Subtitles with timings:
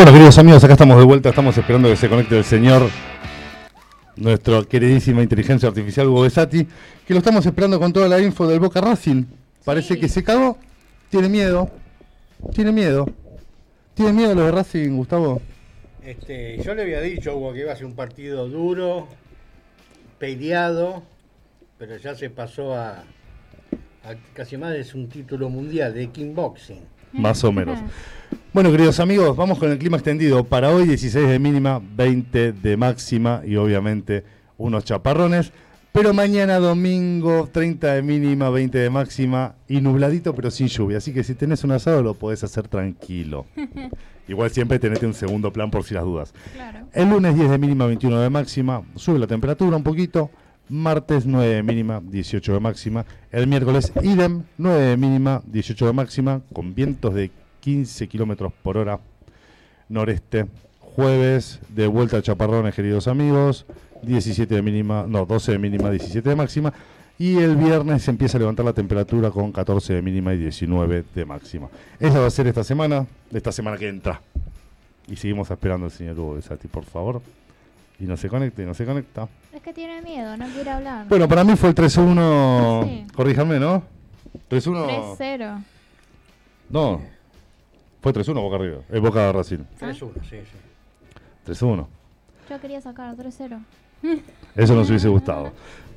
[0.00, 2.88] Bueno, queridos amigos, acá estamos de vuelta, estamos esperando que se conecte el señor,
[4.16, 6.66] nuestro queridísima inteligencia artificial Hugo Besati,
[7.06, 9.26] que lo estamos esperando con toda la info del Boca Racing.
[9.62, 10.56] Parece que se cagó,
[11.10, 11.68] tiene miedo,
[12.54, 13.10] tiene miedo.
[13.92, 15.42] ¿Tiene miedo lo de Racing, Gustavo?
[16.02, 19.06] Este, yo le había dicho, Hugo, que iba a ser un partido duro,
[20.18, 21.02] peleado,
[21.76, 23.04] pero ya se pasó a,
[24.04, 26.99] a casi más es un título mundial de kickboxing.
[27.12, 27.78] Más o menos.
[28.52, 30.42] Bueno, queridos amigos, vamos con el clima extendido.
[30.42, 34.24] Para hoy 16 de mínima, 20 de máxima y obviamente
[34.58, 35.52] unos chaparrones.
[35.92, 40.98] Pero mañana domingo 30 de mínima, 20 de máxima y nubladito pero sin lluvia.
[40.98, 43.46] Así que si tenés un asado lo podés hacer tranquilo.
[44.28, 46.34] Igual siempre tenete un segundo plan por si las dudas.
[46.92, 48.82] El lunes 10 de mínima, 21 de máxima.
[48.94, 50.30] Sube la temperatura un poquito.
[50.70, 53.04] Martes 9 de mínima, 18 de máxima.
[53.32, 58.76] El miércoles idem, 9 de mínima, 18 de máxima, con vientos de 15 kilómetros por
[58.76, 59.00] hora
[59.88, 60.46] noreste.
[60.78, 63.66] Jueves de vuelta a Chaparrones, queridos amigos.
[64.02, 66.72] 17 de mínima, no, 12 de mínima, 17 de máxima.
[67.18, 71.04] Y el viernes se empieza a levantar la temperatura con 14 de mínima y 19
[71.12, 71.68] de máxima.
[71.98, 74.20] Esa va a ser esta semana, esta semana que entra.
[75.08, 77.20] Y seguimos esperando al señor Hugo de Sati, por favor.
[78.00, 79.28] Y no se conecta, y no se conecta.
[79.52, 81.06] Es que tiene miedo, no quiere hablar.
[81.06, 82.84] Bueno, para mí fue el 3-1.
[82.84, 83.06] Sí.
[83.14, 83.82] Corríjame, ¿no?
[84.48, 85.16] 3-1.
[85.18, 85.64] 3-0.
[86.70, 87.02] No.
[88.00, 88.78] Fue 3-1 Boca arriba.
[88.88, 89.58] Es Boca de Racing.
[89.78, 91.52] 3-1, sí, sí.
[91.52, 91.86] 3-1.
[92.48, 93.60] Yo quería sacar 3-0.
[94.56, 95.52] Eso nos hubiese gustado.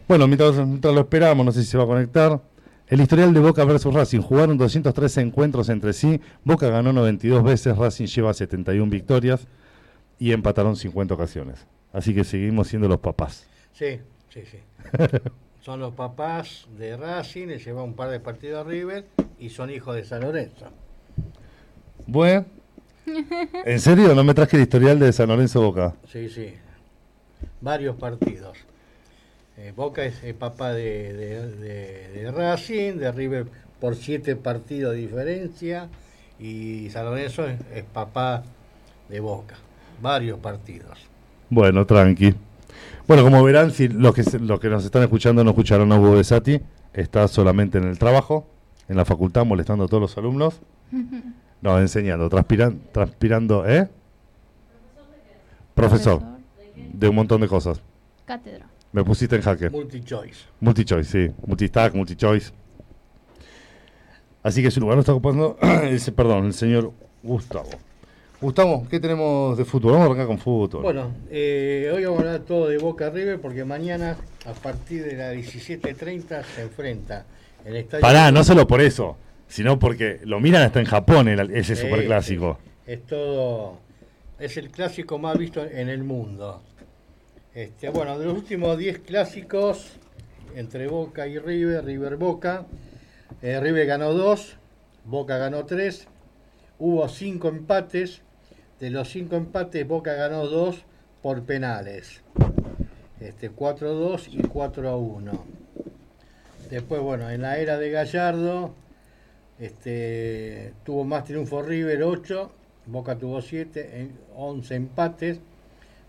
[0.06, 2.41] Bueno, mientras, mientras, lo esperamos, no sé si se va a conectar.
[2.88, 4.20] El historial de Boca versus Racing.
[4.20, 6.20] Jugaron 213 encuentros entre sí.
[6.44, 9.47] Boca ganó 92 veces, Racing lleva 71 victorias
[10.20, 11.66] y empataron 50 ocasiones.
[11.94, 13.48] Así que seguimos siendo los papás.
[13.72, 14.00] Sí,
[14.30, 14.58] sí, sí.
[15.62, 19.06] son los papás de Racing, le lleva un par de partidos a River
[19.40, 20.66] y son hijos de San Lorenzo.
[22.06, 22.46] Bueno.
[23.66, 24.14] ¿En serio?
[24.16, 25.94] ¿No me traje el historial de San Lorenzo Boca?
[26.12, 26.53] Sí, sí.
[27.62, 28.58] Varios partidos.
[29.58, 33.46] Eh, Boca es el papá de, de, de, Racing, de River
[33.80, 35.90] por siete partidos de diferencia
[36.40, 38.44] y San Lorenzo es, es papá
[39.09, 39.56] de Boca.
[40.02, 41.12] Varios partidos.
[41.53, 42.34] Bueno, tranqui.
[43.08, 46.18] Bueno, como verán, si los que, los que nos están escuchando no escucharon a Hugo
[46.18, 46.59] de Sati,
[46.94, 48.47] está solamente en el trabajo,
[48.88, 50.59] en la facultad, molestando a todos los alumnos.
[51.64, 53.88] No, enseñando, transpiran, transpirando, ¿eh?
[55.74, 56.22] Profesor.
[56.75, 57.80] De un montón de cosas.
[58.25, 58.68] Cátedra.
[58.91, 59.70] Me pusiste en jaque.
[59.70, 60.44] Multichoice.
[60.59, 61.34] Multichoice, sí.
[61.47, 62.52] Multistack, multichoice.
[64.44, 66.91] Así que su lugar lo está ocupando, ese, perdón, el señor
[67.24, 67.70] Gustavo.
[68.42, 69.94] Gustavo, ¿qué tenemos de fútbol?
[69.94, 70.82] Vamos a arrancar con fútbol.
[70.82, 75.16] Bueno, eh, hoy vamos a hablar todo de Boca River porque mañana a partir de
[75.16, 77.26] las 17.30 se enfrenta
[77.66, 78.02] el estadio.
[78.02, 79.16] Pará, no solo por eso,
[79.48, 82.60] sino porque lo miran hasta en Japón el, ese superclásico.
[82.86, 83.78] Es, es todo,
[84.40, 86.62] es el clásico más visto en el mundo.
[87.54, 89.94] Este, bueno, de los últimos 10 clásicos
[90.56, 92.66] entre Boca y River, River Boca,
[93.42, 94.56] eh, River ganó 2,
[95.06, 96.08] Boca ganó 3,
[96.84, 98.22] hubo 5 empates,
[98.82, 100.84] de los 5 empates Boca ganó 2
[101.22, 102.22] por penales,
[103.22, 105.32] este, 4-2 y 4-1.
[106.70, 108.74] Después, bueno, en la era de Gallardo
[109.60, 112.52] este, tuvo más triunfo River, 8,
[112.88, 115.40] Boca tuvo 7, 11 empates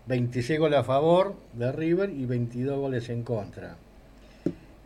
[0.07, 3.77] 26 goles a favor de River y 22 goles en contra.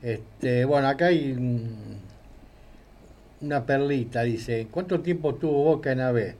[0.03, 1.35] Este, bueno, acá hay
[3.41, 6.35] una perlita, dice, ¿cuánto tiempo tuvo Boca en AB?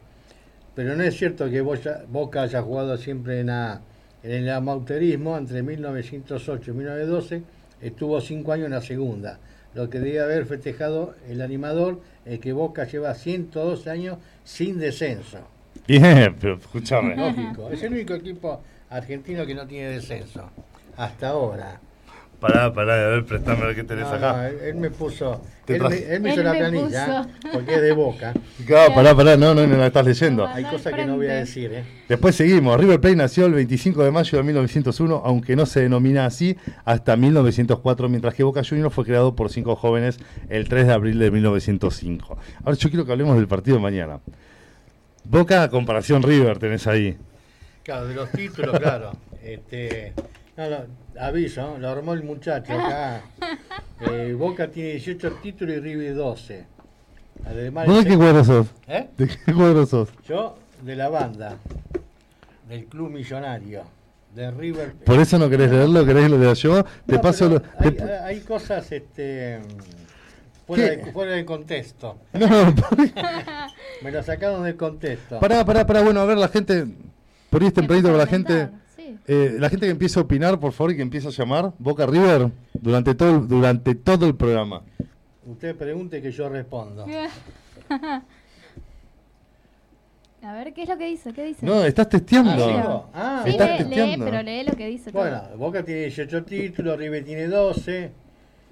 [0.75, 3.81] Pero no es cierto que Boca haya jugado siempre en, A,
[4.23, 7.43] en el amauterismo, entre 1908 y 1912
[7.81, 9.39] estuvo 5 años en la segunda.
[9.73, 15.39] Lo que debe haber festejado el animador es que Boca lleva 102 años sin descenso.
[15.87, 17.15] Bien, pero escúchame.
[17.15, 20.49] Lógico, es el único equipo argentino que no tiene descenso.
[20.97, 21.79] Hasta ahora.
[22.39, 24.49] Pará, pará, a ver, prestame a ver qué tenés acá.
[24.49, 25.41] él me puso.
[25.67, 28.33] Él me, él me, hizo la planilla, porque es de boca.
[28.65, 30.47] Claro, pará, pará, no, no, no la estás leyendo.
[30.47, 31.83] Hay cosas que no voy a decir, ¿eh?
[32.07, 32.79] Después seguimos.
[32.79, 37.17] River Plate nació el 25 de mayo de 1901, aunque no se denomina así, hasta
[37.17, 41.31] 1904, mientras que Boca Juniors fue creado por cinco jóvenes el 3 de abril de
[41.31, 42.37] 1905.
[42.63, 44.21] Ahora yo quiero que hablemos del partido de mañana.
[45.25, 47.17] Boca, comparación River, tenés ahí.
[47.83, 49.11] Claro, de los títulos, claro.
[49.43, 50.13] Este,
[50.57, 50.77] no, no,
[51.19, 53.21] aviso, lo armó el muchacho acá.
[54.01, 56.65] Eh, Boca tiene 18 títulos y River 12.
[57.45, 58.67] Además, ¿De qué cuadro sos?
[58.87, 59.09] ¿Eh?
[59.17, 60.07] ¿De qué cuadro sos?
[60.25, 61.57] Yo, de la banda,
[62.69, 63.83] del Club Millonario,
[64.33, 64.93] de River.
[65.03, 66.05] ¿Por eso no querés leerlo?
[66.05, 66.85] ¿Querés lo de yo?
[67.05, 68.03] Te no, paso lo, hay, te...
[68.03, 69.59] hay, cosas, este
[70.65, 72.19] Fuera, de, fuera de contexto.
[72.31, 72.47] No,
[74.01, 75.41] Me lo sacaron del contexto.
[75.41, 76.03] pará, pará, pará.
[76.03, 76.85] Bueno, a ver, la gente.
[77.49, 78.69] Por ahí es tempranito para la gente.
[79.09, 79.17] Sí.
[79.27, 82.05] Eh, la gente que empieza a opinar, por favor, y que empiece a llamar Boca
[82.05, 84.81] River durante todo, el- durante todo el programa.
[85.45, 87.05] Usted pregunte que yo respondo.
[90.41, 91.33] A ver, ¿qué es lo que dice?
[91.33, 91.65] ¿Qué dice?
[91.65, 92.51] No, estás testeando.
[92.51, 93.09] Ah, sí, ¿sigo?
[93.13, 95.11] Ah, Sí, Estás lee, pero lee lo que dice.
[95.11, 95.21] todo.
[95.21, 98.11] Bueno, Boca tiene 18 títulos, River tiene 12.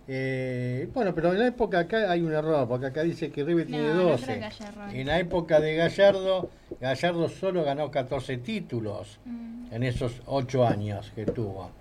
[0.10, 3.68] Eh, bueno, pero en la época acá hay un error, porque acá dice que River
[3.68, 4.26] tiene No, no 12.
[4.26, 4.90] creo que haya error.
[4.96, 6.50] en la época de Gallardo,
[6.80, 9.74] Gallardo solo ganó 14 títulos Mm.
[9.74, 11.72] en esos 8 años que tuvo.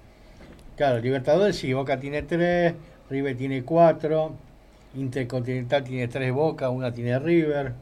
[0.76, 2.74] Claro, Libertadores sí, Boca tiene 3,
[3.08, 4.32] River tiene 4,
[4.96, 7.72] Intercontinental tiene 3 Boca, una tiene River.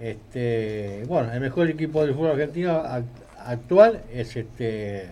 [0.00, 3.04] Este, bueno, el mejor equipo del fútbol argentino ac-
[3.38, 5.08] actual es este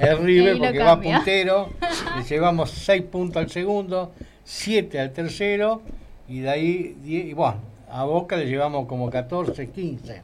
[0.00, 1.68] el River porque va puntero,
[2.16, 4.12] le llevamos 6 puntos al segundo,
[4.44, 5.82] 7 al tercero
[6.28, 7.56] y de ahí 10, y bueno,
[7.90, 10.22] a Boca le llevamos como 14, 15.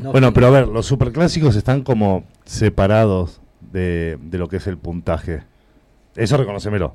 [0.00, 0.32] No Bueno, sé.
[0.34, 5.42] pero a ver, los superclásicos están como separados de, de lo que es el puntaje.
[6.14, 6.94] Eso reconocemelo.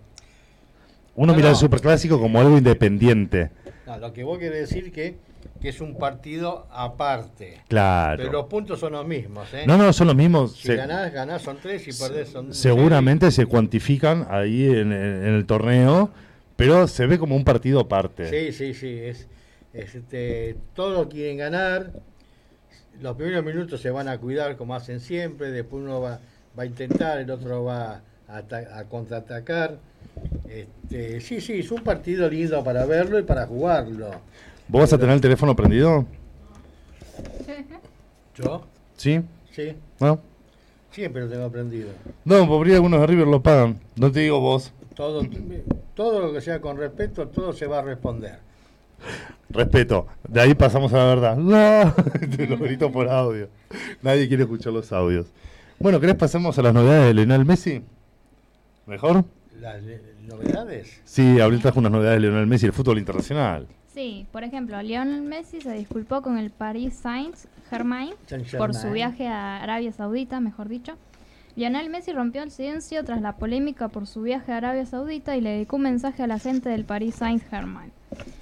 [1.15, 1.53] Uno No, mira no.
[1.53, 3.49] el superclásico como algo independiente.
[3.85, 5.17] No, lo que vos querés decir que,
[5.61, 7.61] que es un partido aparte.
[7.67, 8.17] Claro.
[8.17, 9.63] Pero los puntos son los mismos, ¿eh?
[9.65, 10.53] No, no, son los mismos.
[10.55, 15.25] Si Se- ganás, ganás son 3, si perdés son seguramente se cuantifican ahí en, en-
[15.25, 16.11] en el torneo,
[16.55, 18.29] pero se ve como un partido aparte.
[18.29, 18.99] Sí, sí, sí.
[18.99, 19.27] Es,
[19.73, 21.91] es, este, todos quieren ganar.
[23.01, 25.51] Los primeros minutos se van a cuidar como hacen siempre.
[25.51, 26.19] Después uno va,
[26.57, 28.37] va a intentar, el otro va a,
[28.73, 29.77] a contraatacar.
[30.47, 34.09] Este, sí, sí, es un partido lindo para verlo y para jugarlo.
[34.67, 36.05] ¿Vos vas a tener el teléfono prendido?
[38.35, 38.65] ¿Yo?
[38.95, 39.21] ¿Sí?
[39.51, 40.19] Sí, ¿No?
[40.91, 41.89] siempre lo tengo aprendido.
[42.25, 43.79] No, por ahí algunos de River lo pagan.
[43.95, 44.73] No te digo vos.
[44.95, 45.21] Todo,
[45.93, 48.39] todo lo que sea con respeto, todo se va a responder.
[49.49, 50.07] Respeto.
[50.27, 51.37] De ahí pasamos a la verdad.
[51.37, 51.93] No,
[52.35, 53.47] te lo grito por audio.
[54.01, 55.27] Nadie quiere escuchar los audios.
[55.79, 57.83] Bueno, ¿querés pasamos a las novedades de Lionel Messi?
[58.87, 59.23] ¿Mejor?
[59.59, 59.81] Las
[60.27, 60.99] novedades.
[61.05, 63.67] Sí, ahorita trajo unas novedades de Lionel Messi, el fútbol internacional.
[63.97, 68.11] Sí, por ejemplo, Lionel Messi se disculpó con el Paris Saint-Germain
[68.59, 70.93] por su viaje a Arabia Saudita, mejor dicho.
[71.55, 75.41] Lionel Messi rompió el silencio tras la polémica por su viaje a Arabia Saudita y
[75.41, 77.91] le dedicó un mensaje a la gente del Paris Saint-Germain.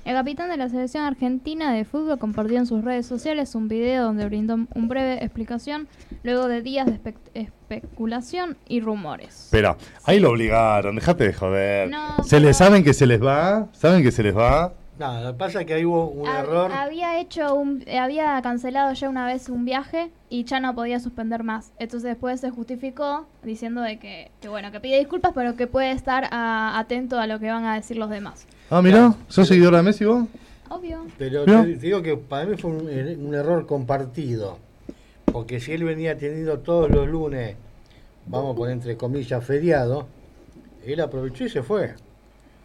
[0.04, 4.04] El capitán de la selección argentina de fútbol compartió en sus redes sociales un video
[4.04, 5.88] donde brindó un breve explicación
[6.24, 9.46] luego de días de espe- especulación y rumores.
[9.46, 11.90] Espera, ahí lo obligaron, dejate de joder.
[11.90, 13.69] No, ¿Se pero- les saben que se les va?
[13.72, 14.74] ¿Saben que se les va?
[14.97, 16.71] No, lo que pasa es que ahí hubo un Hab- error.
[16.71, 21.00] Había hecho un, eh, había cancelado ya una vez un viaje y ya no podía
[21.01, 21.71] suspender más.
[21.80, 25.92] Entonces después se justificó diciendo de que, que bueno, que pide disculpas, pero que puede
[25.92, 28.47] estar ah, atento a lo que van a decir los demás.
[28.69, 30.28] Ah, mira, ¿sos seguidora de Messi vos?
[30.69, 31.06] Obvio.
[31.18, 31.64] Pero ¿No?
[31.64, 32.87] te, te digo que para mí fue un,
[33.28, 34.57] un error compartido.
[35.25, 37.56] Porque si él venía teniendo todos los lunes,
[38.28, 40.07] vamos a poner entre comillas, feriado,
[40.85, 41.94] él aprovechó y se fue.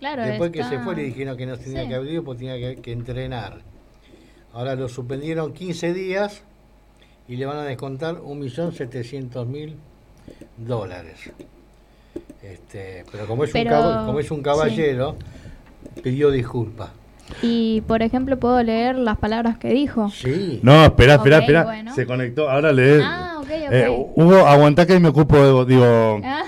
[0.01, 1.89] Claro, Después que se fue le dijeron que no tenía Sí.
[1.89, 3.59] que abrir porque tenía que, que entrenar.
[4.53, 6.43] Ahora lo suspendieron 15 días
[7.29, 9.75] y le van a descontar 1.700.000
[10.57, 11.31] dólares.
[12.43, 15.17] Este, pero como es, Pero- un, cab- como es un caballero,
[16.03, 16.91] pidió disculpas.
[17.43, 20.11] Y por ejemplo, puedo leer las palabras que dijo.
[20.11, 20.59] Sí.
[20.65, 21.65] No, espera, espera, Ok, espera.
[21.65, 21.95] bueno.
[21.95, 23.01] Se conectó, ahora lee.
[23.05, 23.73] Ah, ok, ok.
[23.73, 25.73] Eh, Hugo, aguantá que ahí me ocupo de.
[25.75, 26.43] Digo, Ah.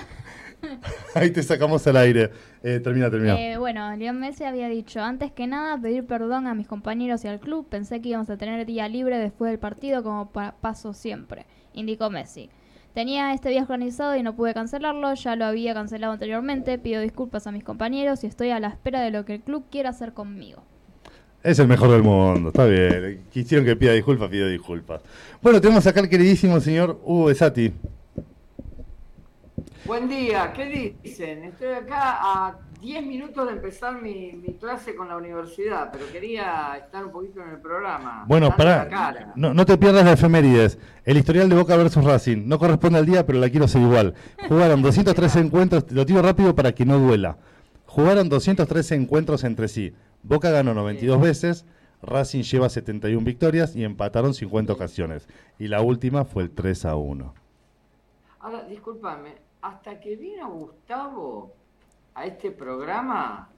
[1.21, 2.31] ahí te sacamos al aire.
[2.63, 3.39] Eh, termina, termina.
[3.41, 7.29] Eh, bueno, Leon Messi había dicho, antes que nada pedir perdón a mis compañeros y
[7.29, 10.93] al club, pensé que íbamos a tener día libre después del partido como pa- paso
[10.95, 12.51] siempre, indicó Messi.
[12.95, 17.47] Tenía este viaje organizado y no pude cancelarlo, ya lo había cancelado anteriormente, pido disculpas
[17.47, 20.13] a mis compañeros y estoy a la espera de lo que el club quiera hacer
[20.13, 20.63] conmigo.
[21.43, 23.23] Es el mejor del mundo, está bien.
[23.33, 25.01] Quisieron que pida disculpas, pido disculpas.
[25.41, 27.73] Bueno, tenemos acá al queridísimo señor Hugo Besati.
[29.85, 31.43] Buen día, ¿qué dicen?
[31.43, 36.77] Estoy acá a 10 minutos de empezar mi, mi clase con la universidad, pero quería
[36.77, 38.25] estar un poquito en el programa.
[38.29, 39.33] Bueno, cara.
[39.35, 40.79] No, no te pierdas la efemérides.
[41.05, 42.47] El historial de Boca versus Racing.
[42.47, 44.15] No corresponde al día, pero la quiero hacer igual.
[44.49, 47.39] Jugaron 213 encuentros, lo tiro rápido para que no duela.
[47.87, 49.95] Jugaron 213 encuentros entre sí.
[50.23, 51.67] Boca ganó 92 veces,
[52.03, 55.29] Racing lleva 71 victorias y empataron 50 ocasiones.
[55.59, 57.35] Y la última fue el 3 a 1.
[58.41, 61.53] Ahora, discúlpame, hasta que vino Gustavo
[62.15, 63.49] a este programa,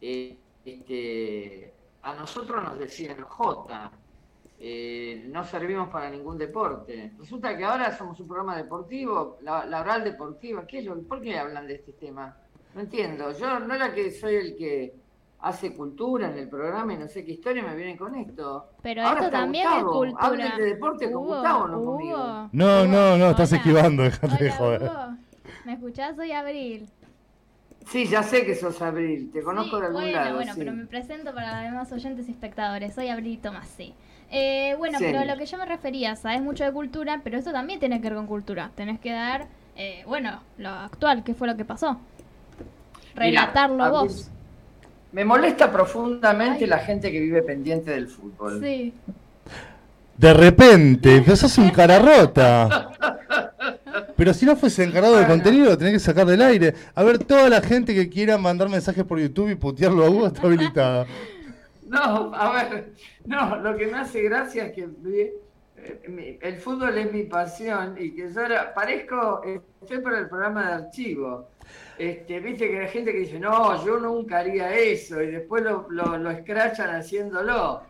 [0.00, 1.72] eh, este,
[2.02, 3.92] a nosotros nos decían J,
[4.58, 7.12] eh, no servimos para ningún deporte.
[7.18, 11.38] Resulta que ahora somos un programa deportivo, la, oral deportiva, ¿qué es lo, ¿por qué
[11.38, 12.36] hablan de este tema?
[12.74, 13.32] No entiendo.
[13.32, 15.01] Yo no era que soy el que
[15.42, 18.70] hace cultura en el programa y no sé qué historia me vienen con esto.
[18.82, 20.04] Pero Ahora esto está también Gustavo.
[20.04, 20.26] es cultura.
[20.26, 21.92] Hablen de deporte con Hugo, Gustavo, no Hugo.
[21.96, 22.48] conmigo.
[22.52, 23.58] No, no, no, estás Hola.
[23.58, 24.82] esquivando, dejate de joder.
[24.82, 25.16] Hugo.
[25.64, 26.16] ¿Me escuchás?
[26.16, 26.88] Soy Abril.
[27.86, 30.36] Sí, ya sé que sos Abril, te conozco Sí, de algún bueno, lado.
[30.36, 30.58] bueno, sí.
[30.60, 32.94] pero me presento para los demás oyentes y espectadores.
[32.94, 33.92] Soy Abril Tomasí.
[34.30, 35.04] Eh, bueno, Sí.
[35.10, 38.08] pero lo que yo me refería, sabes mucho de cultura, pero esto también tiene que
[38.08, 38.70] ver con cultura.
[38.76, 41.98] Tenés que dar, eh, bueno, lo actual, qué fue lo que pasó.
[43.14, 44.30] Relatarlo Mirá, Abril, vos.
[45.12, 46.70] Me molesta profundamente Ay.
[46.70, 48.60] la gente que vive pendiente del fútbol.
[48.62, 48.92] Sí.
[50.16, 52.90] De repente, pero sos un cara rota.
[54.16, 56.74] Pero si no fuese encargado de contenido, lo tenés que sacar del aire.
[56.94, 60.26] A ver, toda la gente que quiera mandar mensajes por YouTube y putearlo a Hugo
[60.28, 61.06] está habilitada.
[61.88, 62.92] No, a ver,
[63.26, 67.96] no, lo que me hace gracia es que eh, mi- el fútbol es mi pasión
[67.98, 69.42] y que yo ahora parezco,
[69.82, 71.48] estoy por el programa de archivo.
[71.98, 75.86] Este, Viste que hay gente que dice, no, yo nunca haría eso y después lo,
[75.90, 77.82] lo, lo escrachan haciéndolo.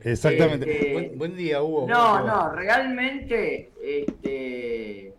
[0.00, 0.70] Exactamente.
[0.70, 1.86] Este, Buen, buen día, Hugo.
[1.88, 5.14] No, no, realmente, este,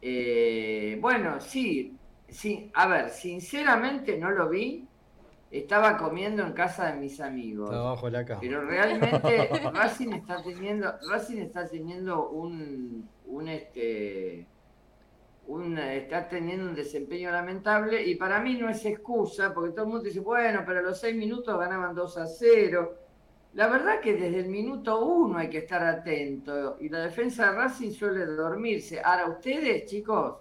[0.00, 1.96] eh, bueno, sí,
[2.28, 4.86] sí, a ver, sinceramente no lo vi,
[5.50, 8.40] estaba comiendo en casa de mis amigos, Está abajo la cama.
[8.40, 14.46] pero realmente Racing está teniendo, Racing está teniendo un, un este,
[15.46, 19.90] un, está teniendo un desempeño lamentable y para mí no es excusa, porque todo el
[19.90, 22.94] mundo dice, bueno, pero a los seis minutos ganaban 2 a 0.
[23.54, 27.58] La verdad que desde el minuto uno hay que estar atento y la defensa de
[27.58, 29.00] Racing suele dormirse.
[29.04, 30.36] Ahora, ustedes, chicos,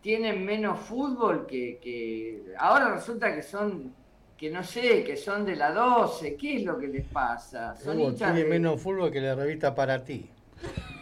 [0.00, 2.54] tienen menos fútbol que, que...
[2.58, 3.92] Ahora resulta que son,
[4.36, 6.36] que no sé, que son de la 12.
[6.36, 7.74] ¿Qué es lo que les pasa?
[7.74, 10.30] Son Hugo hinchas tiene de- menos fútbol que la revista para ti.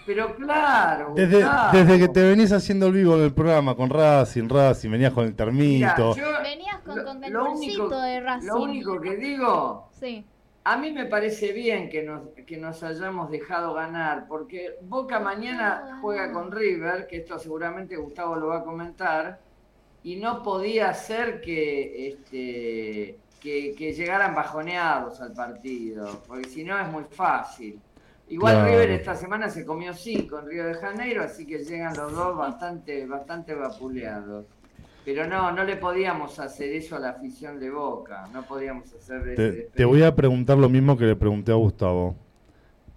[0.06, 1.42] Pero claro, Desde,
[1.72, 5.24] desde que te venís haciendo el vivo en el programa con Racing, Racing, venías con
[5.24, 6.14] el Mirá, termito.
[6.14, 8.46] yo- Venías con, lo- con el lo bolsito único- de Racing.
[8.48, 10.22] Lo único que digo, Sí.
[10.64, 15.98] a mí me parece bien que nos, que nos hayamos dejado ganar, porque Boca mañana
[16.02, 19.40] juega con River, que esto seguramente Gustavo lo va a comentar,
[20.02, 26.78] y no podía ser que, este, que, que llegaran bajoneados al partido, porque si no
[26.78, 27.80] es muy fácil.
[28.28, 28.70] Igual Claro.
[28.70, 32.36] River esta semana se comió cinco en Río de Janeiro, así que llegan los dos
[32.36, 34.46] bastante, bastante vapuleados.
[35.04, 39.34] Pero no, no le podíamos hacer eso a la afición de Boca, no podíamos hacer
[39.34, 42.16] Te, te voy a preguntar lo mismo que le pregunté a Gustavo.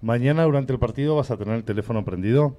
[0.02, 2.56] ¿Mañana durante el partido vas a tener el teléfono prendido?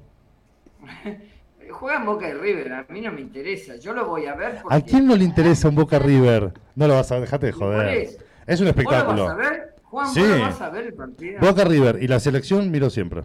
[1.71, 4.63] Juegan Boca y River, a mí no me interesa, yo lo voy a ver ¿A
[4.63, 4.83] porque...
[4.83, 6.53] quién no le interesa un Boca River?
[6.75, 8.09] No lo vas a dejate de joder.
[8.47, 9.37] Es un ¿Vos lo vas a espectáculo.
[9.37, 9.75] ver?
[9.90, 10.21] Juan, Sí.
[10.21, 11.40] ¿vos lo vas a ver el partido?
[11.40, 13.25] Boca River y la selección miro siempre.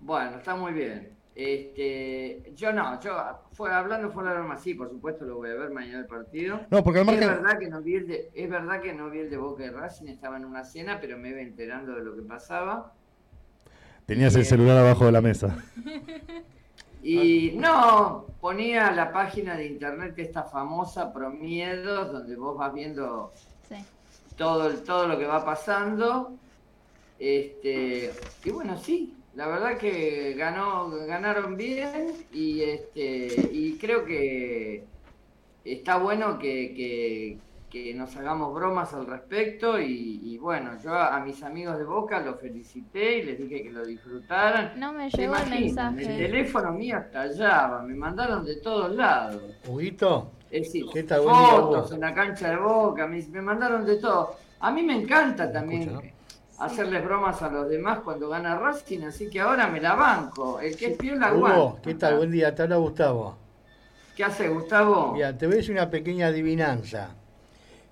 [0.00, 1.10] Bueno, está muy bien.
[1.34, 3.16] Este, yo no, yo
[3.52, 6.06] fue hablando fuera de la broma, sí, por supuesto lo voy a ver mañana el
[6.06, 6.60] partido.
[6.70, 9.20] No, porque al Es verdad que no vi el de, es verdad que no vi
[9.20, 12.14] el de Boca y Racing, estaba en una cena, pero me iba enterando de lo
[12.14, 12.92] que pasaba.
[14.06, 15.56] Tenías el celular abajo de la mesa.
[17.02, 23.32] Y no, ponía la página de internet esta famosa Promiedos, donde vos vas viendo
[23.68, 23.76] Sí.
[24.36, 26.32] Todo, el- todo lo que va pasando.
[27.18, 28.10] Este,
[28.44, 34.84] y bueno, sí, la verdad que ganó, ganaron bien y este, y creo que
[35.64, 37.38] está bueno que, que-
[37.70, 41.84] que nos hagamos bromas al respecto y, y bueno, yo a, a mis amigos de
[41.84, 44.72] Boca los felicité y les dije que lo disfrutaran.
[44.80, 45.90] No me ¿Se llegó el imaginan?
[45.90, 46.26] El mensaje.
[46.26, 49.40] teléfono mío estallaba, me mandaron de todos lados.
[49.68, 51.20] Huguito, Es decir, ¿Qué tal?
[51.20, 54.34] Buen día, fotos en la cancha de Boca, me, me mandaron de todo.
[54.58, 56.08] A mí me encanta también escucha,
[56.58, 60.60] hacerles bromas a los demás cuando gana Racing, así que ahora me la banco.
[60.60, 61.82] El que es piola Hugo, aguanta.
[61.82, 62.16] ¿qué tal?
[62.16, 63.36] Buen día, te habla Gustavo.
[64.16, 65.12] ¿Qué hace Gustavo?
[65.14, 67.14] Mira, te voy a decir una pequeña adivinanza.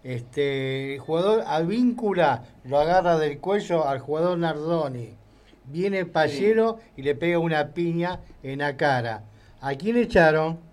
[0.02, 5.16] Este, el jugador Avíncula lo agarra del cuello al jugador Nardoni.
[5.64, 9.22] Viene Pallero y le pega una piña en la cara.
[9.60, 10.67] ¿A quién echaron?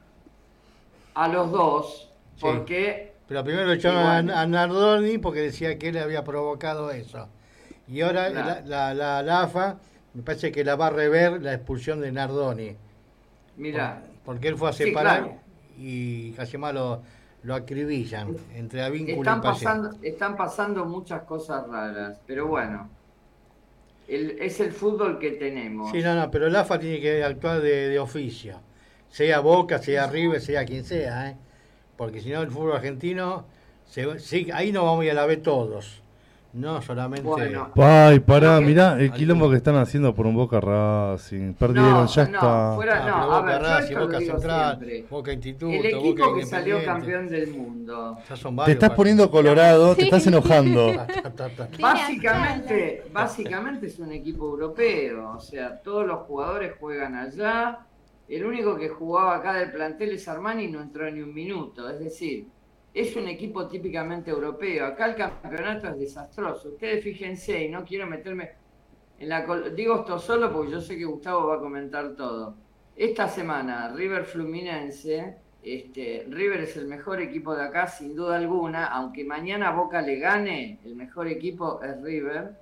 [1.16, 2.42] A los dos, Sí.
[2.42, 7.28] porque Pero primero lo echaron a, a Nardoni porque decía que él había provocado eso.
[7.88, 8.62] Y ahora Claro.
[8.66, 9.78] la, la, la- la AFA
[10.14, 12.76] me parece que la va a rever la expulsión de Nardoni.
[13.58, 15.38] mira, Porque él fue a Sí, separar claro.
[15.78, 17.02] y casi más lo,
[17.44, 22.90] lo acribillan entre Avíncula están y pasando, están pasando muchas cosas raras, pero bueno,
[24.08, 25.92] el- es el fútbol que tenemos.
[25.92, 28.60] Sí, no, no, pero el AFA tiene que actuar de, de oficio.
[29.10, 31.36] Sea Boca, sea River, sea quien sea, ¿eh?
[31.98, 33.46] Porque si no, el fútbol argentino,
[33.86, 36.02] se- sí, ahí nos vamos a ir a la B todos.
[36.54, 37.28] no solamente.
[37.28, 37.70] Bueno.
[37.76, 41.54] Ay, pará, mirá el quilombo que están haciendo por un Boca Racing.
[41.54, 42.76] Perdieron, No, ya no, está.
[42.76, 45.06] fuera- Ah, no, Boca ver, Racing, Boca Central, siempre.
[45.10, 48.18] Boca Instituto, El Boca equipo que salió campeón del mundo.
[48.30, 50.94] Ya son Te estás poniendo colorado, te estás enojando.
[51.80, 57.80] Básicamente, básicamente es un equipo europeo, o sea, todos los jugadores juegan allá.
[58.28, 61.90] El único que jugaba acá del plantel es Armani y no entró ni un minuto.
[61.90, 62.48] Es decir,
[62.94, 64.86] es un equipo típicamente europeo.
[64.86, 66.70] Acá el campeonato es desastroso.
[66.70, 68.52] Ustedes fíjense, y no quiero meterme
[69.20, 69.46] en la...
[69.76, 72.56] Digo esto solo porque yo sé que Gustavo va a comentar todo.
[72.96, 78.86] Esta semana, River Fluminense, este, River es el mejor equipo de acá, sin duda alguna,
[78.86, 82.56] aunque mañana Boca le gane, el mejor equipo es River,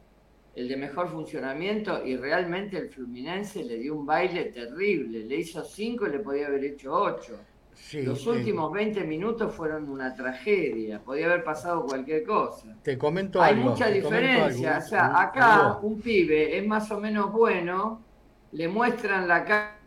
[0.55, 5.63] el de mejor funcionamiento, y realmente el Fluminense le dio un baile terrible, le hizo
[5.63, 7.39] cinco y le podía haber hecho ocho.
[7.73, 8.29] Sí, Los sí.
[8.29, 12.77] últimos 20 minutos fueron una tragedia, podía haber pasado cualquier cosa.
[12.83, 13.71] Te comento Hay algo.
[13.71, 14.75] mucha diferencia.
[14.75, 14.85] algo.
[14.85, 15.79] O sea, acá Algo.
[15.87, 18.05] un pibe es más o menos bueno,
[18.51, 19.79] le muestran la ca-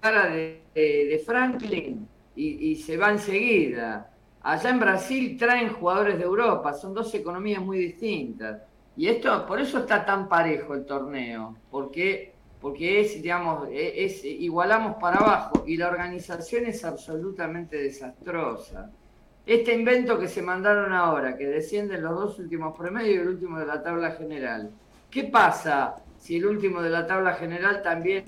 [0.00, 4.10] cara de, de- de Franklin y, y se va enseguida.
[4.42, 8.62] Allá en Brasil traen jugadores de Europa, son dos economías muy distintas.
[8.96, 14.24] Y esto, por eso está tan parejo el torneo, porque, porque es, digamos, e- es,
[14.24, 18.90] igualamos para abajo y la organización es absolutamente desastrosa.
[19.46, 23.58] Este invento que se mandaron ahora, que descienden los dos últimos promedios y el último
[23.58, 24.70] de la tabla general.
[25.10, 28.24] ¿Qué pasa si el último de la tabla general también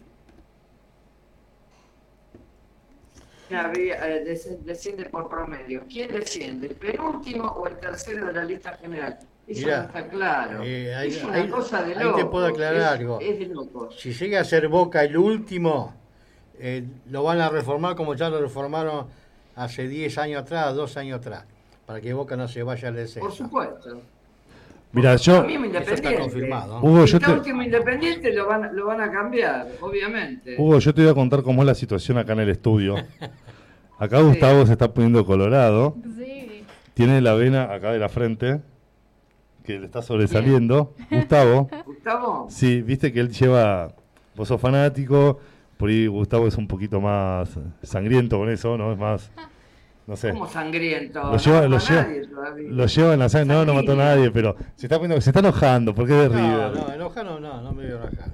[3.50, 5.84] eh, des- desciende por promedio?
[5.88, 6.68] ¿Quién desciende?
[6.68, 9.18] ¿El penúltimo o el tercero de la lista general?
[9.46, 10.62] Eso Mirá, no está claro.
[10.62, 12.18] eh, ahí- es una ahí- cosa de ahí loco.
[12.18, 13.18] te puedo aclarar algo.
[13.20, 13.96] Es de locos.
[13.98, 15.94] Si llega a ser Boca el último,
[16.58, 19.06] eh, lo van a reformar como ya lo reformaron
[19.56, 21.44] hace 10 años atrás, 2 años atrás,
[21.86, 23.26] para que Boca no se vaya al descenso.
[23.28, 24.00] Por supuesto.
[24.92, 26.20] Mira, yo, mismo Eso está Independiente.
[26.22, 26.78] confirmado.
[26.82, 30.54] Hugo, yo te, último Independiente lo van, lo van a cambiar, obviamente.
[30.58, 32.96] Hugo, yo te voy a contar cómo es la situación acá en el estudio.
[33.98, 35.96] Acá Gustavo se está poniendo colorado.
[36.18, 36.64] Sí.
[36.94, 38.60] Tiene la vena acá de la frente
[39.64, 40.94] que le está sobresaliendo.
[41.10, 43.94] Gustavo, Gustavo, sí, viste que él lleva.
[44.34, 45.38] Vos sos fanático,
[45.76, 47.50] por ahí Gustavo es un poquito más
[47.82, 48.92] sangriento con eso, ¿no?
[48.92, 49.30] Es más.
[50.06, 50.30] No sé.
[50.32, 51.22] como sangriento.
[51.22, 52.68] Lo lleva, no lo, mató a lleva, nadie todavía.
[52.70, 53.54] lo lleva en la sangre.
[53.54, 56.36] No, no mató a nadie, pero se está poniendo, se está enojando porque es de
[56.40, 56.72] No, River.
[56.88, 58.30] no, enojado no, no me voy a enojar.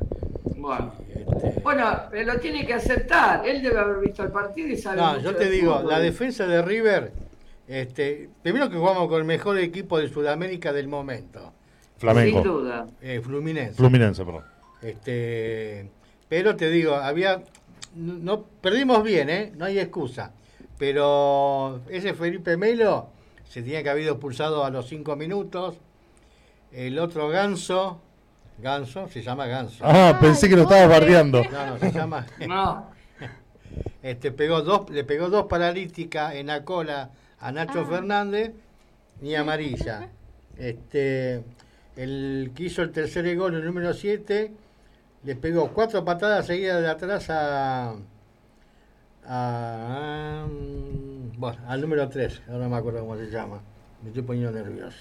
[0.56, 0.92] Bueno.
[1.08, 3.46] Este, Bueno, pero lo tiene que aceptar.
[3.46, 4.96] Él debe haber visto el partido y sabe.
[4.96, 5.90] no, mucho yo te digo, fútbol.
[5.90, 7.12] la defensa de River,
[7.68, 11.52] este, primero que jugamos con el mejor equipo de Sudamérica del momento,
[11.98, 12.42] Flamenco.
[12.42, 12.86] Sin duda.
[13.02, 13.74] eh, Fluminense.
[13.74, 14.44] Fluminense, perdón.
[14.82, 15.90] Este,
[16.28, 17.42] pero te digo, había
[17.94, 19.52] no perdimos bien, ¿eh?
[19.56, 20.32] No hay excusa.
[20.78, 23.08] Pero ese Felipe Melo
[23.48, 25.76] se tenía que haber expulsado a los cinco minutos.
[26.70, 28.00] El otro Ganso,
[28.58, 29.82] Ganso, se llama Ganso.
[29.84, 31.42] Ah, pensé que lo estabas bardeando.
[31.44, 32.26] No, no, se llama.
[32.46, 32.86] No,
[34.02, 37.86] Este, pegó dos, le pegó dos paralíticas en la cola a Nacho Ah.
[37.86, 38.52] Fernández,
[39.20, 40.08] ni amarilla.
[40.56, 41.42] Este,
[41.96, 44.52] el que hizo el tercer gol, el número 7,
[45.24, 47.94] le pegó cuatro patadas seguidas de atrás a,
[49.26, 50.46] a-
[51.36, 53.60] bueno, al número 3, ahora no me acuerdo cómo se llama.
[54.02, 54.96] Me estoy poniendo nervioso.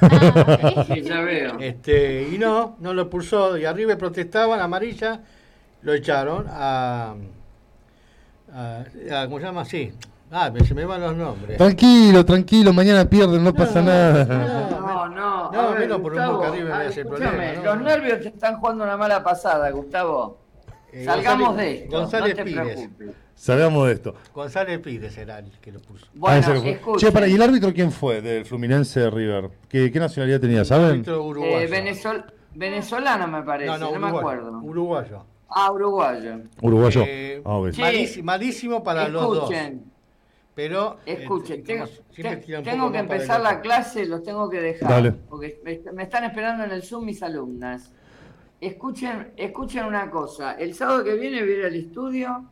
[0.00, 0.86] Ah, ok.
[0.94, 1.58] sí, ya veo.
[1.58, 3.58] Este, y no, no lo pulsó.
[3.58, 5.20] Y arriba protestaban, amarilla,
[5.82, 7.14] lo echaron a,
[8.54, 9.64] a, a- ¿cómo se llama?
[9.66, 9.92] Sí.
[10.34, 11.58] Ah, me- se me van los nombres.
[11.58, 14.24] Tranquilo, tranquilo, mañana pierden, no pasa nada.
[14.24, 15.52] No, no.
[15.52, 17.62] No, menos por un Gustavo, Boca hace escúchame, problema, ¿no?
[17.74, 20.38] Los nervios te están jugando una mala pasada, Gustavo.
[20.90, 21.96] Eh, Salgamos González- de esto.
[21.98, 22.64] González no te Pires.
[22.76, 23.08] preocupes.
[23.34, 24.14] Salgamos de esto.
[24.34, 26.06] González Pires era el que lo puso.
[26.14, 26.96] Bueno, Ah, lo-.
[26.96, 29.50] Che, para, ¿y el árbitro quién fue del Fluminense de River?
[29.68, 30.86] ¿Qué, qué nacionalidad tenía, saben?
[30.90, 31.58] Árbitro uruguayo.
[31.58, 34.60] Eh, venezol- venezolano me parece, no, me acuerdo.
[34.62, 35.24] Uruguayo.
[35.48, 36.40] Ah, uruguayo.
[36.62, 37.04] Uruguayo.
[37.06, 37.60] Eh, Ah,
[38.22, 39.50] malísimo para los dos.
[40.54, 40.96] Escuchen, Pero.
[41.06, 44.50] eh, escuchen, tengo, como siempre te- tira un tengo que empezar la clase, los tengo
[44.50, 44.88] que dejar.
[44.90, 45.12] Dale.
[45.12, 47.92] Porque me, me están esperando en el Zoom mis alumnas.
[48.60, 50.52] Escuchen, escuchen una cosa.
[50.52, 52.44] El sábado que viene voy a ir al estudio.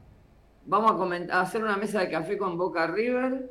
[0.67, 3.51] Vamos a, comentar, a hacer una mesa de café con Boca River.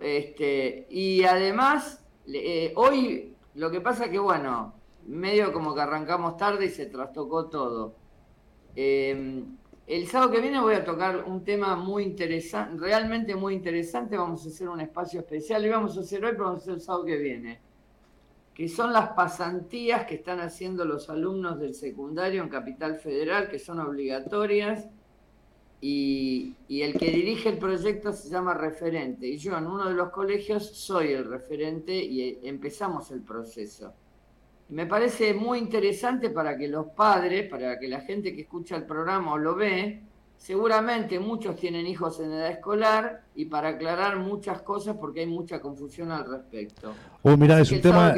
[0.00, 4.74] Este, y además, eh, hoy lo que pasa que, bueno,
[5.06, 7.94] medio como que arrancamos tarde y se trastocó todo.
[8.76, 9.42] Eh,
[9.90, 14.16] el sábado que viene voy a tocar un tema muy interesante, realmente muy interesante.
[14.16, 15.66] Vamos a hacer un espacio especial.
[15.66, 17.60] Y vamos a hacer hoy, pero vamos a hacer el sábado que viene.
[18.54, 23.58] Que son las pasantías que están haciendo los alumnos del secundario en Capital Federal, que
[23.58, 24.88] son obligatorias.
[25.80, 29.26] Y, y el que dirige el proyecto se llama referente.
[29.26, 33.92] Y yo en uno de los colegios soy el referente y eh, empezamos el proceso.
[34.70, 38.84] Me parece muy interesante para que los padres, para que la gente que escucha el
[38.84, 40.00] programa o lo ve,
[40.36, 45.60] seguramente muchos tienen hijos en edad escolar y para aclarar muchas cosas porque hay mucha
[45.60, 46.94] confusión al respecto.
[47.22, 48.14] Oh, mirá, es un tema...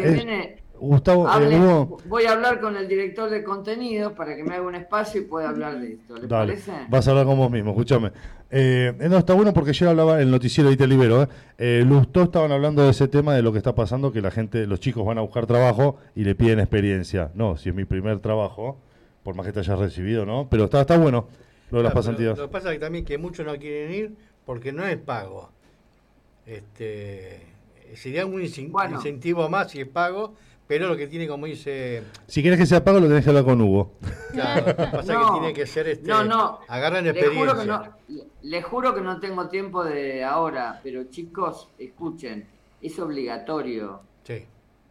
[0.82, 4.74] Gustavo, eh, voy a hablar con el director de contenidos para que me haga un
[4.74, 6.16] espacio y pueda hablar de esto.
[6.16, 6.72] ¿Le parece?
[6.88, 8.10] Vas a hablar con vos mismo, escúchame.
[8.50, 11.22] Eh, no, está bueno porque ayer hablaba en el noticiero de Libero.
[11.22, 11.28] Eh.
[11.58, 14.66] eh Lustó estaban hablando de ese tema de lo que está pasando, que la gente,
[14.66, 17.30] los chicos van a buscar trabajo y le piden experiencia.
[17.34, 18.76] No, si es mi primer trabajo,
[19.22, 20.48] por más que te hayas recibido, ¿no?
[20.50, 21.28] Pero está, está bueno
[21.70, 22.36] lo de las pasantías.
[22.36, 25.50] Lo que pasa es que también que muchos no quieren ir porque no es pago.
[26.44, 27.40] Este,
[27.94, 30.34] sería un incentivo más si es pago
[30.72, 32.02] pero lo que tiene, como dice.
[32.26, 33.92] Si quieres que sea pago, lo tenés que hablar con Hugo.
[34.32, 36.08] Claro, pasa es que tiene que ser este.
[36.08, 36.61] No, no.
[36.66, 37.44] Agarran experiencia.
[37.44, 42.46] Les juro, que no, les juro que no tengo tiempo de ahora, pero chicos, escuchen,
[42.80, 44.00] es obligatorio.
[44.24, 44.46] Sí.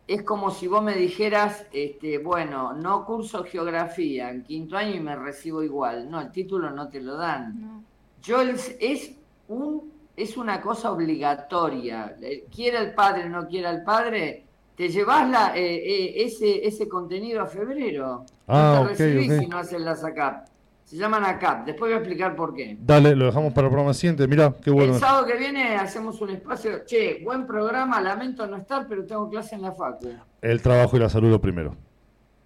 [0.07, 4.99] Es como si vos me dijeras, este, bueno, no curso geografía en quinto año y
[4.99, 6.11] me recibo igual.
[6.11, 7.83] No, el título no te lo dan.
[8.21, 9.13] Yo es, es
[9.47, 12.15] un es una cosa obligatoria.
[12.53, 16.87] Quiera el padre o no quiera el padre, te llevas la, eh, eh, ese, ese
[16.87, 18.25] contenido a febrero.
[18.47, 20.47] Ah, no te recibís si no haces las ACAP.
[20.83, 21.65] Se llaman ACAP.
[21.67, 22.77] Después voy a explicar por qué.
[22.81, 24.27] Dale, lo dejamos para el programa siguiente.
[24.27, 24.93] Mira, qué bueno.
[24.93, 26.83] El sábado que viene hacemos un espacio.
[26.85, 28.01] Che, buen programa.
[28.01, 30.09] Lamento no estar, pero tengo clase en la facu.
[30.41, 31.77] El trabajo y la salud lo primero.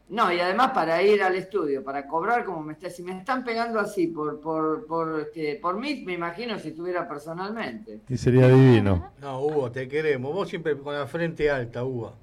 [0.08, 3.44] No, y además para ir al estudio, para cobrar como me está, si me están
[3.44, 8.02] pegando así por por por este, por mí, me imagino si estuviera personalmente.
[8.08, 9.14] Y sería divino.
[9.20, 10.32] No, Hugo, te queremos.
[10.32, 12.14] Vos siempre con la frente alta, Hugo.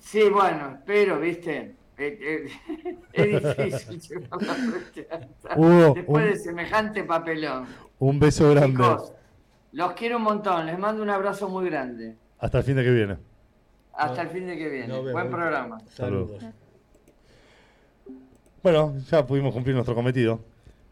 [0.00, 2.52] Sí, bueno, pero, viste, es,
[3.12, 7.66] difícil llevar la frente alta después de semejante papelón.
[8.00, 8.84] Un beso grande.
[9.72, 12.16] los quiero un montón, les mando un abrazo muy grande.
[12.38, 13.16] Hasta el fin de que viene.
[13.94, 15.12] Hasta el fin de que viene.
[15.12, 15.78] Buen programa.
[15.88, 16.44] Saludos.
[18.66, 20.40] Bueno, ya pudimos cumplir nuestro cometido.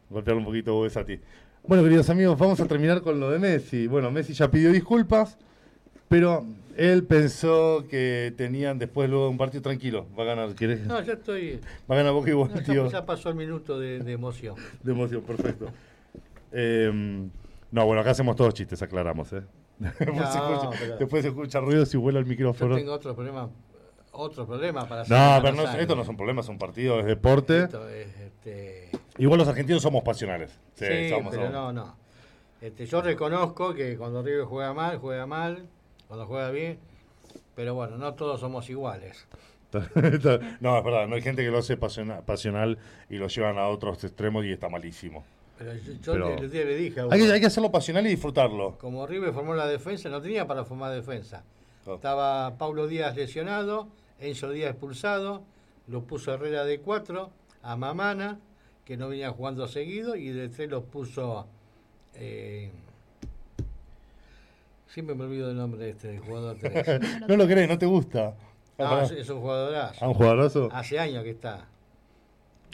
[0.08, 1.18] Golpear un poquito a ti.
[1.66, 3.88] Bueno, queridos amigos, vamos a terminar con lo de Messi.
[3.88, 5.36] Bueno, Messi ya pidió disculpas,
[6.06, 10.06] pero él pensó que tenían después luego un partido tranquilo.
[10.16, 10.86] Va a ganar, ¿quieres?
[10.86, 11.58] No, ya estoy.
[11.90, 12.88] Va a ganar Boca igual, tío.
[12.88, 14.54] Ya pasó el minuto de, emoción.
[14.84, 15.66] De emoción, perfecto.
[16.52, 17.28] Em,
[17.72, 19.42] no, bueno, acá hacemos todos chistes, aclaramos, ¿eh?
[21.00, 22.76] después, se escucha, ruido si vuela el micrófono.
[22.76, 23.50] Yo tengo otro problema
[24.14, 27.68] otro problema para No, pero no, esto no son problemas, son partidos, es deporte.
[28.24, 28.90] este...
[29.18, 30.50] Igual los argentinos somos pasionales.
[30.74, 30.86] Sí,
[31.30, 31.96] pero no, no.
[32.60, 35.66] Este, yo reconozco que cuando River juega mal, juega mal,
[36.08, 36.78] cuando juega bien,
[37.54, 39.26] pero bueno, no todos somos iguales.
[40.60, 42.78] no, es verdad, no hay gente que lo hace pasional,
[43.10, 45.24] y lo llevan a otros extremos y está malísimo.
[45.58, 45.72] Pero
[46.02, 48.76] yo, le dije hay, que, hay que hacerlo pasional y disfrutarlo.
[48.78, 51.44] Como River formó la defensa, no tenía para formar defensa.
[51.86, 53.88] Estaba Pablo Díaz lesionado,
[54.20, 55.42] Enzo Díaz expulsado,
[55.88, 57.30] lo puso Herrera de 4,
[57.62, 58.38] a Mamana,
[58.84, 61.46] que no venía jugando seguido, y de 3 lo puso.
[62.14, 62.70] Eh,
[64.86, 67.00] siempre me olvido el nombre de este jugador 3.
[67.28, 68.34] no lo crees, no te gusta.
[68.78, 70.04] No, es, un jugadorazo.
[70.04, 70.68] ¿A un jugadorazo?
[70.72, 71.66] Hace años que está.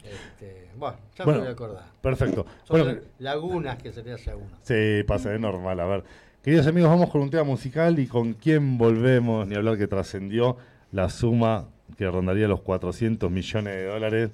[0.03, 1.85] Este, bueno, ya me voy a acordar.
[2.01, 2.45] Perfecto.
[2.63, 4.57] Son lagunas que se le hace a uno.
[4.63, 5.79] Sí, pasa, es normal.
[5.79, 6.03] A ver,
[6.41, 10.57] queridos amigos, vamos con un tema musical y con quién volvemos, ni hablar que trascendió
[10.91, 14.31] la suma que rondaría los 400 millones de dólares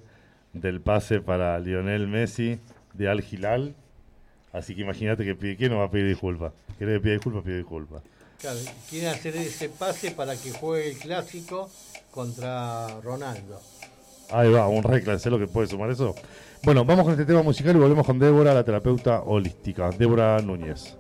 [0.54, 2.60] del pase para Lionel Messi
[2.93, 3.76] de Al Hilal.
[4.54, 6.54] Así que imagínate que pide, ¿quién no va a pedir disculpas?
[6.78, 7.43] ¿Quiere pedir disculpas?
[7.43, 8.02] Pide disculpas.
[8.39, 11.70] Claro, quiere hacer ese pase para que juegue el clásico
[12.12, 13.60] contra Ronaldo.
[14.32, 16.13] Ahí va, un reclamo, ¿sé lo que puede sumar eso?
[16.63, 19.89] Bueno, vamos con este tema musical y volvemos con Débora, la terapeuta holística.
[19.91, 20.98] Débora Núñez.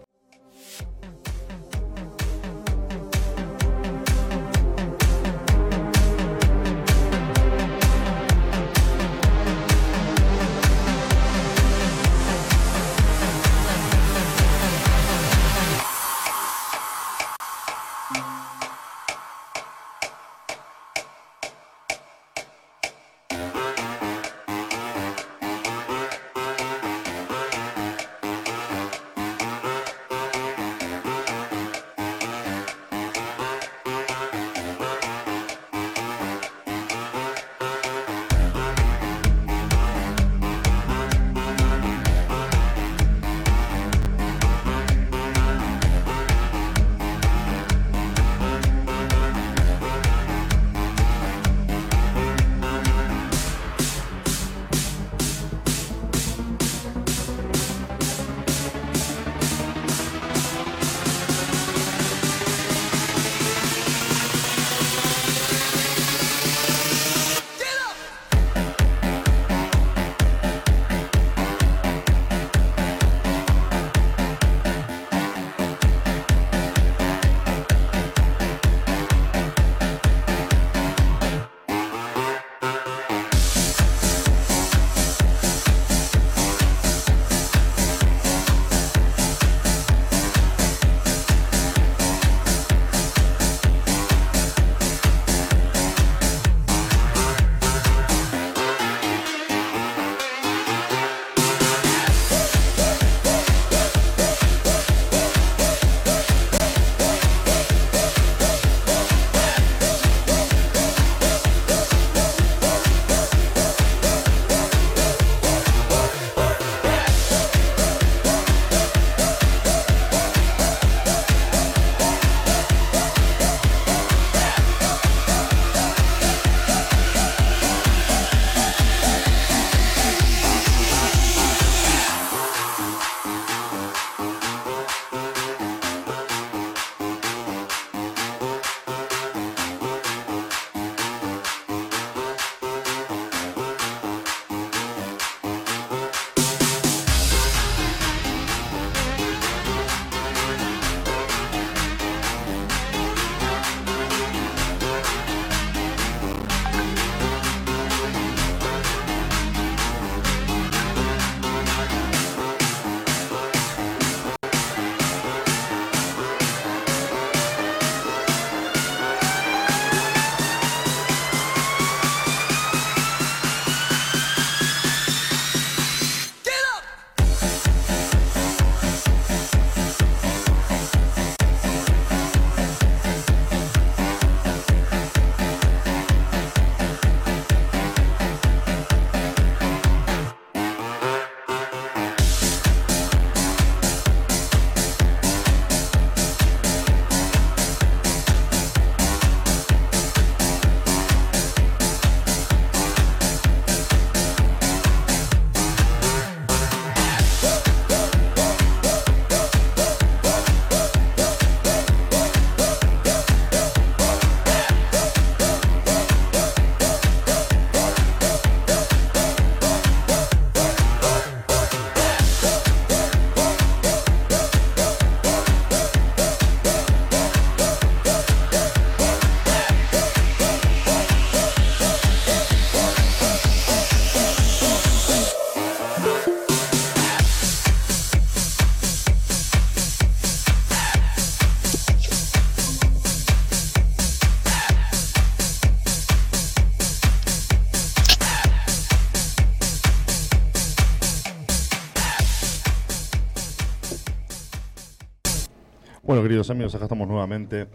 [256.17, 257.67] Bueno, queridos amigos, acá estamos nuevamente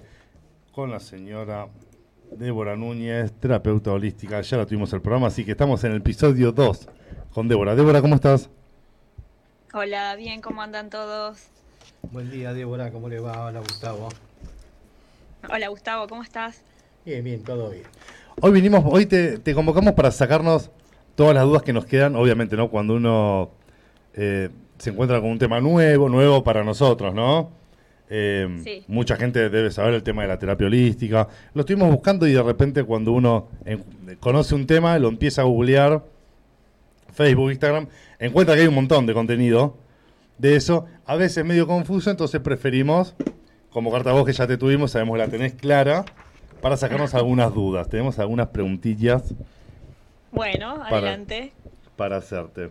[0.73, 1.69] con la señora
[2.33, 4.41] Débora Núñez, terapeuta holística.
[4.41, 6.89] Ya la tuvimos el programa, así que estamos en el episodio 2
[7.33, 7.77] con Débora.
[7.77, 8.51] Débora, ¿cómo estás?
[9.73, 11.39] Hola, bien, ¿cómo andan todos?
[12.11, 13.45] Buen día, Débora, ¿cómo le va?
[13.45, 14.09] Hola, Gustavo.
[15.49, 16.63] Hola, Gustavo, ¿cómo estás?
[17.07, 17.85] Bien, bien, todo bien.
[18.41, 20.73] Hoy vinimos, hoy te, te convocamos para sacarnos
[21.15, 22.71] todas las dudas que nos quedan, obviamente, ¿no?
[22.71, 23.53] Cuando uno
[24.15, 27.62] eh, se encuentra con un tema nuevo, nuevo para nosotros, ¿no?
[28.09, 28.85] Eh, Sí.
[28.89, 31.29] Mucha gente debe saber el tema de la terapia holística.
[31.55, 33.83] Lo estuvimos buscando y de repente cuando uno en-
[34.21, 36.05] conoce un tema, lo empieza a googlear,
[37.13, 37.87] Facebook, Instagram,
[38.19, 39.77] encuentra que hay un montón de contenido
[40.39, 40.87] de eso.
[41.07, 43.15] A veces medio confuso, entonces preferimos,
[43.71, 46.05] como carta voz que ya te tuvimos, sabemos que la tenés clara,
[46.61, 47.89] para sacarnos algunas dudas.
[47.89, 49.35] Tenemos algunas preguntillas
[50.31, 51.53] Bueno, Para- adelante.
[51.97, 52.71] para hacerte.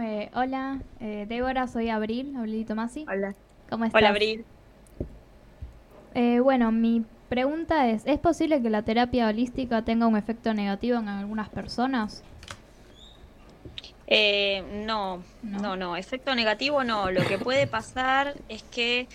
[0.00, 3.04] Eh, hola, eh, Débora, soy Abril, Abrilito Masi.
[3.08, 3.34] Hola.
[3.68, 3.98] ¿Cómo estás?
[4.00, 4.44] Hola, Abril.
[6.14, 10.98] Eh, bueno, mi pregunta es, ¿es posible que la terapia holística tenga un efecto negativo
[10.98, 12.24] en algunas personas?
[14.06, 15.60] Eh, no, No.
[15.60, 17.10] no, no, efecto negativo no.
[17.10, 19.08] Lo que puede pasar es que,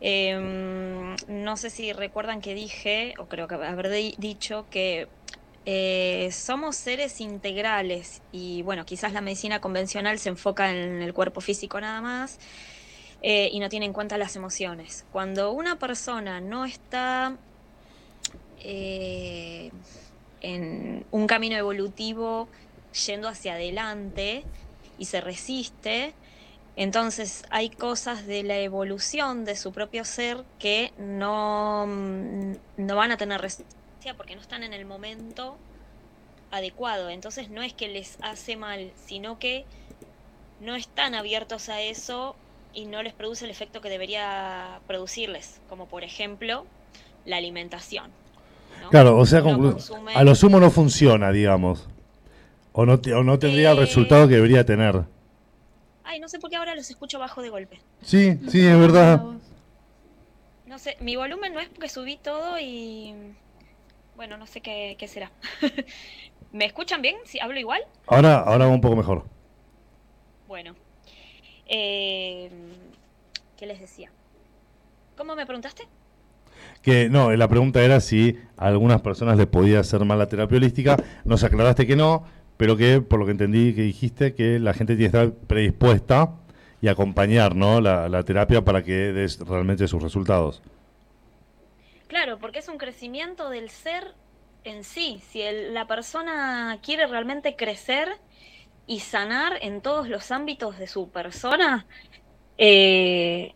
[0.00, 5.10] em, no sé si recuerdan que dije, o creo que haber di- dicho, que
[5.64, 11.40] eh, somos seres integrales y bueno, quizás la medicina convencional se enfoca en el cuerpo
[11.42, 12.38] físico nada más
[13.22, 15.04] eh, y no tiene en cuenta las emociones.
[15.12, 17.36] Cuando una persona no está
[18.60, 19.70] eh,
[20.40, 22.48] en un camino evolutivo
[23.06, 24.44] yendo hacia adelante
[24.98, 26.14] y se resiste,
[26.76, 33.10] entonces hay cosas de la evolución de su propio ser que no, mm, no van
[33.10, 35.56] a tener resistencia porque no están en el momento
[36.52, 37.10] adecuado.
[37.10, 39.66] Entonces no es que les hace mal, sino que
[40.60, 42.36] no están abiertos a eso
[42.78, 46.64] y no les produce el efecto que debería producirles, como por ejemplo
[47.24, 48.10] la alimentación.
[48.80, 48.90] ¿no?
[48.90, 51.88] Claro, o sea, consume- a lo sumo no funciona, digamos.
[52.72, 53.80] O no, o no tendría el Eh.
[53.80, 55.02] resultado que debería tener.
[56.04, 57.80] Ay, no sé por qué ahora los escucho bajo de golpe.
[58.02, 59.22] Sí, sí, es verdad.
[60.66, 63.14] No sé, mi volumen no es porque subí todo y...
[64.14, 65.32] Bueno, no sé qué, qué será.
[66.52, 67.16] ¿Me escuchan bien?
[67.24, 67.82] ¿Si hablo igual?
[68.06, 69.24] Ahora, ahora va un poco mejor.
[70.46, 70.74] Bueno.
[71.68, 72.50] Eh,
[73.56, 74.10] ¿Qué les decía?
[75.16, 75.84] ¿Cómo me preguntaste?
[76.82, 80.56] Que no, la pregunta era si a algunas personas les podía hacer mal la terapia
[80.58, 80.96] holística.
[81.24, 82.24] Nos aclaraste que no,
[82.56, 86.34] pero que por lo que entendí que dijiste que la gente tiene que estar predispuesta
[86.80, 87.80] y acompañar, ¿no?
[87.80, 90.62] La, la terapia para que des realmente sus resultados.
[92.06, 94.14] Claro, porque es un crecimiento del ser
[94.64, 95.20] en sí.
[95.30, 98.08] Si el- la persona quiere realmente crecer
[98.88, 101.86] y sanar en todos los ámbitos de su persona,
[102.56, 103.54] eh,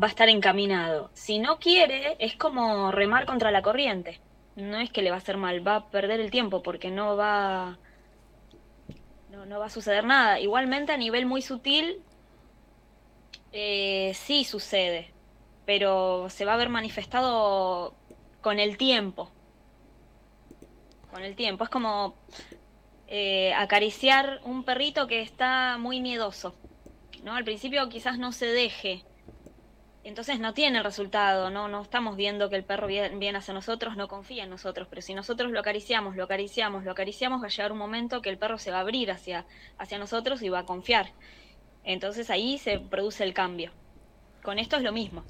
[0.00, 1.10] va a estar encaminado.
[1.14, 4.20] Si no quiere, es como remar contra la corriente.
[4.54, 7.16] No es que le va a hacer mal, va a perder el tiempo porque no
[7.16, 7.78] va,
[9.30, 10.38] no, no va a suceder nada.
[10.38, 12.00] Igualmente a nivel muy sutil,
[13.52, 15.18] eh, sí sucede
[15.68, 17.94] pero se va a ver manifestado
[18.40, 19.30] con el tiempo.
[21.10, 21.64] Con el tiempo.
[21.64, 22.14] Es como
[23.08, 26.54] eh, acariciar un perrito que está muy miedoso.
[27.24, 27.34] ¿no?
[27.34, 29.04] Al principio quizás no se deje.
[30.04, 31.68] Entonces no tiene resultado, ¿no?
[31.68, 34.88] No estamos viendo que el perro viene, hacia nosotros, no confía en nosotros.
[34.88, 38.30] Pero si nosotros lo acariciamos, lo acariciamos, lo acariciamos, va a llegar un momento que
[38.30, 39.44] el perro se va a abrir hacia,
[39.76, 41.12] hacia nosotros y va a confiar.
[41.84, 43.70] Entonces ahí se produce el cambio.
[44.42, 45.24] Con esto es lo mismo.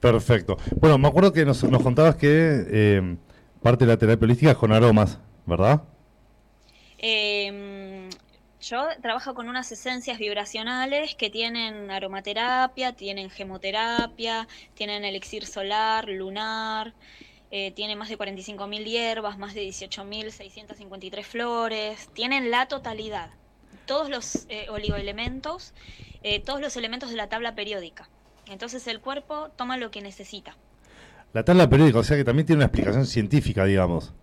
[0.00, 0.56] Perfecto.
[0.80, 3.16] Bueno, me acuerdo que nos, nos contabas que eh,
[3.62, 5.82] parte de la terapia holística es con aromas, ¿verdad?
[7.02, 8.08] Eh,
[8.62, 16.94] yo trabajo con unas esencias vibracionales que tienen aromaterapia, tienen gemoterapia, tienen elixir solar, lunar,
[17.50, 23.30] eh, tienen más de 45.000 hierbas, más de 18.653 flores, tienen la totalidad,
[23.84, 25.74] todos los eh, oligoelementos,
[26.22, 28.08] eh, todos los elementos de la tabla periódica.
[28.48, 30.56] Entonces el cuerpo toma lo que necesita.
[31.32, 34.14] La tabla periódica, o sea que también tiene una explicación científica, digamos.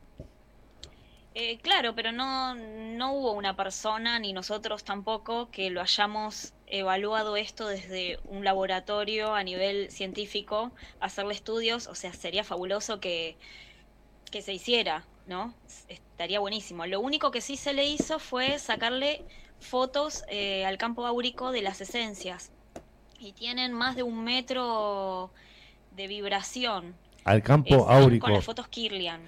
[1.35, 7.37] Eh, claro, pero no, no hubo una persona, ni nosotros tampoco, que lo hayamos evaluado
[7.37, 13.37] esto desde un laboratorio a nivel científico, hacerle estudios, o sea, sería fabuloso que,
[14.31, 15.53] que se hiciera, ¿no?
[15.87, 16.85] Estaría buenísimo.
[16.87, 19.23] Lo único que sí se le hizo fue sacarle
[19.59, 22.51] fotos eh, al campo áurico de las esencias.
[23.19, 25.31] Y tienen más de un metro
[25.95, 26.95] de vibración.
[27.25, 28.25] Al campo Están áurico.
[28.25, 29.21] Con las fotos Kirlian.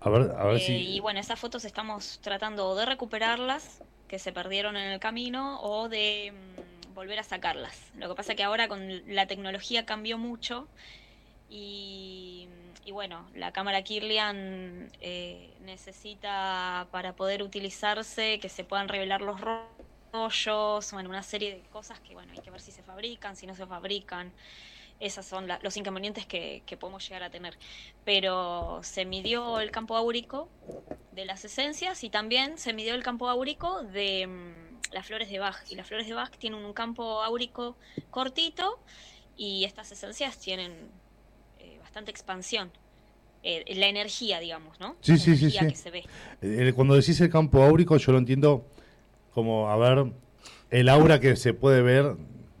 [0.00, 0.96] A ver, a ver Eh, si.
[0.96, 5.88] Y bueno, esas fotos estamos tratando de recuperarlas, que se perdieron en el camino, o
[5.88, 6.32] de
[6.88, 7.92] mm, volver a sacarlas.
[7.94, 10.68] Lo que pasa que ahora con la tecnología cambió mucho,
[11.48, 12.48] Y,
[12.84, 19.40] y bueno, la cámara Kirlian eh, necesita para poder utilizarse que se puedan revelar los
[20.12, 23.46] rollos, bueno, una serie de cosas que bueno, hay que ver si se fabrican, si
[23.46, 24.32] no se fabrican.
[25.00, 27.56] Esos son la- los inconvenientes que, que podemos llegar a tener.
[28.04, 30.48] Pero se midió el campo áurico
[31.12, 35.38] de las esencias y también se midió el campo áurico de mm, las flores de
[35.38, 35.56] Bach.
[35.70, 37.76] Y las flores de Bach tienen un campo áurico
[38.10, 38.78] cortito
[39.36, 40.90] y estas esencias tienen
[41.58, 42.70] eh, bastante expansión.
[43.42, 44.96] Eh, la energía, digamos, ¿no?
[45.00, 45.58] Sí, La sí, sí, sí.
[45.66, 46.04] que se ve.
[46.42, 48.66] Eh, Cuando decís el campo áurico, yo lo entiendo
[49.32, 50.12] como, a ver,
[50.70, 52.16] el aura que se puede ver,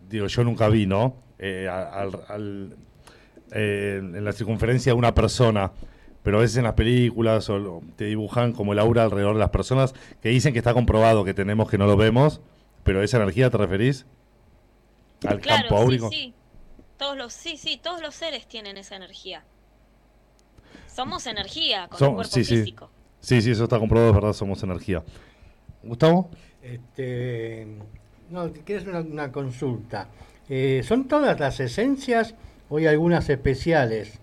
[0.08, 1.22] digo, yo nunca vi, ¿no?
[1.42, 2.76] Eh, al- al-
[3.52, 5.72] eh, en la circunferencia de una persona,
[6.22, 9.40] pero a veces en las películas o lo- te dibujan como el aura alrededor de
[9.40, 12.42] las personas, que dicen que está comprobado que tenemos que no lo vemos,
[12.84, 14.04] pero esa energía te referís
[15.26, 16.10] al Claro, campo áurico.
[16.10, 16.34] sí, sí.
[16.98, 19.42] Todos los, sí, sí, todos los seres tienen esa energía.
[20.94, 22.56] Somos energía con Som- un cuerpo sí, sí.
[22.58, 22.90] físico.
[23.20, 25.02] Sí, sí, eso está comprobado, es verdad, somos energía.
[25.82, 26.30] Gustavo,
[26.62, 27.66] Este,
[28.28, 30.08] no, quieres una, una consulta.
[30.50, 32.36] Eh, ¿Son todas las esencias
[32.68, 34.20] o hay algunas especiales?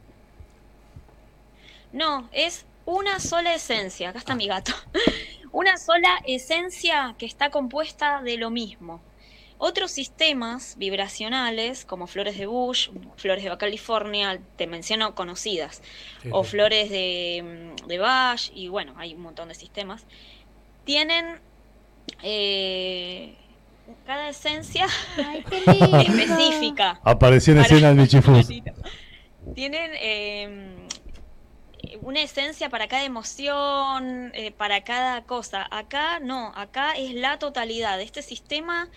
[1.92, 4.10] No, es una sola esencia.
[4.10, 4.74] Acá está mi gato.
[5.52, 9.06] Una sola esencia que está compuesta de lo mismo.
[9.58, 15.82] Otros sistemas vibracionales, como flores de Bush, flores de California, te menciono conocidas,
[16.18, 16.52] Sí, o sí.
[16.52, 20.06] flores de, de Bach, y bueno, hay un montón de sistemas,
[20.86, 21.42] tienen
[22.24, 23.47] eh,
[24.06, 25.44] cada esencia Ay,
[26.08, 27.00] específica.
[27.04, 28.48] apareció en escena el Michifus.
[29.56, 30.76] Tienen eh,
[32.02, 35.68] una esencia para cada emoción, eh, para cada cosa.
[35.72, 38.00] Acá no, acá es la totalidad.
[38.02, 38.90] Este sistema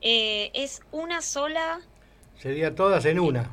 [0.00, 1.80] eh, es una sola.
[2.38, 3.50] Sería todas en una.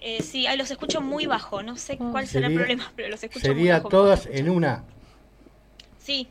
[0.00, 1.62] Eh, sí, ahí los escucho muy bajo.
[1.62, 3.88] No sé cuál será el Sería- problema, pero los escucho muy Sería bajo.
[3.88, 4.84] todas en una.
[5.98, 6.28] Sí,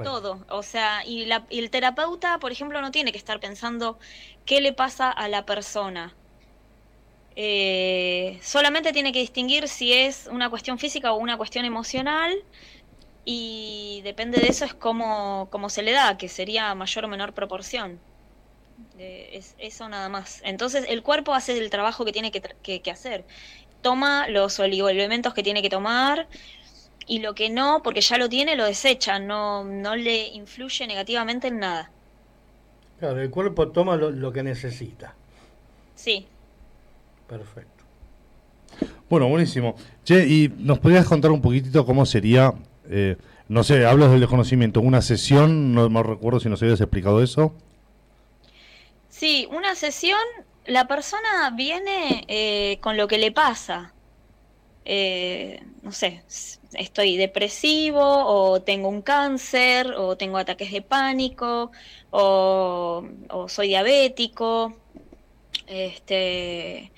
[0.00, 0.44] todo.
[0.48, 3.98] O sea, y, la- el terapeuta, por ejemplo, no tiene que estar pensando
[4.44, 6.18] qué le pasa a la persona.
[7.40, 12.34] Eh, solamente tiene que distinguir si es una cuestión física o una cuestión emocional
[13.24, 17.34] y depende de eso es cómo, cómo se le da, que sería mayor o menor
[17.34, 18.04] proporción.
[18.98, 20.40] Eh, es eso nada más.
[20.44, 23.26] Entonces el cuerpo hace el trabajo que tiene que hacer.
[23.82, 26.28] Toma los oligoelementos que tiene que tomar
[27.08, 31.48] y lo que no, porque ya lo tiene, lo desecha, no, no le influye negativamente
[31.48, 31.90] en nada.
[32.98, 35.14] Claro, el cuerpo toma lo, lo que necesita.
[35.94, 36.26] Sí.
[37.26, 37.84] Perfecto.
[39.08, 39.74] Bueno, buenísimo.
[40.04, 42.52] Che, ¿y nos podrías contar un poquitito cómo sería,
[42.90, 43.16] eh,
[43.48, 47.54] no sé, hablas del desconocimiento, una sesión, no me recuerdo si nos habías explicado eso.
[49.08, 50.20] Sí, una sesión,
[50.66, 53.92] la persona viene eh, con lo que le pasa.
[54.90, 56.22] Eh, no sé,
[56.72, 61.70] estoy depresivo o tengo un cáncer o tengo ataques de pánico
[62.10, 64.74] o, o soy diabético.
[65.66, 66.90] Este,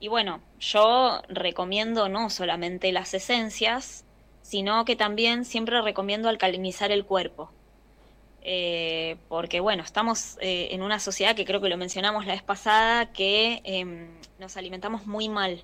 [0.00, 4.06] y bueno, yo recomiendo no solamente las esencias,
[4.40, 7.50] sino que también siempre recomiendo alcalinizar el cuerpo.
[8.40, 12.42] Eh, porque bueno, estamos eh, en una sociedad que creo que lo mencionamos la vez
[12.42, 14.08] pasada, que em,
[14.38, 15.62] nos alimentamos muy mal.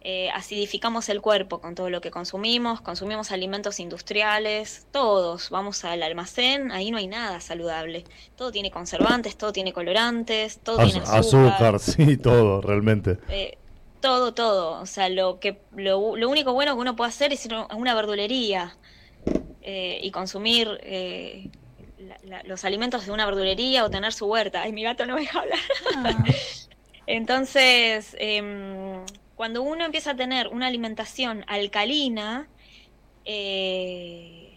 [0.00, 6.02] Eh, acidificamos el cuerpo con todo lo que consumimos, consumimos alimentos industriales, todos, vamos al
[6.04, 8.04] almacén, ahí no hay nada saludable.
[8.36, 11.74] Todo tiene conservantes, todo tiene colorantes, todo Az- tiene azúcar.
[11.74, 13.18] azúcar, sí, todo, realmente.
[13.28, 13.58] Eh,
[14.00, 14.80] todo, todo.
[14.80, 17.66] O sea, lo que lo, lo único bueno que uno puede hacer es ir a
[17.74, 18.78] una verdulería
[19.60, 21.50] eh, y consumir eh,
[21.96, 24.62] la- la- los alimentos de una verdulería o tener su huerta.
[24.62, 25.58] Ay, mi gato no me deja hablar.
[25.96, 26.24] Ah,
[27.06, 28.87] Entonces, em,
[29.38, 32.48] cuando uno empieza a tener una alimentación alcalina,
[33.24, 34.52] eh,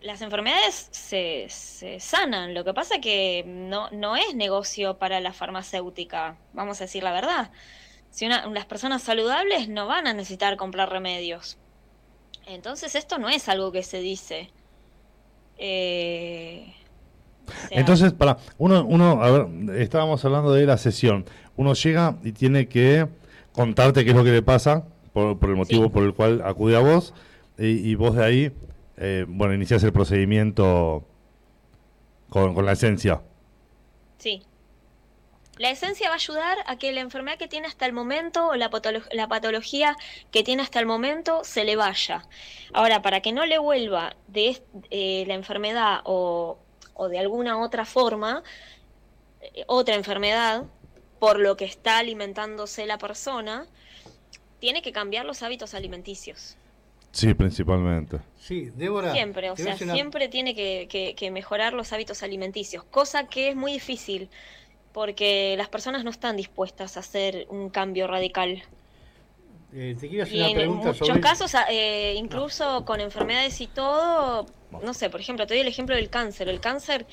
[0.00, 1.46] las enfermedades se,
[2.00, 2.52] sanan.
[2.52, 7.12] Lo que pasa que no, no es negocio para la farmacéutica, vamos a decir la
[7.12, 7.52] verdad.
[8.10, 11.56] Si las personas saludables no van a necesitar comprar remedios.
[12.48, 14.50] Entonces esto no es algo que se dice.
[15.58, 16.74] Eh,
[17.70, 21.24] Entonces, para, uno, uno, a ver, estábamos hablando de la sesión.
[21.54, 23.19] Uno llega y tiene que
[23.52, 25.90] contarte qué es lo que le pasa, por, por el motivo Sí.
[25.90, 27.14] por el cual acude a vos,
[27.58, 28.52] y, y vos de ahí,
[28.96, 31.04] eh, bueno, iniciás el procedimiento
[32.28, 33.22] con, con la esencia.
[34.18, 34.42] Sí.
[35.58, 38.54] La esencia va a ayudar a que la enfermedad que tiene hasta el momento o
[38.54, 39.94] la, patolo- la patología
[40.30, 42.24] que tiene hasta el momento se le vaya.
[42.72, 46.56] Ahora, para que no le vuelva de eh, la enfermedad o,
[46.94, 48.42] o de alguna otra forma,
[49.42, 50.64] eh, otra enfermedad,
[51.20, 53.66] por lo que está alimentándose la persona,
[54.58, 56.56] tiene que cambiar los hábitos alimenticios.
[57.12, 58.18] Sí, principalmente.
[58.38, 59.12] Sí, Débora.
[59.12, 63.50] Siempre, o sea, una- siempre tiene que, que- que mejorar los hábitos alimenticios, cosa que
[63.50, 64.30] es muy difícil
[64.92, 68.62] porque las personas no están dispuestas a hacer un cambio radical.
[69.72, 71.20] eh, te quiero hacer Y una en pregunta muchos sobre.
[71.20, 74.46] casos, a- eh, incluso con enfermedades y todo,
[74.82, 76.48] no sé, por ejemplo, te doy el ejemplo del cáncer.
[76.48, 77.06] El cáncer,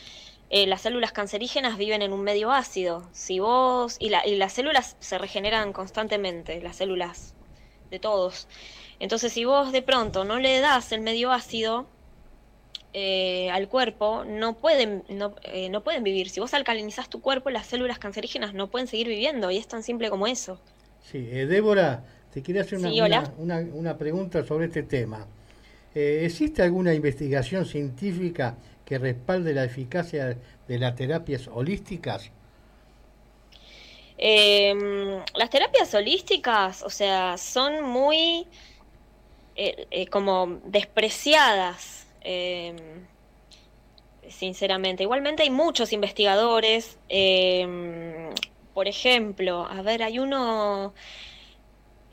[0.49, 3.09] eh, las células cancerígenas viven en un medio ácido.
[3.13, 7.35] Si vos, y, la- y las células se regeneran constantemente, las células
[7.91, 8.47] de todos.
[8.99, 11.87] Entonces, si vos de pronto no le das el medio ácido
[12.93, 16.29] eh, al cuerpo, no pueden, no, eh, no pueden vivir.
[16.29, 19.83] Si vos alcalinizás tu cuerpo, las células cancerígenas no pueden seguir viviendo, y es tan
[19.83, 20.59] simple como eso.
[21.01, 25.25] Sí, eh, Débora, te quería hacer una, Sí, una, una- una pregunta sobre este tema.
[25.95, 28.55] Eh, ¿Existe alguna investigación científica
[28.87, 32.31] que respalde la eficacia de las terapias holísticas?
[34.17, 34.73] Eh,
[35.35, 38.47] las terapias holísticas, o sea, son muy
[39.55, 42.73] eh, eh, como despreciadas, eh,
[44.29, 45.03] sinceramente.
[45.03, 48.31] Igualmente hay muchos investigadores, eh,
[48.73, 50.93] por ejemplo, a ver, hay uno,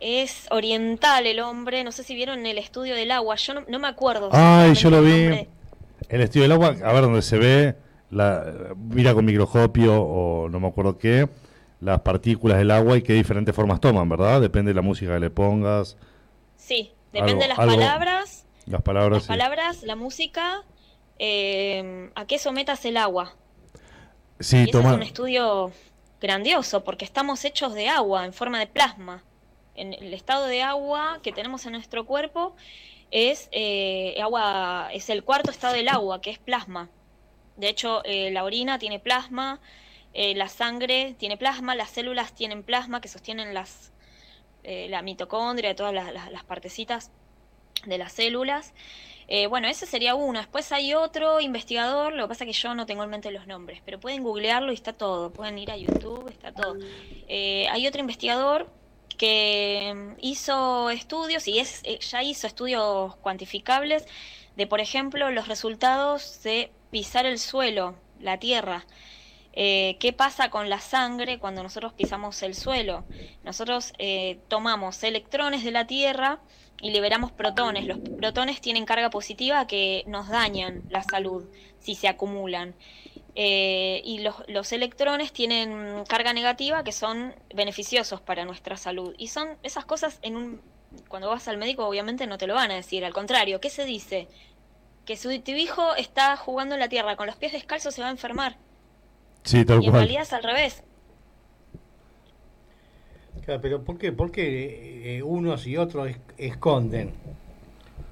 [0.01, 3.79] es oriental el hombre, no sé si vieron el estudio del agua, yo no, no
[3.79, 4.31] me acuerdo.
[4.33, 5.47] Ay, yo lo vi.
[6.09, 7.75] El estudio del agua, a ver, donde se ve,
[8.11, 11.29] la, mira con microscopio o no me acuerdo qué,
[11.81, 14.41] las partículas del agua y qué diferentes formas toman, ¿verdad?
[14.41, 15.97] Depende de la música que le pongas,
[16.57, 18.47] Sí, depende Algo- de las algo- palabras.
[18.67, 19.13] las palabras.
[19.19, 19.29] Las sí.
[19.29, 20.63] palabras, la música,
[21.19, 23.35] eh, a qué sometas el agua.
[24.41, 24.91] Sí, y eso toma.
[24.91, 25.73] es un estudio
[26.21, 29.23] grandioso porque estamos hechos de agua en forma de plasma.
[29.75, 32.57] En el estado de agua que tenemos en nuestro cuerpo
[33.17, 36.91] es eh, agua, es el cuarto estado del agua, que es plasma.
[37.57, 39.61] De hecho, eh, la orina tiene plasma,
[40.15, 43.93] eh, la sangre tiene plasma, las células tienen plasma que sostienen las,
[44.65, 47.13] eh, la mitocondria, todas las, las- las partecitas
[47.87, 48.75] de las células.
[49.49, 50.39] Bueno, ese sería uno.
[50.41, 53.47] Después hay otro investigador, lo que pasa es que yo no tengo en mente los
[53.47, 55.33] nombres, pero pueden googlearlo y está todo.
[55.33, 56.75] Pueden ir a YouTube, está todo.
[57.29, 58.71] Eh, hay otro investigador
[59.15, 64.07] que mm, hizo estudios y es, eh, ya hizo estudios cuantificables
[64.57, 68.87] de, por ejemplo, los resultados de pisar el suelo, la tierra.
[69.57, 73.05] Eh, ¿Qué pasa con la sangre cuando nosotros pisamos el suelo?
[73.45, 76.41] Nosotros eh, tomamos electrones de la tierra
[76.81, 77.87] y liberamos protones.
[77.87, 81.45] Los protones tienen carga positiva que nos dañan la salud
[81.79, 82.75] si se acumulan.
[83.37, 89.15] Eh, y los, los electrones tienen carga negativa que son beneficiosos para nuestra salud.
[89.19, 90.61] Y son esas cosas en un...
[91.09, 93.85] Cuando vas al médico obviamente no te lo van a decir, al contrario, ¿qué se
[93.85, 94.29] dice?
[95.05, 98.09] Que si tu hijo está jugando en la tierra con los pies descalzos se va
[98.09, 98.57] a enfermar.
[99.43, 100.85] Sí, tal Y en realidad es al revés.
[103.45, 107.13] Claro, pero ¿por qué, por qué eh, unos y otros es- esconden?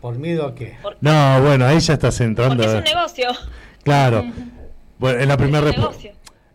[0.01, 0.77] ¿Por miedo a qué?
[1.01, 2.57] No, bueno, ahí ya estás entrando.
[2.57, 3.29] Porque es un negocio.
[3.85, 4.25] Claro.
[5.03, 6.13] Bueno, es la primera es un respu- negocio.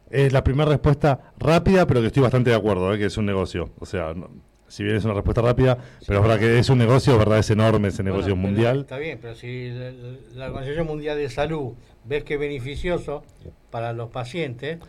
[0.10, 2.98] Es la primera respuesta rápida, pero que estoy bastante de acuerdo, ¿eh?
[2.98, 3.70] que es un negocio.
[3.80, 4.30] O sea, no-
[4.70, 5.78] si bien es una respuesta rápida,
[6.08, 8.80] pero es verdad que es un negocio, es verdad, es enorme ese negocio Bueno, mundial.
[8.82, 9.91] Está bien, pero si la,
[10.36, 11.74] la Organización Mundial de Salud
[12.06, 13.24] ves que es beneficioso
[13.70, 14.80] para los pacientes,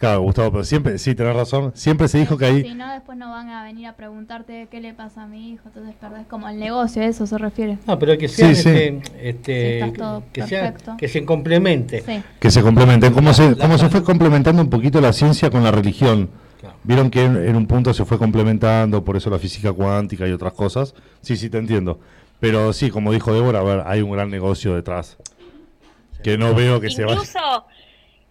[0.00, 2.74] Claro, Gustavo, pero siempre, sí, tenés razón, siempre se dijo que Si ahí...
[2.74, 5.94] no, después no van a venir a preguntarte qué le pasa a mi hijo, entonces
[6.00, 7.76] perdés como el negocio, eso se refiere.
[7.86, 8.68] no, pero que sean Sí, sí.
[8.70, 10.96] este, este, Sí, todo que, sean- perfecto.
[10.96, 12.02] que se complemente.
[12.06, 12.22] Sí.
[12.38, 15.62] Que se complementen, cómo, La- se, cómo se fue complementando un poquito la ciencia con
[15.62, 16.30] la religión.
[16.60, 16.76] Claro.
[16.82, 20.32] Vieron que en, en un punto se fue complementando, por eso la física cuántica y
[20.32, 20.94] otras cosas.
[21.20, 22.00] Sí, sí, te entiendo.
[22.38, 25.18] Pero sí, como dijo Débora, a ver, hay un gran negocio detrás.
[26.22, 27.20] Que no veo que se vaya...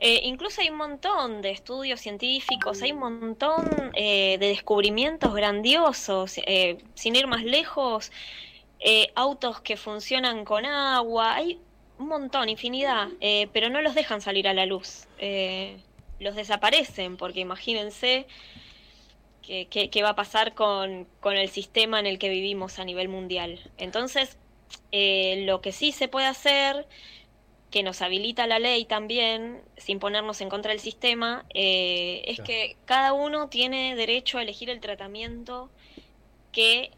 [0.02, 6.36] Eh, incluso hay un montón de estudios científicos, hay un montón eh, de descubrimientos grandiosos,
[6.46, 8.12] eh, sin ir más lejos,
[9.14, 11.60] autos que funcionan con agua, hay
[11.98, 13.10] un montón, infinidad,
[13.52, 15.06] pero no los dejan salir a la luz,
[16.20, 18.26] los desaparecen, porque imagínense
[19.42, 23.60] qué, va a pasar con, el sistema en el que vivimos a nivel mundial.
[23.78, 24.38] Entonces,
[24.94, 26.88] lo que sí se puede hacer
[27.72, 32.48] que nos habilita la ley también, sin ponernos en contra del sistema, eh, es Claro.
[32.48, 35.70] que cada uno tiene derecho a elegir el tratamiento
[36.52, 36.92] que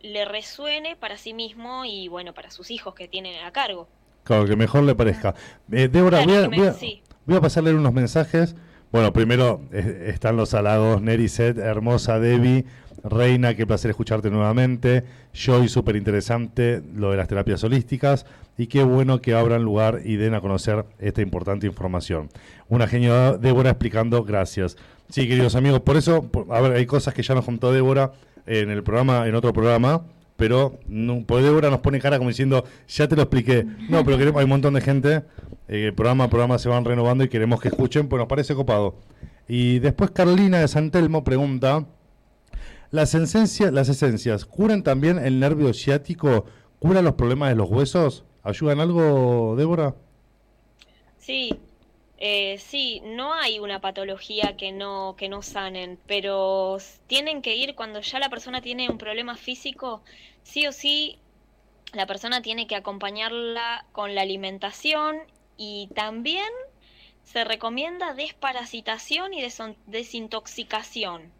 [0.00, 3.88] le resuene para sí mismo y bueno, para sus hijos que tienen a cargo.
[4.24, 5.34] Claro, que mejor le parezca.
[5.70, 7.02] Eh, Débora, Claro, voy, a, que me- voy a- sí.
[7.26, 8.56] voy a pasarle unos mensajes.
[8.92, 12.64] Bueno, primero eh, están los halagos, Neri Set, hermosa Debbie,
[13.02, 15.04] Reina, qué placer escucharte nuevamente.
[15.32, 18.26] Joy, súper interesante lo de las terapias holísticas.
[18.58, 22.28] Y qué bueno que abran lugar y den a conocer esta importante información.
[22.68, 24.76] Una genio Débora explicando, gracias.
[25.08, 28.12] Sí, queridos amigos, por eso, a ver, hay cosas que ya nos contó Débora
[28.46, 30.02] en el programa, en otro programa,
[30.36, 33.66] pero no, Débora nos pone cara como diciendo, ya te lo expliqué.
[33.88, 35.22] No, pero queremos, hay un montón de gente,
[35.68, 38.96] eh, programa a programa se van renovando y queremos que escuchen, pues nos parece copado.
[39.48, 41.86] Y después Carolina de San Telmo pregunta,
[42.90, 46.46] ¿las esencias, ¿las esencias curan también el nervio ciático?
[46.78, 48.24] ¿Curan los problemas de los huesos?
[48.42, 49.94] ¿Ayudan algo, Débora?
[51.18, 51.60] Sí,
[52.18, 57.74] eh, sí, no hay una patología que no, que no sanen, pero tienen que ir
[57.74, 60.02] cuando ya la persona tiene un problema físico,
[60.42, 61.18] sí o sí,
[61.92, 65.18] la persona tiene que acompañarla con la alimentación
[65.56, 66.48] y también
[67.24, 69.42] se recomienda desparasitación y
[69.86, 71.32] desintoxicación.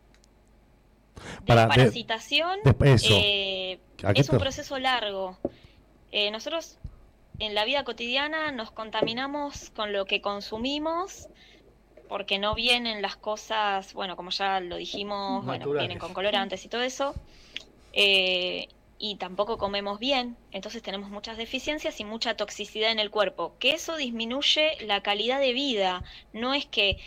[1.45, 3.79] Desparasitación eh,
[4.15, 5.39] es un proceso largo.
[6.13, 6.79] Eh, nosotros
[7.39, 11.29] en la vida cotidiana nos contaminamos con lo que consumimos
[12.11, 16.69] porque no vienen las cosas, bueno, como ya lo dijimos, bueno, vienen con colorantes y
[16.69, 17.15] todo eso,
[17.93, 18.67] eh,
[18.99, 23.75] y tampoco comemos bien, entonces tenemos muchas deficiencias y mucha toxicidad en el cuerpo, que
[23.75, 26.03] eso disminuye la calidad de vida,
[26.33, 26.99] no es que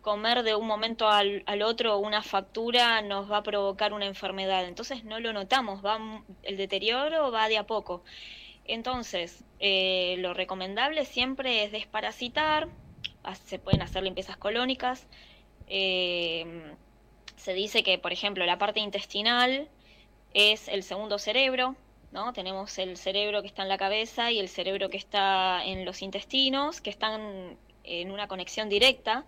[0.00, 4.66] comer de un momento al, al otro una factura nos va a provocar una enfermedad,
[4.66, 5.98] entonces no lo notamos, va
[6.42, 8.02] el deterioro va de a poco.
[8.64, 12.68] Entonces, eh, lo recomendable siempre es desparasitar,
[13.44, 15.06] se pueden hacer limpiezas colónicas.
[15.66, 16.74] Eh,
[17.36, 19.68] se dice que, por ejemplo, la parte intestinal
[20.34, 21.74] es el segundo cerebro,
[22.12, 22.32] ¿no?
[22.32, 26.02] Tenemos el cerebro que está en la cabeza y el cerebro que está en los
[26.02, 29.24] intestinos, que están en una conexión directa.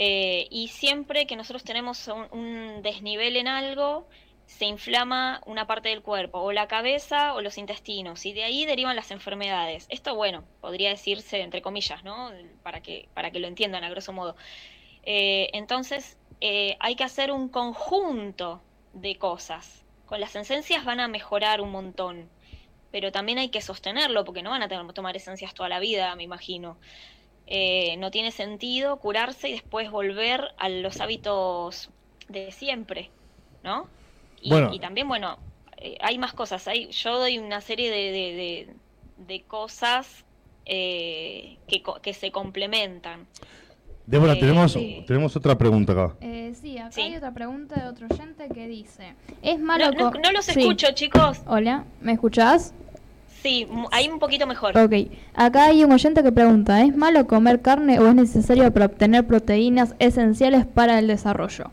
[0.00, 4.06] Eh, y siempre que nosotros tenemos un desnivel en algo,
[4.46, 8.64] se inflama una parte del cuerpo, o la cabeza o los intestinos, y de ahí
[8.64, 9.86] derivan las enfermedades.
[9.90, 12.30] Esto, bueno, podría decirse entre comillas, ¿no?
[12.62, 14.36] Para que, para que lo entiendan a grosso modo.
[15.02, 19.84] Eh, entonces, eh, hay que hacer un conjunto de cosas.
[20.06, 22.30] Con las esencias van a mejorar un montón,
[22.92, 26.14] pero también hay que sostenerlo, porque no van a tener tomar esencias toda la vida,
[26.14, 26.78] me imagino.
[27.50, 31.90] Eh, no tiene sentido curarse y después volver a los hábitos
[32.28, 33.10] de siempre,
[33.64, 33.88] ¿no?
[34.40, 35.38] Y, también, bueno,
[35.78, 36.68] eh, hay más cosas.
[36.68, 38.68] Hay, yo doy una serie de,
[39.16, 40.24] de, cosas
[40.66, 43.26] eh, que, que, se complementan.
[44.06, 44.74] Débora, eh, tenemos,
[45.06, 46.16] tenemos otra pregunta acá.
[46.54, 50.48] sí, acá hay otra pregunta de otro oyente que dice: ¿Es malo No, no, los
[50.48, 51.40] escucho, chicos.
[51.46, 52.74] Hola, ¿me escuchás?
[53.42, 54.76] Sí, ahí un poquito mejor.
[54.76, 54.92] Ok,
[55.34, 59.26] acá hay un oyente que pregunta: ¿Es malo comer carne o es necesario para obtener
[59.26, 61.70] proteínas esenciales para el desarrollo?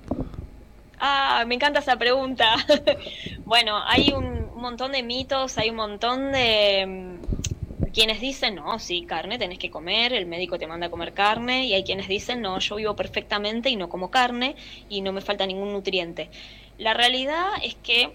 [0.99, 2.55] Ah, me encanta esa pregunta.
[3.45, 9.03] bueno, hay un, montón de mitos, hay un montón de mm, quienes dicen, no, sí,
[9.03, 12.41] carne tenés que comer, el médico te manda a comer carne, y hay quienes dicen,
[12.41, 14.55] no, yo vivo perfectamente y no como carne
[14.89, 16.29] y no me falta ningún nutriente.
[16.77, 18.11] La realidad es que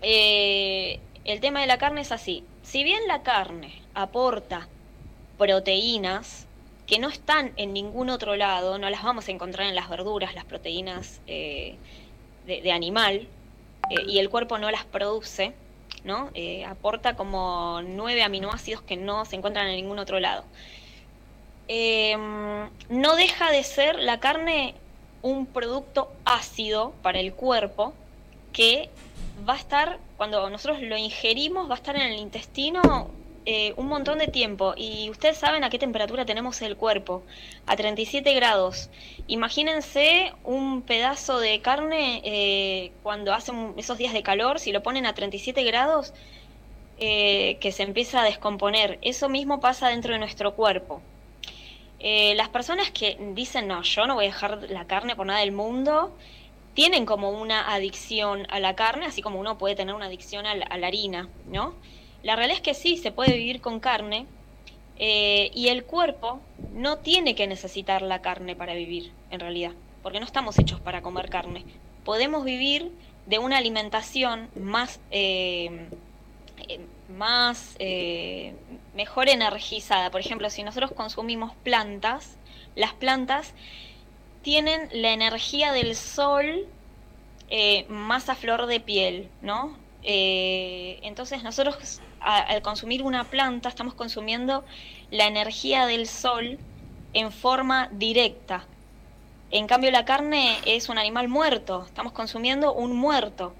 [0.00, 2.44] eh, el tema de la carne es así.
[2.62, 4.68] Si bien la carne aporta
[5.38, 6.46] proteínas,
[6.86, 10.34] que no están en ningún otro lado, no las vamos a encontrar en las verduras,
[10.34, 11.76] las proteínas eh,
[12.46, 13.28] de, animal,
[13.90, 15.54] eh, y el cuerpo no las produce,
[16.04, 16.30] ¿no?
[16.34, 20.44] Eh, aporta como nueve aminoácidos que no se encuentran en ningún otro lado.
[21.68, 24.74] Em, no deja de ser la carne
[25.22, 27.94] un producto ácido para el cuerpo
[28.52, 28.90] que
[29.48, 33.10] va a estar, cuando nosotros lo ingerimos, va a estar en el intestino
[33.44, 37.24] eh, un montón de tiempo y ustedes saben a qué temperatura tenemos el cuerpo,
[37.66, 38.88] a 37 grados.
[39.26, 45.06] Imagínense un pedazo de carne eh, cuando hacen esos días de calor, si lo ponen
[45.06, 46.14] a 37 grados,
[46.98, 48.98] eh, que se empieza a descomponer.
[49.02, 51.02] Eso mismo pasa dentro de nuestro cuerpo.
[52.00, 55.52] las personas que dicen, no, yo no voy a dejar la carne por nada del
[55.52, 56.12] mundo,
[56.74, 60.54] tienen como una adicción a la carne, así como uno puede tener una adicción a
[60.54, 61.74] la harina, ¿no?
[62.22, 64.26] La realidad es que sí, se puede vivir con carne
[64.96, 66.40] eh, y el cuerpo
[66.72, 71.02] no tiene que necesitar la carne para vivir, en realidad, porque no estamos hechos para
[71.02, 71.64] comer carne.
[72.04, 72.92] Podemos vivir
[73.26, 75.88] de una alimentación más, eh,
[76.68, 77.76] eh, más
[78.94, 80.10] mejor energizada.
[80.10, 82.36] Por ejemplo, si nosotros consumimos plantas,
[82.76, 83.54] las plantas
[84.42, 86.66] tienen la energía del sol
[87.88, 89.76] más a flor de piel, ¿no?
[90.04, 94.64] entonces nosotros al consumir una planta estamos consumiendo
[95.10, 96.58] la energía del sol
[97.12, 98.66] en forma directa.
[99.50, 103.54] En cambio la carne es un animal muerto, estamos consumiendo un muerto.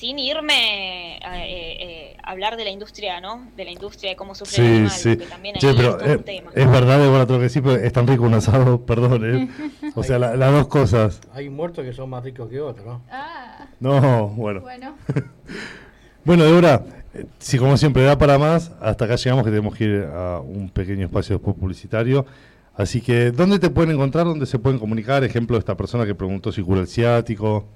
[0.00, 3.48] Sin irme a eh, eh, hablar de la industria, ¿no?
[3.54, 5.16] De la industria, de cómo sufre el Sí, animal, sí.
[5.28, 6.50] también Che, ahí pero es un eh, tema.
[6.54, 9.48] es verdad, Débora, tengo que decir, pero es tan rico un asado, perdón, ¿eh?
[9.94, 11.20] O sea, la- las dos cosas.
[11.34, 13.02] Hay muertos que son más ricos que otros, ¿no?
[13.10, 14.60] Ah, No, bueno.
[14.62, 14.94] bueno.
[16.24, 16.82] Bueno, Débora,
[17.14, 20.40] eh, si como siempre da para más, hasta acá llegamos que tenemos que ir a
[20.40, 22.24] un pequeño espacio después publicitario.
[22.74, 24.24] Así que, ¿dónde te pueden encontrar?
[24.26, 25.24] ¿Dónde se pueden comunicar?
[25.24, 27.66] Ejemplo, esta persona que preguntó si cura el ciático.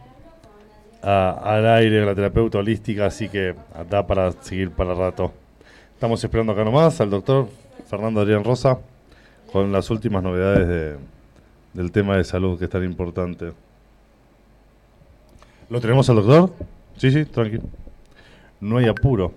[1.02, 3.54] al aire, la terapeuta holística, así que
[3.90, 5.32] da para seguir para rato.
[5.94, 7.48] Estamos esperando acá nomás al doctor
[7.88, 8.78] Fernando Adrián Rosa
[9.52, 11.17] con las últimas novedades de-
[11.78, 13.52] del tema de salud que es tan importante.
[15.70, 16.52] ¿Lo tenemos al doctor?
[16.96, 17.62] Sí, sí, tranquilo.
[18.60, 19.32] No hay apuro.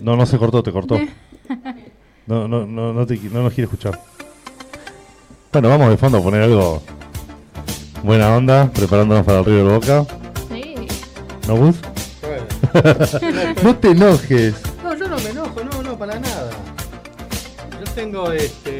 [0.00, 0.98] No, no se cortó, te cortó.
[2.26, 4.00] No, no, no, no, te, no nos quiere escuchar.
[5.52, 6.82] Bueno, vamos de fondo a poner algo
[8.02, 10.06] buena onda, preparándonos para el Río de Boca.
[10.48, 10.74] Sí.
[11.46, 11.76] ¿No, Gus?
[12.22, 13.54] Bueno.
[13.62, 14.60] no te enojes.
[14.82, 16.50] No, yo no me enojo, no, no, para nada.
[17.78, 18.79] Yo tengo este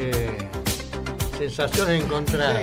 [1.50, 2.62] Sensaciones encontradas.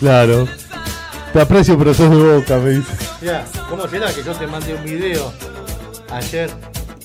[0.00, 0.48] Claro.
[1.32, 2.92] Te aprecio, pero sos de boca, me dice.
[3.22, 5.32] Ya, ¿cómo será que yo te mandé un video
[6.10, 6.50] ayer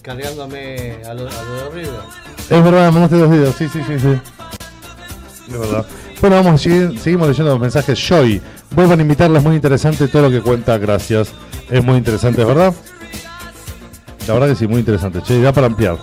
[0.02, 2.00] cargándome a lo, a lo de River?
[2.50, 4.20] Es verdad, me mandaste dos videos, sí, sí, sí, sí.
[5.48, 5.86] Es verdad.
[6.22, 8.00] Bueno, vamos a seguir, seguimos leyendo los mensajes.
[8.00, 11.30] Joy, vuelvan a invitarla, es muy interesante todo lo que cuenta, gracias.
[11.70, 12.74] Es muy interesante, ¿verdad?
[14.28, 15.22] La verdad que sí, muy interesante.
[15.22, 15.98] Che, da para ampliar.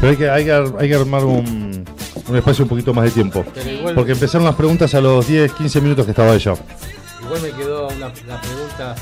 [0.00, 1.84] Pero hay que, hay que, hay que armar un,
[2.28, 3.44] un espacio un poquito más de tiempo.
[3.54, 6.54] Pero igual, Porque empezaron las preguntas a los 10, 15 minutos que estaba ella.
[7.22, 8.94] igual me quedó una, la pregunta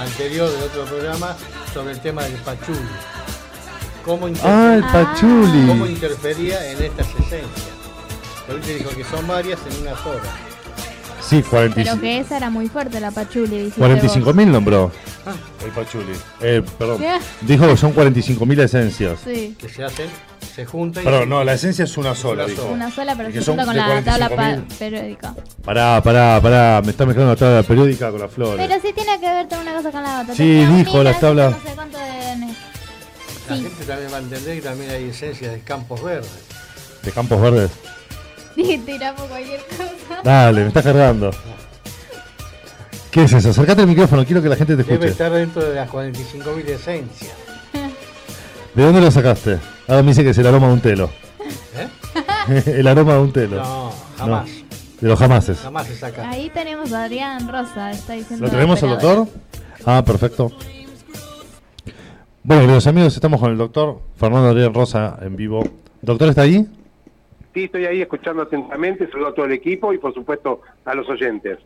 [0.00, 1.36] anterior del otro programa
[1.72, 2.78] sobre el tema del pachuli.
[4.04, 4.92] ¿Cómo, Ah, el Ah.
[4.92, 5.66] pachuli.
[5.66, 7.42] cómo interfería en estas esencias?
[8.46, 10.20] Pero te dijo que son varias en una sola.
[11.20, 13.56] Sí, Pero 45 que esa era muy fuerte la pachuli.
[13.56, 14.34] dijiste 45 vos.
[14.36, 14.92] mil nombró.
[15.64, 16.12] El pachuli.
[16.40, 16.98] Eh, perdón.
[16.98, 17.18] ¿Qué?
[17.40, 19.18] Dijo que son 45 mil esencias.
[19.24, 19.56] Sí.
[19.58, 20.06] Que se hacen,
[20.56, 22.62] se juntan y Perdón, no, la esencia es una sola, Una dijo.
[22.62, 22.74] sola.
[22.74, 24.36] Una sola, pero se son junta con la tabla 45.000.
[24.66, 25.34] pa- periódica.
[25.62, 28.66] Pará, pará, pará, me está mezclando la tabla periódica con las flores.
[28.66, 30.34] Pero sí tiene que ver una cosa con la otra.
[30.34, 31.52] Sí, Tenía dijo las tablas.
[31.52, 32.04] No sé cuánto de...
[32.06, 33.62] la Sí.
[33.62, 36.32] gente también va a entender que también hay esencias de campos verdes.
[37.02, 37.70] De Campos Verdes.
[38.56, 40.22] Y tiramos cualquier cosa.
[40.24, 41.30] Dale, me estás cargando.
[43.10, 43.50] ¿Qué es eso?
[43.50, 45.10] Acércate al micrófono, quiero que la gente te Debe escuche.
[45.12, 47.32] estar dentro de las 45.000 esencias.
[48.74, 49.58] ¿De dónde lo sacaste?
[49.88, 51.10] Ahora me dice que es el aroma de un telo.
[51.76, 52.62] ¿Eh?
[52.78, 53.56] el aroma de un telo.
[53.62, 54.48] No, jamás.
[55.00, 55.58] De los jamases.
[55.60, 56.28] Jamás se saca.
[56.28, 58.46] Ahí tenemos a Adrián Rosa, está diciendo.
[58.46, 59.28] ¿Lo tenemos al doctor?
[59.84, 60.50] Ah, perfecto.
[62.42, 65.62] Bueno, queridos amigos, estamos con el doctor Fernando Adrián Rosa en vivo.
[66.00, 66.66] ¿Doctor está ahí?
[67.54, 71.08] Sí, estoy ahí escuchando atentamente, saludo a todo el equipo y por supuesto a los
[71.08, 71.58] oyentes.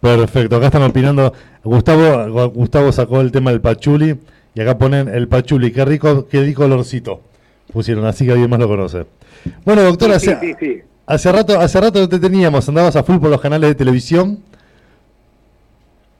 [0.00, 1.32] Perfecto, acá están opinando.
[1.62, 4.18] Gustavo, Gu- Gustavo sacó el tema del pachuli
[4.54, 7.20] y acá ponen el pachuli, qué rico, qué rico olorcito.
[7.72, 9.06] Pusieron, así que alguien más lo conoce.
[9.64, 10.82] Bueno, doctor, Sí, hace, sí, sí.
[11.06, 14.38] hace rato, hace rato no te teníamos, andabas a full por los canales de televisión.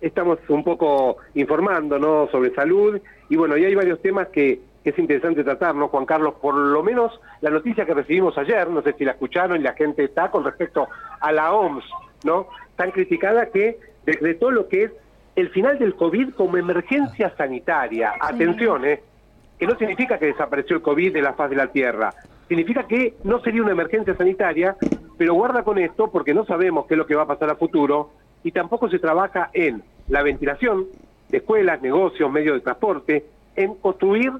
[0.00, 2.28] Estamos un poco informando ¿no?
[2.30, 6.04] sobre salud y bueno, y hay varios temas que, que es interesante tratar, ¿no, Juan
[6.04, 6.34] Carlos?
[6.42, 9.72] Por lo menos la noticia que recibimos ayer, no sé si la escucharon y la
[9.72, 10.88] gente está con respecto
[11.20, 11.84] a la OMS,
[12.24, 12.48] ¿no?
[12.76, 14.90] Tan criticada que decretó lo que es
[15.36, 18.12] el final del COVID como emergencia sanitaria.
[18.20, 19.00] Atención, ¿eh?
[19.58, 22.12] que no significa que desapareció el COVID de la faz de la Tierra.
[22.48, 24.76] Significa que no sería una emergencia sanitaria,
[25.16, 27.56] pero guarda con esto porque no sabemos qué es lo que va a pasar a
[27.56, 28.10] futuro
[28.42, 30.86] y tampoco se trabaja en la ventilación
[31.30, 33.24] de escuelas, negocios, medios de transporte,
[33.56, 34.32] en construir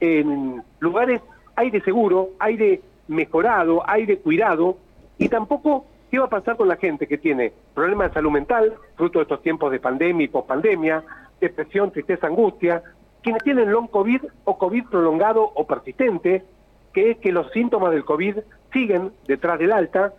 [0.00, 1.20] en lugares
[1.54, 4.78] aire seguro, aire mejorado, aire cuidado
[5.18, 8.74] y tampoco qué va a pasar con la gente que tiene problemas de salud mental,
[8.96, 11.02] fruto de estos tiempos de pandemia y pospandemia,
[11.40, 12.82] depresión, tristeza, angustia,
[13.22, 16.44] quienes tienen long COVID o COVID prolongado o persistente,
[16.92, 18.36] que es que los síntomas del COVID
[18.74, 20.12] siguen detrás del alta,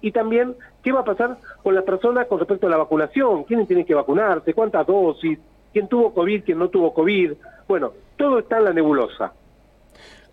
[0.00, 3.66] y también qué va a pasar con las personas con respecto a la vacunación, quiénes
[3.66, 5.38] tienen que vacunarse, cuántas dosis,
[5.74, 7.32] quién tuvo COVID, quién no tuvo COVID,
[7.68, 9.34] bueno, todo está en la nebulosa.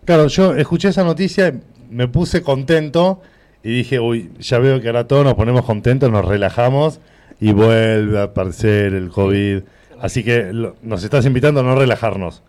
[0.06, 1.52] Claro, yo escuché esa noticia,
[1.90, 3.20] me puse contento
[3.62, 7.00] y dije, uy, ya veo que ahora todos nos ponemos contentos, nos relajamos
[7.40, 9.62] y vuelve a aparecer el COVID.
[10.00, 12.42] Así que lo- nos estás invitando a no relajarnos.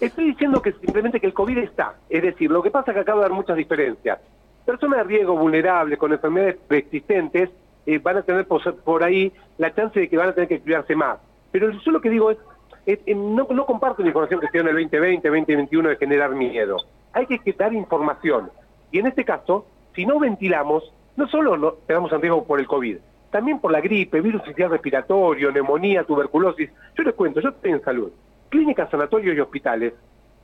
[0.00, 1.94] Estoy diciendo que simplemente que el COVID está.
[2.10, 4.18] Es decir, lo que pasa es que acaba de haber muchas diferencias.
[4.66, 7.50] Personas de riesgo vulnerables con enfermedades preexistentes
[7.86, 10.94] eh, van a tener por, ahí la chance de que van a tener que cuidarse
[10.96, 11.18] más.
[11.52, 12.38] Pero yo lo que digo es,
[12.86, 16.30] es- no, no comparto la información que se dio en el 2020, 2021 de generar
[16.34, 16.76] miedo.
[17.12, 18.50] Hay que dar información.
[18.90, 22.66] Y en este caso, si no ventilamos, no solo no quedamos en riesgo por el
[22.66, 22.98] COVID,
[23.30, 26.70] también por la gripe, virus respiratorio, neumonía, tuberculosis.
[26.96, 28.10] Yo les cuento, yo estoy en salud.
[28.48, 29.92] Clínicas, sanatorios y hospitales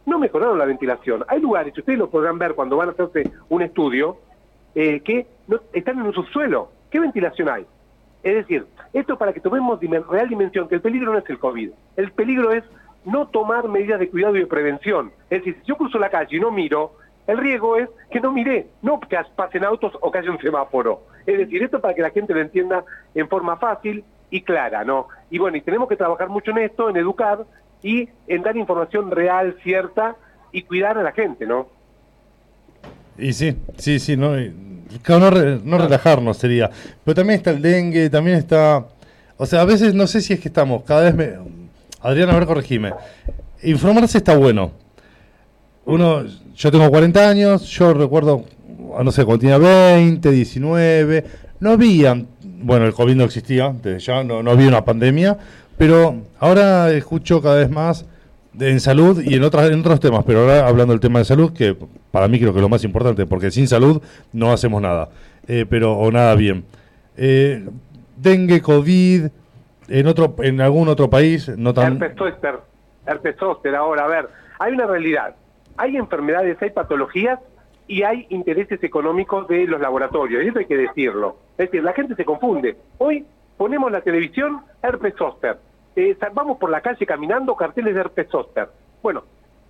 [0.06, 1.24] no mejoraron la ventilación.
[1.28, 4.16] Hay lugares, ustedes lo podrán ver cuando van a hacerse un estudio,
[4.74, 6.70] eh, que no- están en un subsuelo.
[6.90, 7.66] ¿Qué ventilación hay?
[8.22, 11.70] Es decir, esto para que tomemos real dimensión, que el peligro no es el COVID.
[11.96, 12.64] El peligro es
[13.04, 15.12] no tomar medidas de cuidado y de prevención.
[15.30, 16.92] Es decir, si yo cruzo la calle y no miro,
[17.30, 21.02] el riesgo es que no mire, no que pasen autos o que haya un semáforo.
[21.24, 25.06] Es decir, esto para que la gente lo entienda en forma fácil y clara, ¿no?
[25.30, 27.44] Y bueno, y tenemos que trabajar mucho en esto, en educar
[27.84, 30.16] y en dar información real, cierta
[30.50, 31.68] y cuidar a la gente, ¿no?
[33.16, 36.68] Y sí, sí, sí, no, no, no relajarnos sería.
[37.04, 38.86] Pero también está el dengue, también está...
[39.36, 41.34] O sea, a veces no sé si es que estamos, cada vez me...
[42.00, 42.92] Adrián, a ver, corregime.
[43.62, 44.72] Informarse está bueno.
[45.84, 46.24] Uno,
[46.54, 48.44] yo tengo 40 años, yo recuerdo,
[48.96, 51.24] ah, no sé, cuando tenía 20, 19,
[51.60, 55.38] no había, bueno, el COVID no existía, desde ya no, no había una pandemia,
[55.76, 58.06] pero ahora escucho cada vez más
[58.58, 61.52] en salud y en, otras, en otros temas, pero ahora hablando del tema de salud,
[61.52, 61.76] que
[62.10, 65.08] para mí creo que es lo más importante, porque sin salud no hacemos nada,
[65.46, 66.64] eh, pero o nada bien.
[67.16, 67.66] Eh,
[68.16, 69.26] dengue, COVID,
[69.88, 71.94] en otro en algún otro país, no tan...
[71.94, 72.60] Herpes zóster,
[73.06, 73.74] herpes zóster.
[73.74, 74.28] Ahora, a ver,
[74.58, 75.34] hay una realidad.
[75.80, 77.40] Hay enfermedades, hay patologías
[77.88, 80.44] y hay intereses económicos de los laboratorios.
[80.44, 81.36] Y eso hay que decirlo.
[81.56, 82.76] Es decir, la gente se confunde.
[82.98, 83.24] Hoy
[83.56, 85.58] ponemos la televisión, herpes zóster.
[85.96, 88.68] Eh, vamos por la calle caminando, carteles de herpes zóster.
[89.02, 89.22] Bueno,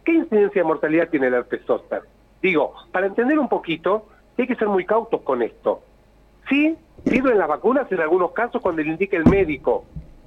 [0.04, 2.02] ¿qué incidencia de mortalidad tiene el herpes zóster?
[2.42, 5.80] Digo, para entender un poquito, hay que ser muy cautos con esto.
[6.48, 9.84] Sí, sirven las vacunas en algunos casos cuando le indique el médico,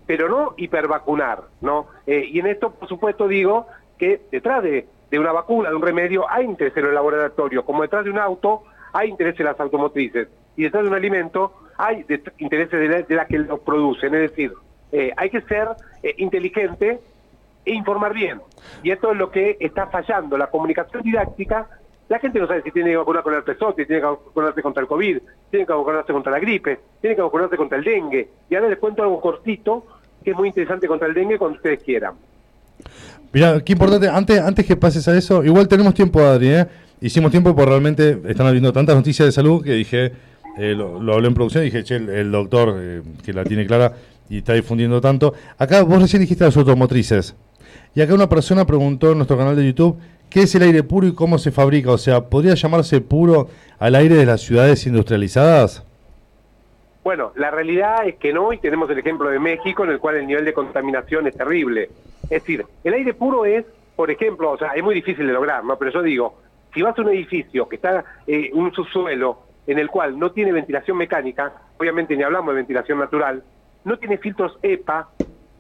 [0.08, 1.88] pero no hipervacunar, ¿no?
[2.08, 3.68] Eh, y en esto, por supuesto, digo
[3.98, 7.84] que detrás de, de una vacuna, de un remedio, hay interés en el laboratorio, como
[7.84, 12.04] detrás de un auto hay interés en las automotrices, y detrás de un alimento hay
[12.40, 14.52] intereses de la, de la que lo producen, es decir,
[14.92, 15.68] eh, hay que ser
[16.02, 17.00] eh, inteligente
[17.64, 18.42] e informar bien.
[18.82, 21.68] Y esto es lo que está fallando, la comunicación didáctica.
[22.10, 24.82] La gente no sabe si tiene que vacunar con el pesote, tiene que vacunarse contra
[24.82, 25.20] el COVID,
[25.52, 28.30] tiene que vacunarse contra la gripe, tiene que vacunarse contra el dengue.
[28.50, 29.86] Y ahora les cuento algo cortito
[30.24, 32.16] que es muy interesante contra el dengue cuando ustedes quieran.
[33.34, 36.68] Mirá, qué importante, antes, antes que pases a eso, igual tenemos tiempo, Adri, ¿eh?
[37.02, 40.14] Hicimos tiempo porque realmente están habiendo tantas noticias de salud que dije,
[40.58, 43.66] eh, lo, lo hablé en producción dije, che, el, el doctor eh, que la tiene
[43.66, 43.94] clara
[44.30, 45.34] y está difundiendo tanto.
[45.58, 47.36] Acá vos recién dijiste las automotrices.
[47.96, 49.98] Y acá una persona preguntó en nuestro canal de YouTube,
[50.30, 51.92] ¿qué es el aire puro y cómo se fabrica?
[51.92, 55.84] O sea, ¿podría llamarse puro al aire de las ciudades industrializadas?
[57.04, 60.16] Bueno, la realidad es que no, y tenemos el ejemplo de México, en el cual
[60.16, 61.90] el nivel de contaminación es terrible.
[62.24, 65.66] Es decir, el aire puro es, por ejemplo, o sea, es muy difícil de lograr,
[65.66, 65.78] ¿no?
[65.78, 66.40] Pero yo digo,
[66.74, 70.54] si vas a un edificio que está eh, un subsuelo en el cual no tiene
[70.54, 73.44] ventilación mecánica, obviamente ni hablamos de ventilación natural,
[73.84, 75.10] no tiene filtros EPA,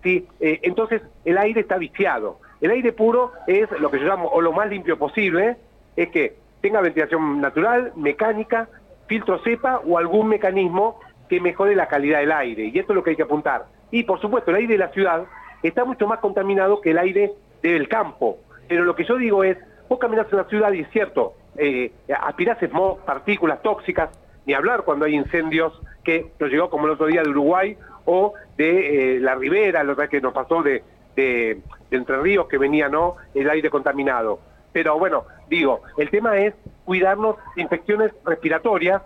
[0.01, 0.25] ¿sí?
[0.39, 2.39] Eh, entonces el aire está viciado.
[2.61, 5.57] El aire puro es lo que yo llamo, o lo más limpio posible,
[5.97, 8.69] es que tenga ventilación natural, mecánica,
[9.07, 12.65] filtros EPA o algún mecanismo que mejore la calidad del aire.
[12.65, 13.65] Y esto es lo que hay que apuntar.
[13.91, 15.25] Y por supuesto, el aire de la ciudad
[15.61, 18.39] está mucho más contaminado que el aire del campo.
[18.67, 19.57] Pero lo que yo digo es,
[19.89, 22.57] vos caminás en la ciudad y es cierto, eh, aspirás
[23.05, 24.09] partículas tóxicas,
[24.45, 28.33] ni hablar cuando hay incendios que nos llegó como el otro día de Uruguay o
[28.57, 30.83] de eh, la Ribera, lo que nos pasó de,
[31.15, 34.39] de, de Entre Ríos que venía no el aire contaminado.
[34.73, 39.01] Pero bueno, digo, el tema es cuidarnos de infecciones respiratorias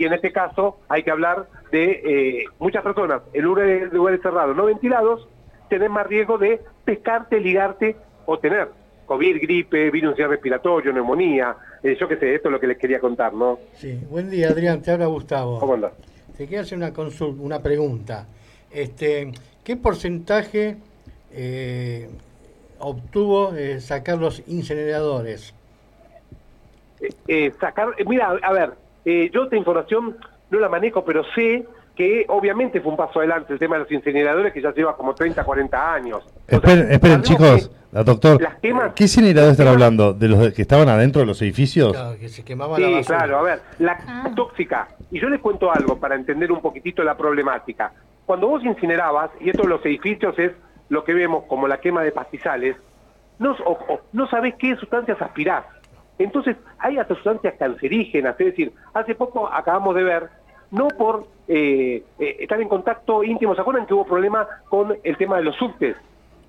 [0.00, 4.56] y en este caso hay que hablar de eh, muchas personas en lugares, lugares cerrados
[4.56, 5.28] no ventilados
[5.68, 8.70] tener más riesgo de pescarte, ligarte o tener
[9.04, 12.98] COVID, gripe, virus respiratorio, neumonía, eh, yo qué sé, esto es lo que les quería
[12.98, 13.58] contar, ¿no?
[13.74, 15.60] Sí, buen día Adrián, te habla Gustavo.
[15.60, 15.92] ¿Cómo andás?
[16.34, 18.26] Te quería hacer una consulta, una pregunta.
[18.70, 19.30] Este,
[19.62, 20.78] ¿Qué porcentaje
[21.30, 22.08] eh,
[22.78, 25.52] obtuvo eh, sacar los incineradores?
[27.60, 28.70] Sacar, mira, a ver,
[29.04, 30.16] eh, yo esta información
[30.50, 33.92] no la manejo, pero sé que obviamente fue un paso adelante el tema de los
[33.92, 36.24] incineradores que ya lleva como 30, 40 años.
[36.24, 40.12] O sea, Esperen, esperen chicos, que la doctor, las quemas- ¿qué incineradores están hablando?
[40.14, 41.92] ¿De los de- que estaban adentro de los edificios?
[41.92, 43.18] Claro, que se quemaba la Sí, basura.
[43.18, 44.30] claro, a ver, la Ah.
[44.34, 44.88] tóxica.
[45.10, 47.92] Y yo les cuento algo para entender un poquitito la problemática.
[48.24, 50.52] Cuando vos incinerabas, y esto en los edificios es
[50.88, 52.76] lo que vemos como la quema de pastizales,
[53.38, 55.64] no, o- o- no sabés qué sustancias aspirás.
[56.24, 60.28] Entonces, hay hasta sustancias cancerígenas, es decir, hace poco acabamos de ver,
[60.70, 65.16] no por eh, eh, estar en contacto íntimo, ¿se acuerdan que hubo problema con el
[65.16, 65.96] tema de los subtes?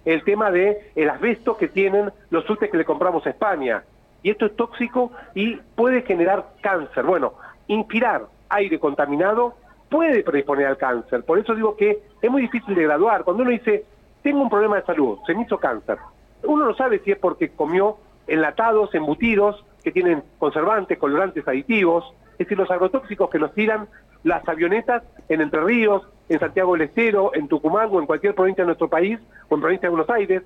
[0.03, 3.84] El tema de el asbesto que tienen los subtes que le compramos a España.
[4.24, 7.05] Y esto es tóxico y puede generar cáncer.
[7.05, 7.36] Bueno,
[7.67, 9.55] inspirar aire contaminado
[9.89, 11.24] puede predisponer al cáncer.
[11.24, 13.24] Por eso digo que es muy difícil de graduar.
[13.24, 13.86] Cuando uno dice,
[14.22, 15.97] tengo un problema de salud, se me hizo cáncer,
[16.43, 17.97] uno no sabe si es porque comió
[18.32, 23.88] enlatados, embutidos, que tienen conservantes, colorantes, aditivos, es decir, los agrotóxicos que nos tiran
[24.23, 28.63] las avionetas en Entre Ríos, en Santiago del Estero, en Tucumán o en cualquier provincia
[28.63, 29.19] de nuestro país,
[29.49, 30.43] o en provincia de Buenos Aires,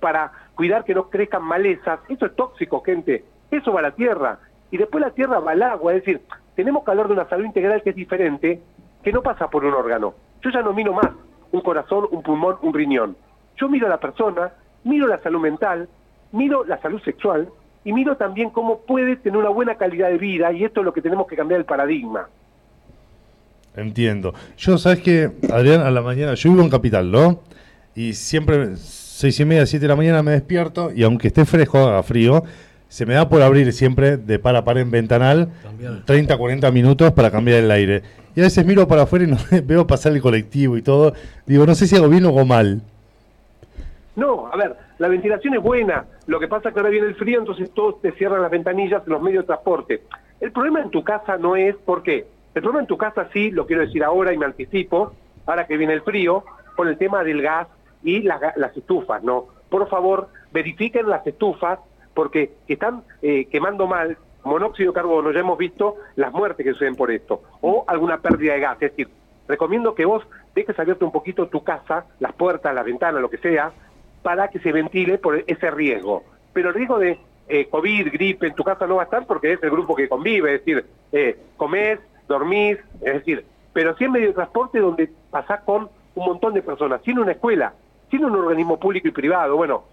[0.00, 2.00] para cuidar que no crezcan malezas.
[2.08, 3.24] Eso es tóxico, gente.
[3.50, 4.38] Eso va a la tierra.
[4.70, 5.94] Y después la tierra va al agua.
[5.94, 6.22] Es decir,
[6.54, 8.60] tenemos que hablar de una salud integral que es diferente,
[9.02, 10.14] que no pasa por un órgano.
[10.42, 11.10] Yo ya no miro más
[11.52, 13.16] un corazón, un pulmón, un riñón.
[13.56, 14.52] Yo miro a la persona,
[14.84, 15.88] miro la salud mental,
[16.32, 17.48] miro la salud sexual
[17.84, 20.92] y miro también cómo puede tener una buena calidad de vida y esto es lo
[20.92, 22.28] que tenemos que cambiar el paradigma.
[23.76, 24.34] Entiendo.
[24.58, 27.40] Yo, ¿sabes que Adrián, a la mañana, yo vivo en Capital, ¿no?
[27.94, 31.78] Y siempre, seis y media, siete de la mañana me despierto y aunque esté fresco,
[31.78, 32.42] haga frío,
[32.88, 36.04] se me da por abrir siempre de par a par en ventanal Cambiar.
[36.04, 38.02] 30, 40 minutos para cambiar el aire.
[38.34, 41.14] Y a veces miro para afuera y no, veo pasar el colectivo y todo.
[41.46, 42.82] Digo, no sé si hago bien o hago mal.
[44.16, 47.14] No, a ver, La ventilación es buena, lo que pasa es que ahora viene el
[47.14, 50.02] frío, entonces todos te cierran las ventanillas en los medios de transporte.
[50.40, 52.26] El problema en tu casa no es, ¿por qué?
[52.54, 55.14] El problema en tu casa sí, lo quiero decir ahora y me anticipo,
[55.46, 56.44] ahora que viene el frío,
[56.76, 57.66] con el tema del gas
[58.02, 59.46] y las estufas, ¿no?
[59.70, 61.78] Por favor, verifiquen las estufas
[62.12, 66.94] porque están eh, quemando mal monóxido de carbono, ya hemos visto las muertes que suceden
[66.94, 68.76] por esto, o alguna pérdida de gas.
[68.82, 69.08] Es decir,
[69.48, 70.22] recomiendo que vos
[70.54, 73.72] dejes abierto un poquito tu casa, las puertas, las ventanas, lo que sea,
[74.22, 76.24] para que se ventile por ese riesgo.
[76.52, 77.18] Pero el riesgo de
[77.48, 80.08] eh, COVID, gripe en tu casa no va a estar porque es el grupo que
[80.08, 81.98] convive, es decir, eh, comés,
[82.28, 86.62] dormís, es decir, pero sí en medio de transporte donde pasás con un montón de
[86.62, 87.72] personas, sin una escuela,
[88.10, 89.56] sin un organismo público y privado.
[89.56, 89.84] Bueno,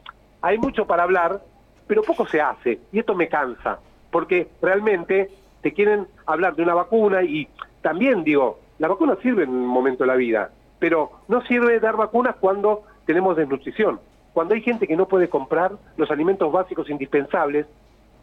[0.41, 1.41] hay mucho para hablar,
[1.87, 3.79] pero poco se hace, y esto me cansa,
[4.11, 7.47] porque realmente te quieren hablar de una vacuna y
[7.81, 11.95] también digo, la vacuna sirve en un momento de la vida, pero no sirve dar
[11.95, 13.99] vacunas cuando tenemos desnutrición
[14.37, 17.65] cuando hay gente que no puede comprar los alimentos básicos indispensables.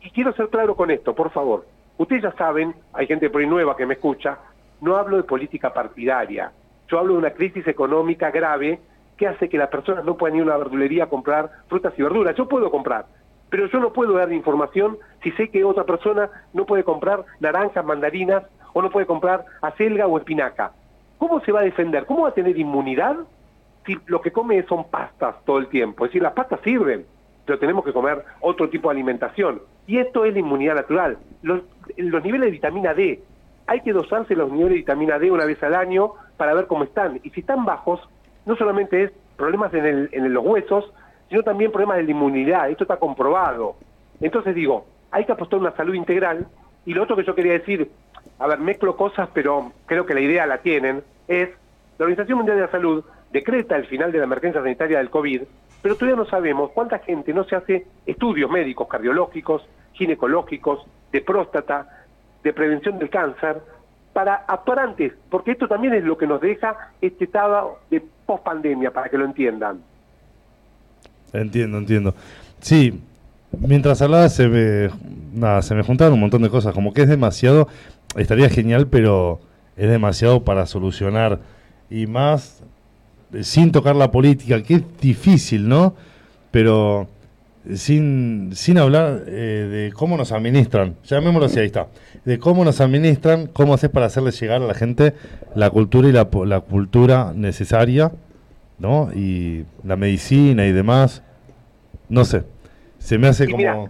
[0.01, 1.67] Y quiero ser claro con esto, por favor.
[1.99, 4.39] Ustedes ya saben, hay gente por ahí nueva que me escucha,
[4.81, 6.53] no hablo de política partidaria.
[6.87, 8.79] Yo hablo de una crisis económica grave
[9.17, 12.03] que hace que las personas no puedan ir a una verdulería a comprar frutas y
[12.05, 12.37] verduras.
[12.37, 13.07] Yo puedo comprar,
[13.51, 17.85] pero yo no puedo dar información si sé que otra persona no puede comprar naranjas,
[17.85, 20.71] mandarinas o no puede comprar acelga o espinaca.
[21.19, 22.07] ¿Cómo se va a defender?
[22.07, 23.17] ¿Cómo va a tener inmunidad
[23.87, 26.05] si lo que come son pastas todo el tiempo.
[26.05, 27.07] Es decir, las pastas sirven,
[27.45, 29.63] pero tenemos que comer otro tipo de alimentación.
[29.87, 31.19] Y esto es la inmunidad natural.
[31.43, 31.63] Los,
[31.97, 33.23] niveles de vitamina D,
[33.67, 36.85] hay que dosarse los niveles de vitamina D una vez al año para ver cómo
[36.85, 37.21] están.
[37.23, 38.01] Y si están bajos,
[38.47, 40.93] no solamente es problemas en, el, en los huesos,
[41.29, 42.71] sino también problemas de la inmunidad.
[42.71, 43.77] Esto está comprobado.
[44.21, 46.47] Entonces digo, hay que apostar una salud integral.
[46.87, 47.91] Y lo otro que yo quería decir,
[48.39, 51.51] a ver, mezclo cosas, pero creo que la idea la tienen, es
[51.99, 53.05] la Organización Mundial de la Salud
[53.35, 55.43] decreta el final de la emergencia sanitaria del COVID,
[55.83, 59.63] pero todavía no sabemos cuánta gente no se hace estudios médicos, cardiológicos,
[59.93, 62.07] ginecológicos, de próstata,
[62.45, 63.61] de prevención del cáncer,
[64.13, 68.93] para actuar antes, porque esto también es lo que nos deja este estado de pospandemia,
[68.93, 69.81] para que lo entiendan.
[71.33, 72.15] Entiendo, entiendo.
[72.61, 73.03] Sí,
[73.59, 74.91] mientras hablaba se me,
[75.33, 77.67] nada, se me juntaron un montón de cosas, como que es demasiado,
[78.17, 79.41] estaría genial, pero
[79.77, 81.41] es demasiado para solucionar
[81.91, 82.63] y más
[83.43, 85.95] sin tocar la política, que es difícil, ¿no?
[86.51, 87.09] Pero
[87.75, 91.89] sin, sin hablar eh, de cómo nos administran, llamémoslo así, ahí está,
[92.25, 95.15] de cómo nos administran, cómo haces para hacerle llegar a la gente
[95.55, 98.13] la cultura y la, la cultura necesaria,
[98.79, 99.11] ¿no?
[99.15, 101.23] Y la medicina y demás,
[102.09, 102.45] no sé,
[102.99, 103.89] se me hace como...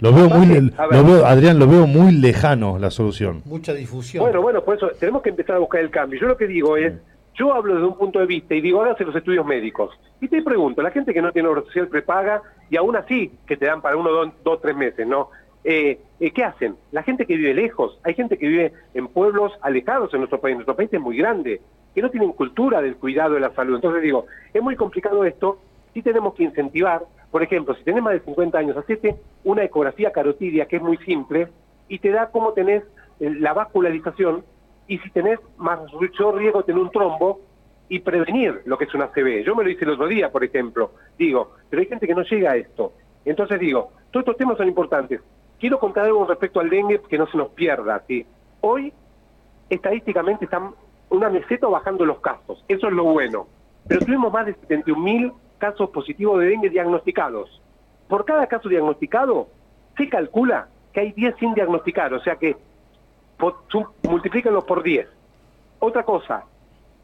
[0.00, 3.42] lo veo muy, lo veo, Adrián, lo veo muy lejano la solución.
[3.44, 4.24] Mucha difusión.
[4.24, 6.20] Bueno, bueno, por eso tenemos que empezar a buscar el cambio.
[6.20, 6.94] Yo lo que digo es,
[7.34, 9.98] yo hablo desde un punto de vista y digo, hágase los estudios médicos.
[10.20, 13.56] Y te pregunto, la gente que no tiene obra social prepaga y aún así que
[13.56, 15.30] te dan para uno, dos, dos tres meses, ¿no?
[15.64, 16.76] Eh, eh, ¿Qué hacen?
[16.92, 20.54] La gente que vive lejos, hay gente que vive en pueblos alejados en nuestro país,
[20.54, 21.60] nuestro país es muy grande,
[21.94, 23.76] que no tienen cultura del cuidado de la salud.
[23.76, 25.58] Entonces digo, es muy complicado esto,
[25.94, 30.12] sí tenemos que incentivar, por ejemplo, si tenés más de 50 años, hacete una ecografía
[30.12, 31.48] carotidia que es muy simple
[31.88, 32.84] y te da cómo tenés
[33.20, 34.44] eh, la vascularización
[34.86, 37.40] y si tenés más riesgo de tener un trombo
[37.88, 39.44] y prevenir lo que es una CB.
[39.44, 40.92] Yo me lo hice el otro día, por ejemplo.
[41.18, 42.92] Digo, pero hay gente que no llega a esto.
[43.24, 45.20] Entonces digo, todos estos temas son importantes.
[45.58, 48.02] Quiero contar algo respecto al dengue que no se nos pierda.
[48.06, 48.26] ¿sí?
[48.60, 48.92] Hoy,
[49.70, 50.74] estadísticamente, están
[51.10, 52.64] una meseta bajando los casos.
[52.68, 53.46] Eso es lo bueno.
[53.86, 57.60] Pero tuvimos más de 71.000 casos positivos de dengue diagnosticados.
[58.08, 59.48] Por cada caso diagnosticado,
[59.96, 62.12] se calcula que hay 10 sin diagnosticar.
[62.14, 62.56] O sea que
[64.02, 65.08] multiplícanlo por 10.
[65.80, 66.44] Otra cosa,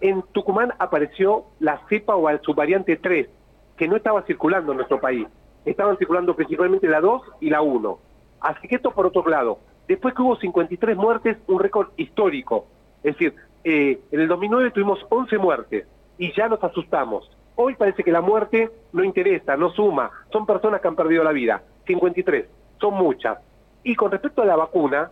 [0.01, 3.29] en Tucumán apareció la cepa o su variante 3,
[3.77, 5.27] que no estaba circulando en nuestro país.
[5.65, 7.99] Estaban circulando principalmente la 2 y la 1.
[8.41, 9.59] Así que esto por otro lado.
[9.87, 12.67] Después que hubo 53 muertes, un récord histórico.
[13.03, 17.31] Es decir, eh, en el 2009 tuvimos 11 muertes y ya nos asustamos.
[17.57, 20.11] Hoy parece que la muerte no interesa, no suma.
[20.33, 21.63] Son personas que han perdido la vida.
[21.87, 22.47] 53,
[22.81, 23.39] son muchas.
[23.83, 25.11] Y con respecto a la vacuna,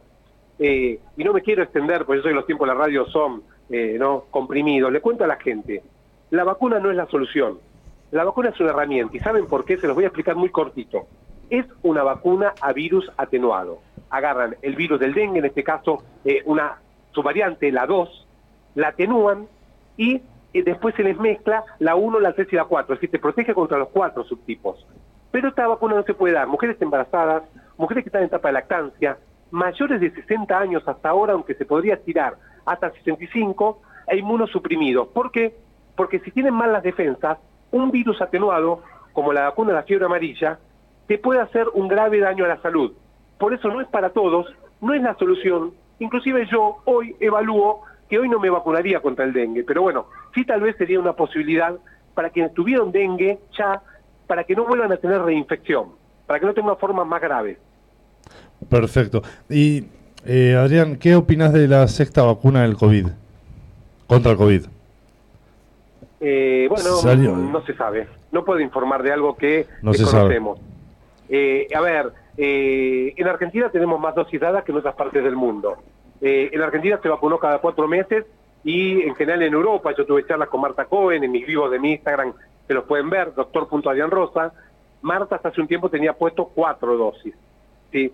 [0.59, 3.43] eh, y no me quiero extender, porque yo que los tiempos de la radio son
[3.71, 5.83] eh, no comprimidos, le cuento a la gente,
[6.31, 7.59] la vacuna no es la solución,
[8.11, 9.77] la vacuna es una herramienta, y ¿saben por qué?
[9.77, 11.07] Se los voy a explicar muy cortito.
[11.51, 13.79] Es una vacuna a virus atenuado.
[14.11, 16.79] Agarran el virus del dengue, en este caso eh, una
[17.13, 18.27] su variante, la 2,
[18.75, 19.49] la atenúan
[19.97, 23.19] y después se les mezcla la 1, la 3 y la 4, es decir, te
[23.19, 24.87] protege contra los cuatro subtipos.
[25.31, 26.47] Pero esta vacuna no se puede dar.
[26.47, 27.43] Mujeres embarazadas,
[27.77, 29.19] mujeres que están en etapa de lactancia,
[29.51, 35.09] mayores de 60 años hasta ahora, aunque se podría estirar hasta 65, e inmunosuprimidos.
[35.09, 35.55] ¿Por qué?
[35.97, 37.39] Porque si tienen mal las defensas,
[37.71, 38.83] un virus atenuado
[39.13, 40.59] como la vacuna de la fiebre amarilla,
[41.07, 42.93] te puede hacer un grave daño a la salud.
[43.39, 44.47] Por eso no es para todos,
[44.81, 45.73] no es la solución.
[45.99, 50.45] Inclusive yo hoy evalúo que hoy no me vacunaría contra el dengue, pero bueno, sí
[50.45, 51.77] tal vez sería una posibilidad
[52.15, 53.83] para quienes tuvieron dengue ya,
[54.27, 55.93] para que no vuelvan a tener reinfección,
[56.27, 57.59] para que no tengan formas más graves.
[58.69, 59.23] Perfecto.
[59.49, 59.85] Y
[60.25, 63.09] eh, Adrián, ¿qué opinas de la sexta vacuna del COVID?
[64.07, 64.63] Contra el COVID.
[66.21, 67.37] Eh, bueno, Salió.
[67.37, 68.09] no se sabe.
[68.33, 70.59] No puedo informar de algo que No se desconocemos.
[71.29, 75.37] Eh, a ver, eh, en Argentina tenemos más dosis dadas que en otras partes del
[75.37, 75.77] mundo.
[76.21, 78.25] Eh, en Argentina se vacunó cada cuatro meses
[78.65, 81.79] y en general en Europa, yo tuve charlas con Marta Cohen en mis vivos de
[81.79, 82.33] mi Instagram,
[82.67, 84.53] que los pueden ver, doctor.adrián Rosa.
[85.01, 87.35] Marta hasta hace un tiempo tenía puesto cuatro dosis.
[87.93, 88.13] ¿sí?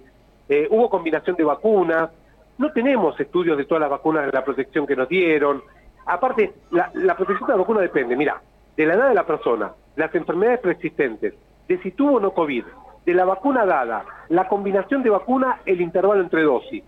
[0.49, 2.11] Eh, hubo combinación de vacunas,
[2.59, 5.63] no tenemos estudios de todas las vacunas de la protección que nos dieron.
[6.07, 8.41] Aparte, la, protección de la vacuna depende, mira,
[8.77, 11.35] de la edad de la persona, las enfermedades preexistentes,
[11.69, 12.65] de si tuvo o no COVID,
[13.07, 16.85] de la vacuna dada, la combinación de vacuna, el intervalo entre dosis.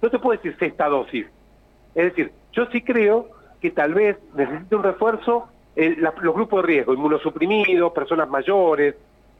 [0.00, 1.26] No te puedo decir sexta dosis.
[1.94, 3.26] Es decir, yo sí creo
[3.60, 8.94] que tal vez necesite un refuerzo eh, la- los grupos de riesgo, inmunosuprimidos, personas mayores,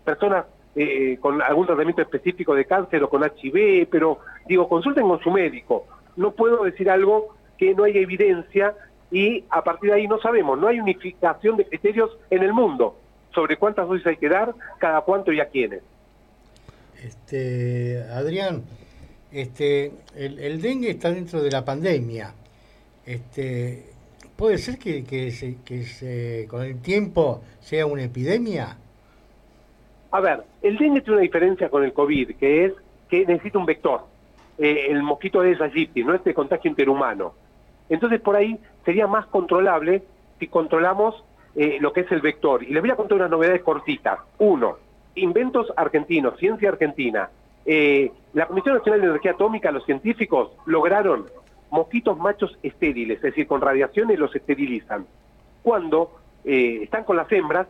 [0.04, 0.44] personas
[0.80, 5.30] eh, con algún tratamiento específico de cáncer o con HIV, pero digo, consulten con su
[5.30, 5.86] médico.
[6.16, 8.74] No puedo decir algo que no haya evidencia
[9.10, 12.96] y a partir de ahí no sabemos, no hay unificación de criterios en el mundo
[13.34, 15.80] sobre cuántas dosis hay que dar, cada cuánto y a quiénes.
[17.02, 18.62] Este, Adrián,
[19.32, 22.32] este, el, dengue está dentro de la pandemia.
[23.06, 23.84] Este,
[24.36, 28.76] ¿Puede ser que, que, se- que se- con el tiempo sea una epidemia?
[30.10, 32.72] A ver, el dengue tiene una diferencia con el COVID, que es
[33.08, 34.02] que necesita un vector.
[34.58, 37.34] Eh, el mosquito de aegypti, no es de contagio interhumano.
[37.88, 40.02] Entonces, por ahí sería más controlable
[40.38, 41.24] si controlamos
[41.54, 42.62] eh, lo que es el vector.
[42.62, 44.18] Y les voy a contar unas novedades cortitas.
[44.38, 44.76] Uno,
[45.14, 47.30] inventos argentinos, ciencia argentina.
[47.66, 51.26] Eh, la Comisión Nacional de Energía Atómica, los científicos, lograron
[51.70, 55.06] mosquitos machos estériles, es decir, con radiaciones los esterilizan.
[55.62, 56.12] Cuando
[56.44, 57.66] eh, están con las hembras,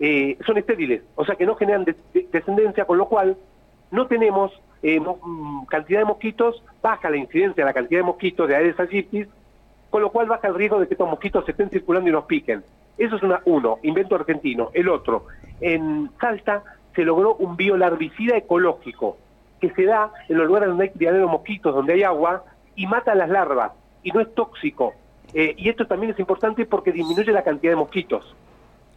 [0.00, 3.36] eh, son estériles, o sea que no generan de- de- descendencia, con lo cual
[3.90, 4.50] no tenemos
[4.82, 8.80] eh, mm, cantidad de mosquitos, baja la incidencia de la cantidad de mosquitos de Aedes
[8.80, 9.26] aegypti,
[9.90, 12.62] con lo cual baja el riesgo de que estos mosquitos estén circulando y nos piquen.
[12.96, 14.70] Eso es una, uno, invento argentino.
[14.72, 15.26] El otro,
[15.60, 16.62] en Salta
[16.94, 19.16] se logró un biolarvicida ecológico
[19.60, 22.44] que se da en los lugares donde hay criadero de mosquitos, donde hay agua,
[22.74, 23.72] y mata a las larvas,
[24.02, 24.94] y no es tóxico.
[25.34, 28.34] Eh, y esto también es importante porque disminuye la cantidad de mosquitos.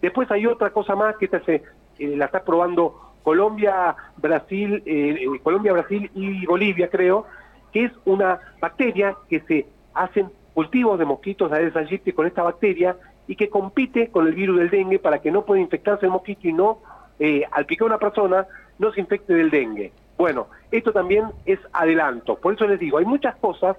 [0.04, 1.64] Después hay otra cosa más que esta se,
[1.98, 7.26] eh, la está probando Colombia, Brasil, eh, eh, Colombia, Brasil y Bolivia, creo,
[7.72, 12.44] que es una bacteria que se hacen cultivos de mosquitos de Aedes aegypti con esta
[12.44, 12.98] bacteria
[13.28, 16.50] y que compite con el virus del dengue para que no pueda infectarse el mosquito
[16.50, 16.80] y no,
[17.18, 18.46] eh, al picar una persona,
[18.80, 19.94] no se infecte del dengue.
[20.18, 22.36] Bueno, esto también es adelanto.
[22.36, 23.78] Por eso les digo, hay muchas cosas,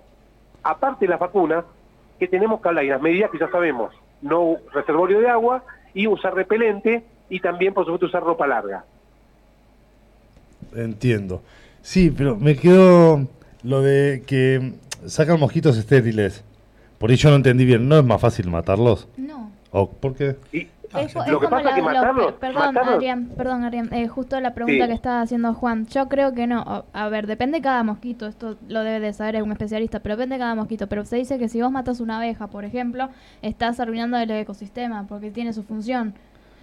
[0.62, 1.66] aparte de las vacunas,
[2.18, 3.94] que tenemos que hablar y las medidas que ya sabemos.
[4.22, 5.62] No reservorio de agua
[5.94, 8.84] y usar repelente y también, por supuesto, usar ropa larga.
[10.74, 11.42] Entiendo.
[11.82, 13.26] Sí, pero me quedó
[13.62, 14.74] lo de que
[15.06, 16.44] sacan mosquitos estériles.
[16.98, 17.88] Por ahí yo no entendí bien.
[17.88, 19.08] ¿No es más fácil matarlos?
[19.16, 19.50] No.
[19.70, 20.36] ¿O por qué?
[20.52, 20.68] Y
[21.00, 23.88] Es, co- lo es que como pasa es que matarlos, perdón, matarlos- Adrián, perdón, Adrián,
[23.92, 24.88] eh, justo la pregunta Sí.
[24.88, 25.86] que estaba haciendo Juan.
[25.86, 26.84] Yo creo que no.
[26.92, 28.26] A ver, depende de cada mosquito.
[28.26, 30.86] Esto lo debe de saber un especialista, pero depende de cada mosquito.
[30.88, 33.08] Pero se dice que si vos matas una abeja, por ejemplo,
[33.42, 36.14] estás arruinando el ecosistema porque tiene su función.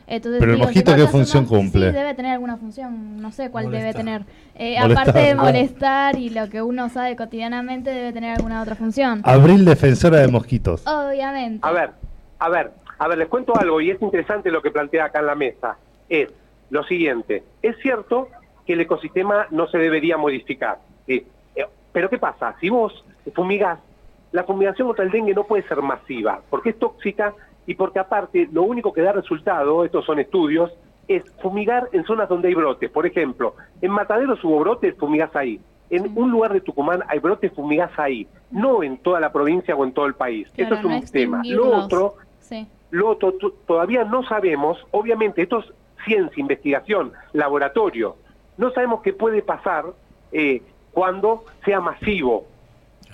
[0.08, 1.88] Entonces, Pero el digo, si mosquito, ¿qué función una- cumple?
[1.92, 3.22] Sí, debe tener alguna función.
[3.22, 4.04] No sé cuál debe Molestar.
[4.04, 4.26] tener.
[4.56, 5.36] Eh, aparte de Ah.
[5.36, 9.22] molestar y lo que uno sabe cotidianamente, debe tener alguna otra función.
[9.24, 10.86] Abril defensora de mosquitos.
[10.86, 11.66] Obviamente.
[11.66, 11.92] A ver,
[12.40, 12.72] a ver,
[13.02, 15.76] a ver, les cuento algo y es interesante lo que plantea acá en la mesa.
[16.08, 16.32] Es
[16.70, 18.28] lo siguiente, es cierto
[18.64, 21.26] que el ecosistema no se debería modificar, ¿sí?
[21.56, 22.56] Eh, pero ¿qué pasa?
[22.62, 23.04] Si vos
[23.34, 23.80] fumigás,
[24.32, 27.34] la fumigación contra el dengue no puede ser masiva, porque es tóxica
[27.66, 30.72] y porque aparte lo único que da resultado, estos son estudios,
[31.08, 32.92] es fumigar en zonas donde hay brotes.
[32.92, 35.60] Por ejemplo, en Mataderos hubo brotes, fumigás ahí.
[35.90, 38.28] En un lugar de Tucumán hay brotes, fumigás ahí.
[38.52, 40.48] No en toda la provincia o en todo el país.
[40.56, 41.42] Claro, Eso es no un tema.
[41.44, 42.14] Lo otro
[42.52, 42.68] Sí.
[42.92, 45.66] Lo otro, tu- todavía no sabemos, obviamente esto es
[46.06, 48.16] ciencia, investigación, laboratorio,
[48.58, 49.86] no sabemos qué puede pasar
[50.32, 50.62] eh,
[50.92, 52.46] cuando sea masivo,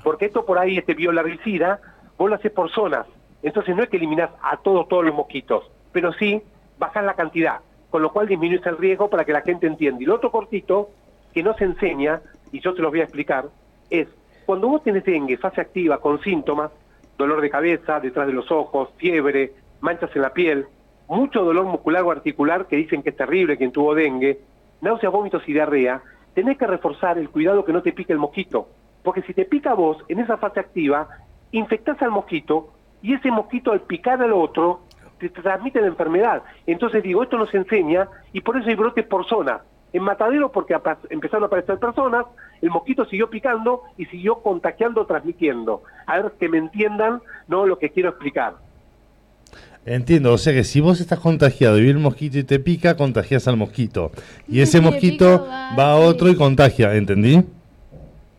[0.03, 1.79] porque esto por ahí, este biolarvicida,
[2.17, 3.05] vos lo haces por zonas,
[3.43, 6.41] entonces no es que eliminás a todos, todos los mosquitos, pero sí
[6.79, 7.59] bajás la cantidad,
[7.89, 10.01] con lo cual disminuyes el riesgo para que la gente entienda.
[10.01, 10.89] Y lo otro cortito,
[11.33, 12.21] que no se enseña,
[12.51, 13.45] y yo te los voy a explicar,
[13.89, 14.07] es
[14.45, 16.71] cuando vos tenés dengue, fase activa, con síntomas,
[17.17, 20.67] dolor de cabeza, detrás de los ojos, fiebre, manchas en la piel,
[21.07, 24.39] mucho dolor muscular o articular que dicen que es terrible quien tuvo dengue,
[24.81, 26.01] náuseas, vómitos y diarrea,
[26.33, 28.67] tenés que reforzar el cuidado que no te pique el mosquito.
[29.03, 31.07] Porque si te pica vos en esa fase activa,
[31.51, 34.81] infectás al mosquito y ese mosquito al picar al otro
[35.17, 36.43] te transmite la enfermedad.
[36.65, 39.61] Entonces digo, esto nos enseña y por eso hay brotes por zona.
[39.93, 40.77] En Matadero porque
[41.09, 42.25] empezaron a aparecer personas,
[42.61, 45.83] el mosquito siguió picando y siguió contagiando, transmitiendo.
[46.05, 48.55] A ver que me entiendan no lo que quiero explicar.
[49.89, 52.97] Entiendo, o sea que si vos estás contagiado y viene el mosquito y te pica,
[52.97, 54.11] contagias al mosquito.
[54.47, 57.41] Y ese mosquito va, va a otro y contagia, ¿entendí?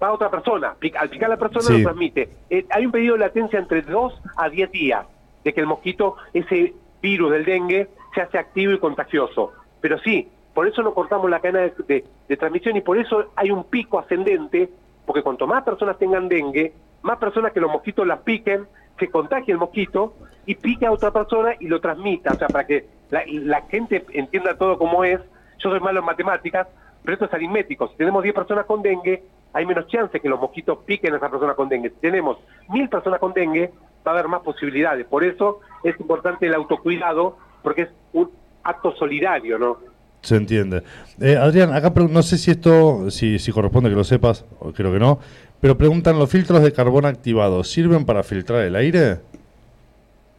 [0.00, 0.74] va a otra persona.
[0.78, 1.78] Pica- Al picar a la persona Sí.
[1.78, 2.28] lo transmite.
[2.50, 5.06] Eh, hay un periodo de latencia entre 2 a 10 días
[5.42, 9.52] de que el mosquito, ese virus del dengue, se hace activo y contagioso.
[9.80, 13.32] Pero sí, por eso no cortamos la cadena de, de- de transmisión y por eso
[13.34, 14.68] hay un pico ascendente,
[15.06, 16.72] porque cuanto más personas tengan dengue,
[17.02, 18.66] más personas que los mosquitos las piquen,
[18.98, 20.14] se contagie el mosquito
[20.46, 22.32] y pique a otra persona y lo transmita.
[22.32, 25.20] O sea, para que la, gente entienda todo como es,
[25.58, 26.66] yo soy malo en matemáticas,
[27.02, 27.88] pero esto es aritmético.
[27.88, 29.22] Si tenemos 10 personas con dengue,
[29.52, 31.90] hay menos chance que los mosquitos piquen a esa persona con dengue.
[31.90, 32.38] Si tenemos
[32.68, 33.72] mil personas con dengue,
[34.06, 35.06] va a haber más posibilidades.
[35.06, 38.30] Por eso es importante el autocuidado, porque es un
[38.62, 39.78] acto solidario, ¿no?
[40.20, 40.82] Se entiende.
[41.20, 44.44] Eh, Adrián, acá no sé si esto, si, si corresponde que lo sepas,
[44.74, 45.20] creo que no,
[45.60, 49.18] pero preguntan, ¿los filtros de carbón activados sirven para filtrar el aire?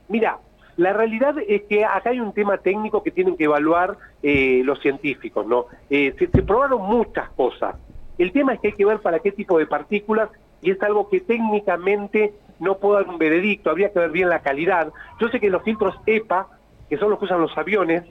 [0.07, 0.37] Mira,
[0.77, 4.79] la realidad es que acá hay un tema técnico que tienen que evaluar eh, los
[4.79, 5.65] científicos, ¿no?
[5.89, 7.75] Eh, se, probaron muchas cosas.
[8.17, 10.29] El tema es que hay que ver para qué tipo de partículas
[10.61, 14.39] y es algo que técnicamente no puedo dar un veredicto, habría que ver bien la
[14.39, 14.91] calidad.
[15.19, 16.47] Yo sé que los filtros EPA,
[16.89, 18.03] que son los que usan los aviones,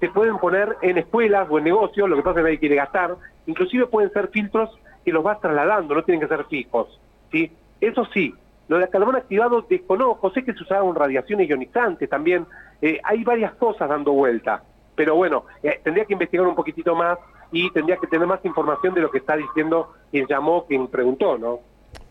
[0.00, 2.74] se pueden poner en escuelas o en negocios, lo que pasa es que nadie quiere
[2.74, 3.16] gastar,
[3.46, 4.70] inclusive pueden ser filtros
[5.08, 7.00] que los vas trasladando, no tienen que ser fijos,
[7.32, 7.50] ¿sí?
[7.80, 8.34] Eso sí,
[8.68, 12.46] lo de carbón activado desconozco, sé que se usaban radiaciones ionizantes también,
[12.82, 14.62] eh, hay varias cosas dando vuelta,
[14.94, 17.18] pero bueno, eh, tendría que investigar un poquitito más
[17.50, 21.38] y tendría que tener más información de lo que está diciendo quien llamó, quien preguntó,
[21.38, 21.60] ¿no?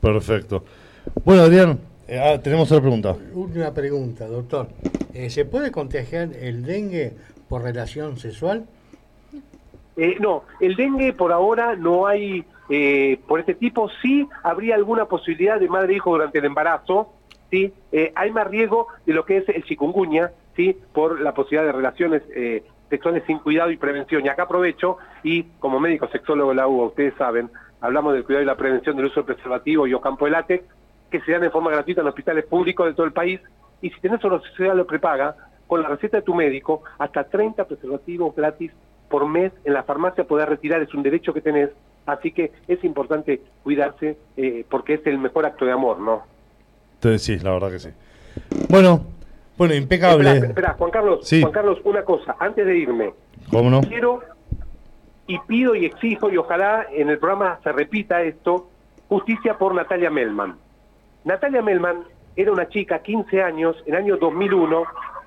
[0.02, 0.64] Perfecto.
[1.24, 3.16] Bueno, Adrián, eh, ah, tenemos otra pregunta.
[3.34, 4.70] Última pregunta, doctor.
[5.14, 7.14] Eh, ¿Se puede contagiar el dengue
[7.48, 8.66] por relación sexual?
[9.98, 15.06] Eh, no, el dengue por ahora no hay, eh, por este tipo, sí habría alguna
[15.06, 17.14] posibilidad de madre-hijo durante el embarazo,
[17.50, 21.66] sí, Eh, hay más riesgo de lo que es el chikungunya, sí, por la posibilidad
[21.66, 24.26] de relaciones eh, sexuales sin cuidado y prevención.
[24.26, 27.50] Y acá aprovecho, y como médico sexólogo de la UBA, ustedes saben,
[27.80, 30.66] hablamos del cuidado y la prevención del uso del preservativo y o campo de látex,
[31.10, 33.40] que se dan de forma gratuita en hospitales públicos de todo el país,
[33.82, 35.36] y si tenés una sociedad lo prepaga,
[35.68, 38.72] con la receta de tu médico, hasta 30 preservativos gratis
[39.10, 41.70] por mes en la farmacia poder retirar, es un derecho que tenés,
[42.08, 46.24] así que es importante cuidarse eh, porque es el mejor acto de amor, ¿no?
[46.96, 47.90] Entonces, sí, la verdad que sí.
[48.70, 49.02] Bueno,
[49.58, 50.30] bueno, impecable.
[50.30, 51.42] Espera, espera, Juan Carlos, Sí.
[51.42, 53.14] Juan Carlos, una cosa, antes de irme,
[53.52, 53.82] ¿Cómo no?
[53.82, 54.22] quiero
[55.28, 58.70] y pido y exijo y ojalá en el programa se repita esto,
[59.10, 60.56] justicia por Natalia Melman.
[61.26, 62.04] Natalia Melman
[62.36, 64.84] era una chica, 15 años, en el año 2001,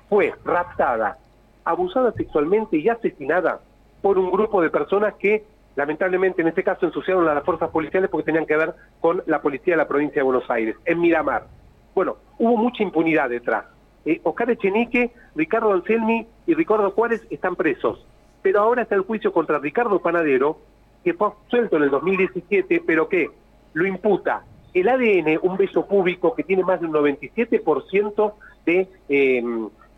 [0.09, 1.17] fue raptada,
[1.63, 3.59] abusada sexualmente y asesinada
[4.01, 5.43] por un grupo de personas que
[5.75, 9.41] lamentablemente en este caso ensuciaron a las fuerzas policiales porque tenían que ver con la
[9.41, 11.47] policía de la provincia de Buenos Aires, en Miramar.
[11.93, 13.65] Bueno, hubo mucha impunidad detrás.
[14.05, 18.05] Eh, Oscar Echenique, Ricardo Anselmi y Ricardo Juárez están presos.
[18.41, 20.57] Pero ahora está el juicio contra Ricardo Panadero,
[21.03, 23.29] que fue suelto en el 2017, pero que
[23.73, 24.43] lo imputa
[24.73, 28.33] el ADN, un beso público que tiene más de un 97%
[28.65, 29.43] de eh,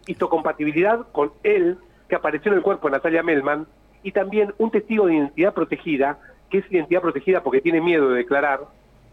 [0.08, 1.78] histocompatibilidad con él,
[2.10, 3.68] que apareció en el cuerpo de Natalia Melman,
[4.04, 6.20] y también un testigo de identidad protegida,
[6.50, 8.62] que es identidad protegida porque tiene miedo de declarar,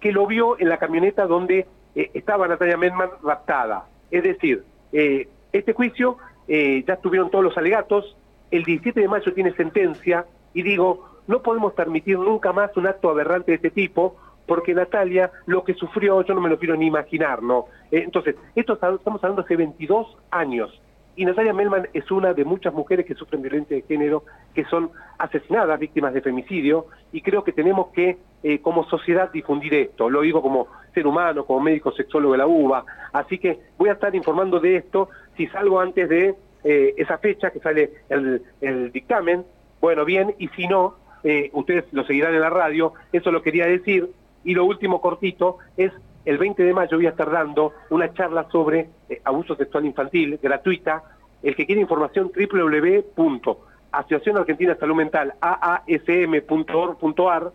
[0.01, 3.87] que lo vio en la camioneta donde eh, estaba Natalia Melman raptada.
[4.11, 6.19] Es decir, eh, este juicio
[6.49, 8.17] eh, ya tuvieron todos los alegatos,
[8.51, 13.11] el 17 de mayo tiene sentencia, y digo, no podemos permitir nunca más un acto
[13.11, 16.87] aberrante de este tipo, porque Natalia, lo que sufrió, yo no me lo quiero ni
[16.87, 17.67] imaginar, ¿no?
[17.93, 20.81] Eh, entonces, esto estamos hablando hace 22 años,
[21.21, 24.25] y Natalia Melman es una de muchas mujeres que sufren violencia de género,
[24.55, 29.75] que son asesinadas, víctimas de femicidio, y creo que tenemos que, eh, como sociedad, difundir
[29.75, 30.09] esto.
[30.09, 32.87] Lo digo como ser humano, como médico sexólogo de la UBA.
[33.13, 37.51] Así que voy a estar informando de esto si salgo antes de eh, esa fecha
[37.51, 39.45] que sale el, dictamen.
[39.79, 42.95] Bueno, bien, y si no, eh, ustedes lo seguirán en la radio.
[43.13, 44.09] Eso lo quería decir.
[44.43, 45.93] Y lo último cortito es
[46.31, 50.39] el 20 de mayo voy a estar dando una charla sobre eh, abuso sexual infantil
[50.41, 51.03] gratuita.
[51.43, 57.51] El que quiere información www.asociación Argentina Salud Mental aasm.org.ar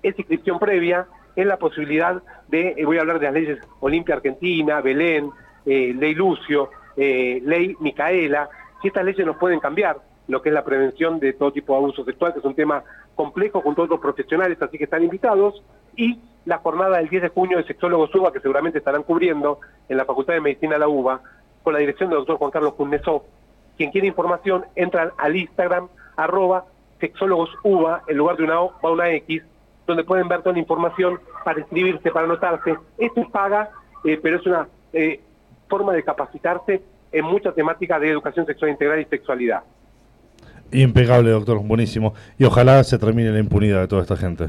[0.00, 4.14] es inscripción previa, es la posibilidad de, eh, voy a hablar de las leyes Olimpia
[4.14, 5.30] Argentina, Belén,
[5.66, 8.48] eh, Ley Lucio, eh, Ley Micaela,
[8.80, 11.78] si estas leyes nos pueden cambiar lo que es la prevención de todo tipo de
[11.78, 12.84] abuso sexual, que es un tema
[13.16, 15.64] complejo con todos los profesionales, así que están invitados,
[15.96, 19.96] y la jornada del 10 de junio de sexólogos UBA, que seguramente estarán cubriendo en
[19.96, 21.20] la Facultad de Medicina de la UBA,
[21.62, 23.22] con la dirección del doctor Juan Carlos Cunnesov.
[23.76, 26.66] Quien quiere información, entran al Instagram, arroba
[27.00, 29.42] sexólogos UBA, en lugar de una O va una X,
[29.86, 32.76] donde pueden ver toda la información para inscribirse, para anotarse.
[32.98, 33.70] Esto es paga,
[34.04, 35.20] eh, pero es una eh,
[35.68, 39.62] forma de capacitarse en muchas temáticas de educación sexual integral y sexualidad.
[40.72, 42.14] Impecable, doctor, buenísimo.
[42.38, 44.46] Y ojalá se termine la impunidad de toda esta gente.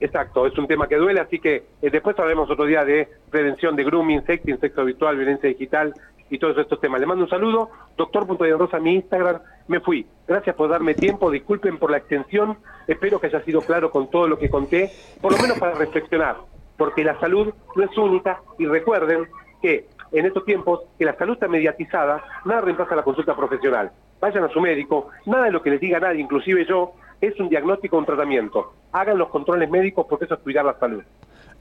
[0.00, 3.76] Exacto, es un tema que duele, así que eh, después hablaremos otro día de prevención
[3.76, 5.94] de grooming, sexting, sexo virtual, violencia digital
[6.30, 7.00] y todos estos temas.
[7.00, 10.06] Le mando un saludo, doctor Rosa, mi Instagram, me fui.
[10.26, 14.26] Gracias por darme tiempo, disculpen por la extensión, espero que haya sido claro con todo
[14.28, 14.90] lo que conté,
[15.20, 16.36] por lo menos para reflexionar,
[16.76, 19.28] porque la salud no es única y recuerden
[19.62, 23.90] que en estos tiempos que la salud está mediatizada, nada reemplaza la consulta profesional.
[24.20, 27.48] Vayan a su médico, nada de lo que les diga nadie, inclusive yo, es un
[27.48, 28.72] diagnóstico o un tratamiento.
[28.92, 31.02] Hagan los controles médicos porque eso es cuidar la salud.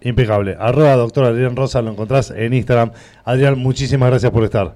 [0.02, 0.56] Impecable.
[0.60, 2.92] Arroba doctor Adrián Rosa, lo encontrás en Instagram.
[3.24, 4.76] Adrián, muchísimas gracias por estar.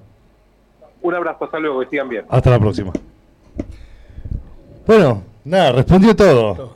[1.02, 2.24] Un abrazo, hasta luego, que sigan bien.
[2.28, 2.92] Hasta la próxima.
[4.86, 6.74] Bueno, nada, respondió todo.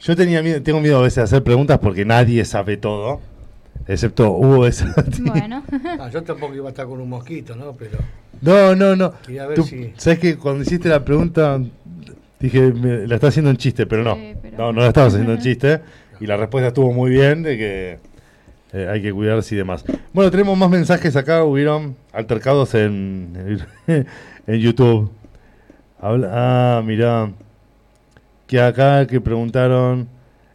[0.00, 3.20] Yo tenía miedo, tengo miedo a veces de hacer preguntas porque nadie sabe todo.
[3.86, 4.94] Excepto Hugo esa.
[5.20, 5.62] Bueno.
[5.98, 7.72] Ah, yo tampoco iba a estar con un mosquito, ¿no?
[7.72, 7.98] Pero
[8.42, 9.12] No, no, no.
[9.26, 11.58] Ver Tú- si- ¿Sabes que cuando hiciste la pregunta
[12.40, 14.14] dije, me- la está haciendo en chiste, pero no.
[14.14, 15.80] Sí, pero- No, no la estabas haciendo en chiste.
[16.20, 17.98] Y la respuesta estuvo muy bien de que
[18.72, 19.84] eh, hay que cuidarse y demás.
[20.12, 21.44] Bueno, tenemos más mensajes acá.
[21.44, 23.58] Hubieron altercados en,
[24.46, 25.10] en YouTube.
[26.00, 26.30] Habla-
[26.78, 27.30] ah, mirá.
[28.46, 30.08] Que acá que preguntaron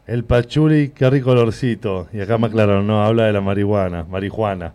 [0.07, 2.07] el pachuli, qué rico olorcito.
[2.11, 4.73] Y acá me aclararon, no, habla de la marihuana, marihuana.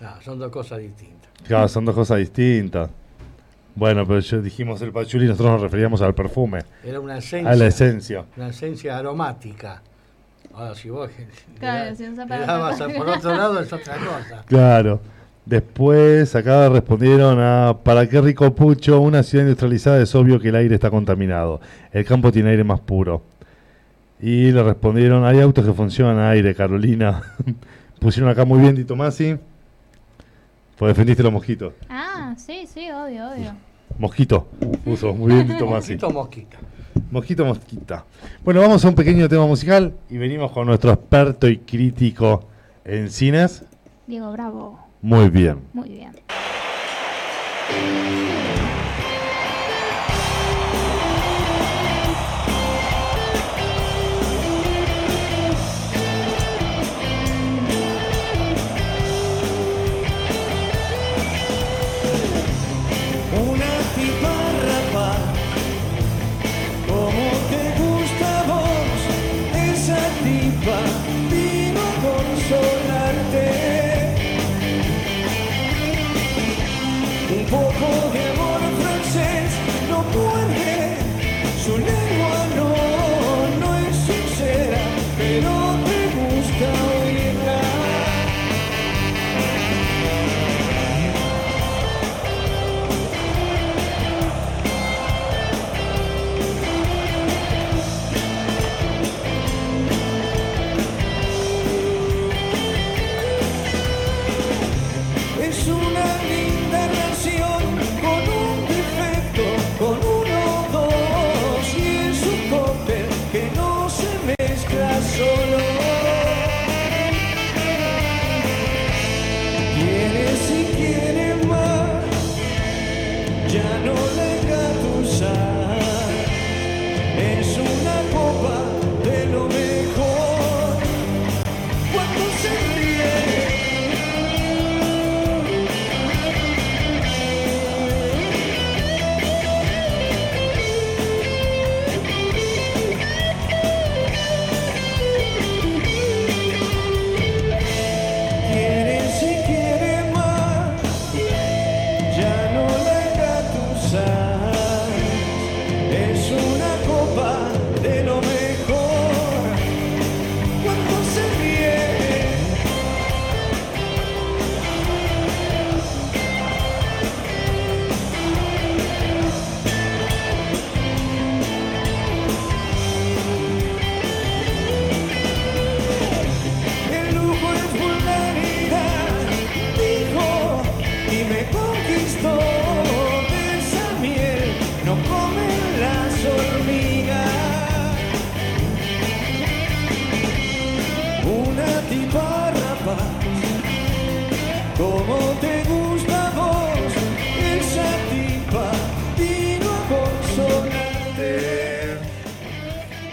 [0.00, 1.30] no, son dos cosas distintas.
[1.46, 2.90] Claro, son dos cosas distintas.
[3.76, 7.50] Bueno, pero yo dijimos el pachuli nosotros nos referíamos al perfume, Era una esencia.
[7.50, 8.24] a la esencia.
[8.36, 9.82] Una esencia aromática.
[10.54, 11.10] Ahora, si vos
[11.60, 14.42] Claro, si le dabas a- por otro lado es otra cosa.
[14.46, 15.00] Claro.
[15.44, 19.00] Después acá respondieron a ¿Para qué rico pucho?
[19.00, 21.60] Una ciudad industrializada es obvio que el aire está contaminado.
[21.92, 23.22] El campo tiene aire más puro.
[24.20, 27.22] Y le respondieron, hay autos que funcionan a aire, Carolina.
[28.00, 29.36] Pusieron acá muy bien, Di Tomasi.
[30.78, 31.74] Pues defendiste los mosquitos.
[31.88, 33.52] Ah, sí, sí, obvio, obvio.
[33.98, 34.46] Mosquito.
[34.84, 35.92] Puso muy bien, Di Tomasi.
[36.00, 36.58] Mosquito, mosquita.
[37.10, 38.04] Mosquito, mosquita.
[38.44, 42.44] Bueno, vamos a un pequeño tema musical y venimos con nuestro experto y crítico
[42.84, 43.64] en cines.
[44.06, 44.78] Diego Bravo.
[45.02, 45.60] Muy bien.
[45.72, 46.12] Muy bien.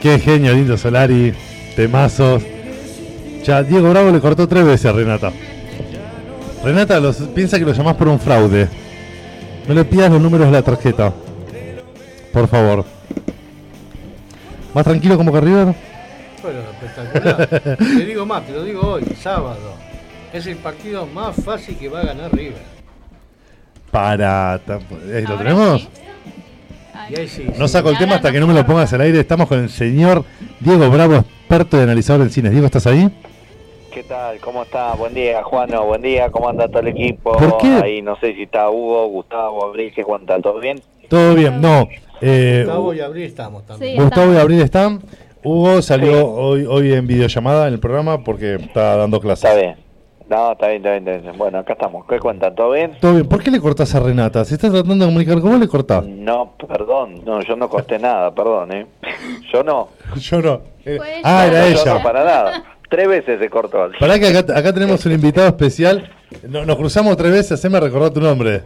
[0.04, 1.34] Qué genio, lindo Solari.
[1.78, 2.44] Temazos.
[3.46, 5.32] Ya, Diego Bravo le cortó tres veces a Renata.
[6.62, 8.68] Renata los, piensa que lo llamás por un fraude.
[9.66, 11.14] No le pidas los números de la tarjeta.
[12.34, 12.84] Por favor.
[14.74, 15.74] ¿Más tranquilo como que River?
[16.42, 17.78] Bueno, espectacular.
[17.78, 19.74] te digo más, te lo digo hoy, sábado.
[20.34, 22.62] Es el partido más fácil que va a ganar River.
[23.90, 24.60] Para.
[24.66, 25.82] eh, ¿Lo Ahora tenemos?
[25.82, 25.88] sí.
[27.10, 27.46] Y ahí sí.
[27.58, 27.74] No sí.
[27.74, 29.20] saco el tema hasta que no me lo pongas al aire.
[29.20, 30.24] Estamos con el señor
[30.60, 32.52] Diego Bravo, experto y analizador en cines.
[32.52, 33.10] Diego, ¿estás ahí?
[33.94, 34.40] ¿Qué tal?
[34.40, 34.94] ¿Cómo está?
[34.96, 35.86] Buen día, Juano.
[35.86, 36.30] Buen día.
[36.32, 37.34] ¿Cómo anda todo el equipo?
[37.38, 37.68] ¿Por qué?
[37.68, 39.92] Ahí no sé si está Hugo, Gustavo, Abril.
[39.94, 40.40] ¿Qué cuenta?
[40.40, 40.82] ¿Todo bien?
[41.10, 41.88] Todo bien, no.
[42.22, 43.96] Eh, Gustavo y Abril estamos también.
[43.96, 44.02] Sí.
[44.02, 44.38] Gustavo y.
[44.38, 45.02] Abril están.
[45.44, 46.24] Hugo salió Sí.
[46.26, 49.46] hoy, hoy en videollamada en el programa porque está dando clases.
[49.50, 49.76] Está bien.
[50.30, 51.38] No, está bien, está bien, está bien.
[51.38, 52.06] Bueno, acá estamos.
[52.08, 52.56] ¿Qué cuentan?
[52.56, 52.98] ¿Todo bien?
[53.00, 53.28] Todo bien.
[53.28, 54.44] ¿Por qué le cortás a Renata?
[54.46, 56.04] Si estás tratando de comunicar con vos, le cortás.
[56.06, 57.24] No, perdón.
[57.26, 58.88] No, yo no corté nada, perdón, ¿eh?
[59.54, 59.90] Yo no.
[60.16, 60.62] Yo no.
[60.86, 61.68] Eh, Fue ah, ella.
[61.68, 61.94] era Yo ella.
[61.96, 62.64] no, para nada.
[62.90, 63.90] Tres veces se cortó.
[64.00, 66.10] Pará que acá, acá tenemos un invitado especial.
[66.48, 68.64] No- nos cruzamos tres veces, haceme recordar tu nombre.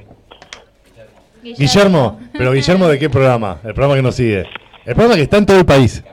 [1.44, 2.20] Guillermo.
[2.34, 3.60] ¿Pero Guillermo de qué programa?
[3.64, 4.46] El programa que nos sigue.
[4.86, 6.04] El programa que está en todo el país.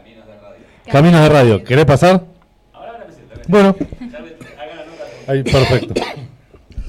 [0.90, 1.64] Caminos de Radio.
[1.64, 2.22] ¿Querés pasar?
[3.48, 3.74] Bueno.
[5.26, 5.94] Ahí, perfecto.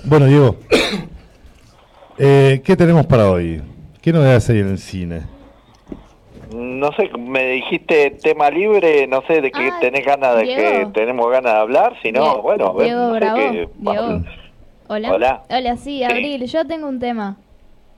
[0.03, 0.55] Bueno, Diego.
[2.17, 3.61] Eh, ¿Qué tenemos para hoy?
[4.01, 5.21] ¿Qué novedades hay en el cine?
[6.53, 10.87] No sé, me dijiste tema libre, no sé de qué Ah, tenés ganas de que
[10.93, 13.37] tenemos ganas de hablar, si no, bueno, a ver, Diego no sé Bravo.
[13.37, 13.71] qué- Diego.
[14.87, 15.11] Hola.
[15.11, 15.43] Hola.
[15.49, 16.45] Hola, sí, Abril.
[16.45, 17.37] Yo tengo un tema.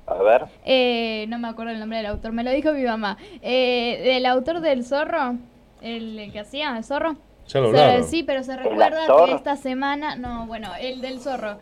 [0.08, 0.46] A ver.
[0.66, 3.18] Eh, no me acuerdo el nombre del autor, me lo dijo mi mamá.
[3.42, 5.36] Eh, del autor del zorro,
[5.82, 7.18] el, el que hacía, el zorro.
[7.48, 8.04] Ya lo Se- hablaron.
[8.08, 8.92] sí, pero se recuerda
[9.26, 11.58] que esta semana, no, bueno, el del zorro,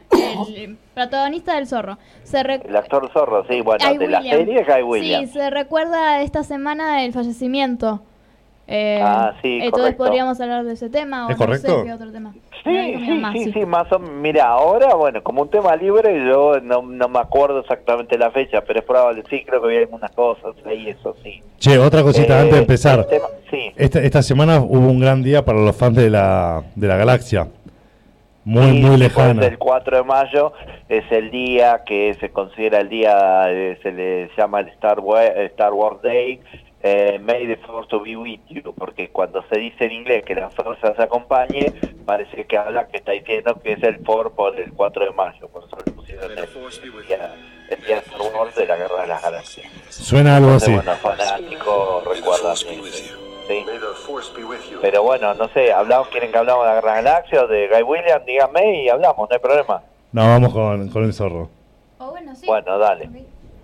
[0.55, 1.97] el protagonista del zorro.
[2.23, 4.37] Se El actor zorro, sí, bueno, Guy de la Williams.
[4.39, 5.27] serie Guy Williams.
[5.31, 8.01] Sí, se recuerda esta semana el fallecimiento.
[8.67, 10.03] Eh, Ah, sí, Entonces correcto.
[10.03, 11.79] podríamos hablar de ese tema o ¿Es no correcto?
[11.81, 12.33] sé qué otro tema.
[12.65, 13.51] Me Sí, sí, mamá, sí, sí.
[13.53, 13.99] sí, más o.
[13.99, 18.61] Mira, ahora, bueno, como un tema libre, yo no, no me acuerdo exactamente la fecha,
[18.65, 21.43] pero es probable, sí, creo que vi algunas cosas ahí, eso sí.
[21.59, 23.05] Che, otra cosita Eh, antes de empezar.
[23.05, 26.87] tema- sí, Esta, esta semana hubo un gran día para los fans de la, de
[26.87, 27.47] la galaxia.
[28.43, 29.45] Muy, Sí, muy lejana.
[29.45, 30.53] El 4 de mayo
[30.87, 35.31] es el día que se considera el día, eh, se le llama el Star Wars,
[35.51, 36.39] Star Wars Day,
[36.87, 40.51] eh, May the Force be with you, porque cuando se dice en inglés que la
[40.51, 41.73] fuerza se acompañe,
[42.05, 45.47] parece que habla que está diciendo que es el 4 por el 4 de mayo,
[45.47, 46.35] por eso le pusieron el
[47.07, 47.33] día,
[47.71, 49.67] el día de Star Wars de la Guerra de las Galaxias.
[49.89, 50.75] Suena algo así.
[50.75, 53.11] Bueno, fanáticos recuerdan eso, sí.
[54.79, 57.47] Pero bueno, no sé, hablamos, quieren que hablamos de la Guerra de las Galaxias o
[57.47, 59.81] de Guy Williams, díganme y hablamos, no hay problema.
[60.11, 61.49] No, vamos con, con el zorro.
[61.97, 62.45] O bueno, sí.
[62.45, 63.09] Bueno, dale.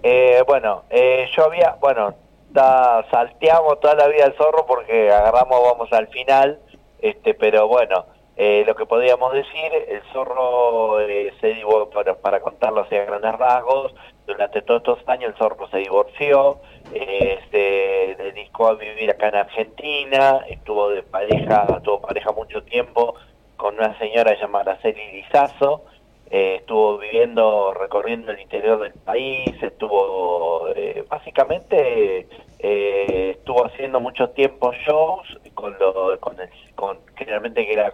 [0.01, 2.15] Eh, bueno, eh, yo había, bueno,
[2.51, 6.59] da- salteamos toda la vida al zorro porque agarramos, vamos al final,
[7.01, 8.05] este, pero bueno,
[8.37, 11.55] eh, lo que podríamos decir, el zorro eh, se
[11.93, 13.93] para, para contarlo así a grandes rasgos,
[14.25, 16.59] durante todos estos años el zorro se divorció,
[16.93, 23.15] eh, se dedicó a vivir acá en Argentina, estuvo de pareja, tuvo pareja mucho tiempo
[23.57, 25.83] con una señora llamada Celi Lizazo,
[26.31, 32.25] eh, estuvo viviendo, recorriendo el interior del país, estuvo, eh, básicamente,
[32.59, 37.91] eh, estuvo haciendo mucho tiempo shows con lo, con el, con, generalmente que era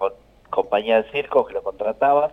[0.51, 2.31] compañía de circo que lo contrataban.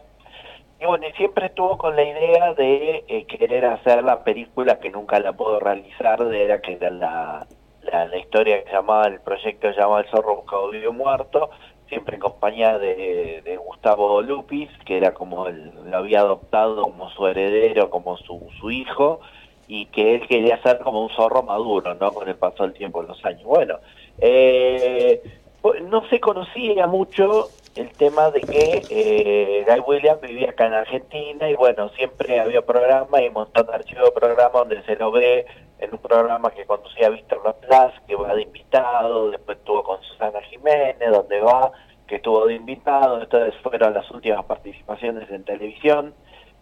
[0.78, 5.18] Y bueno, y siempre estuvo con la idea de querer hacer la película que nunca
[5.20, 7.47] la pudo realizar, de era que era la,
[7.81, 11.48] la, la historia que llamaba, el proyecto llamaba El Zorro Buscado Vivo Muerto,
[11.89, 17.11] siempre en compañía de, de Gustavo Lupis, que era como el, lo había adoptado como
[17.11, 19.20] su heredero, como su, su hijo,
[19.66, 22.12] y que él quería ser como un zorro maduro, ¿no?
[22.12, 23.44] Con el paso del tiempo, los años.
[23.44, 23.78] Bueno,
[24.19, 25.23] eh,
[25.62, 30.74] pues, no se conocía mucho el tema de que eh, Guy Williams vivía acá en
[30.74, 34.97] Argentina y bueno, siempre había programas y un montón de archivos de programas donde se
[34.97, 35.47] lo ve
[35.78, 40.40] en un programa que conducía Víctor Laplace, que va de invitado, después estuvo con Susana
[40.42, 41.72] Jiménez, donde va,
[42.06, 46.14] que estuvo de invitado, entonces fueron las últimas participaciones en televisión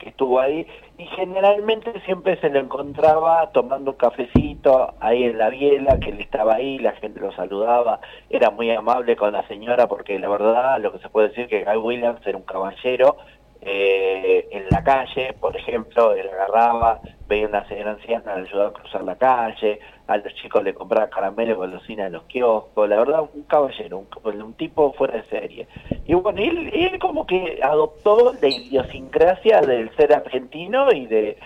[0.03, 0.67] que estuvo ahí
[0.99, 6.21] y generalmente siempre se lo encontraba tomando un cafecito ahí en la biela, que él
[6.21, 10.81] estaba ahí, la gente lo saludaba, era muy amable con la señora porque la verdad
[10.81, 13.17] lo que se puede decir que Guy Williams era un caballero
[13.65, 18.73] eh, en la calle, por ejemplo, él agarraba, veía una señora anciana, le ayudaba a
[18.73, 19.79] cruzar la calle,
[20.09, 24.05] a los chicos le compraba caramelo y golosina en los kioscos, la verdad un caballero,
[24.25, 25.69] un, un tipo fuera de serie.
[26.07, 31.39] Y bueno, él, él como que adoptó la idiosincrasia del ser argentino y de,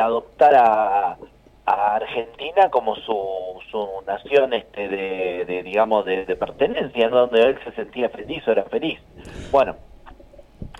[0.00, 1.16] adoptar a,
[1.64, 3.16] Argentina como su,
[3.70, 8.64] su nación este de, de digamos de, pertenencia, donde él se sentía feliz o era
[8.64, 9.00] feliz.
[9.52, 9.76] Bueno,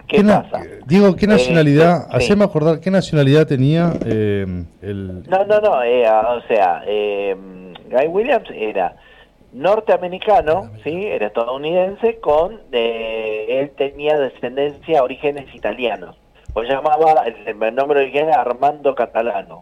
[0.07, 0.63] ¿qué, pasa?
[0.87, 2.07] Digo, ¿qué Eh, nacionalidad?
[2.11, 2.17] sí.
[2.17, 5.29] Haceme acordar, ¿qué nacionalidad tenía eh, el.
[5.29, 7.37] No, no, no, eh, o sea, eh,
[7.91, 8.97] Guy Williams era
[9.53, 16.17] norteamericano, sí, era estadounidense, con, eh, él tenía descendencia, orígenes italianos.
[16.53, 19.61] Pues llamaba, el, el nombre original era Armando Catalano,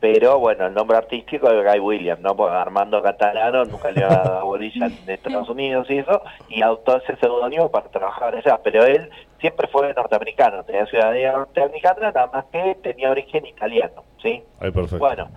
[0.00, 2.36] pero bueno, el nombre artístico es Guy Williams, ¿no?
[2.36, 6.62] Porque Armando Catalano nunca le iba a dar bolilla en Estados Unidos y eso, y
[6.62, 9.10] adoptó ese seudónimo para trabajar allá, pero él
[9.40, 14.42] siempre fue norteamericano, tenía ciudadanía norteamericana, nada más que tenía origen italiano, ¿sí?
[14.60, 14.98] Ay, perfecto.
[14.98, 15.28] Bueno,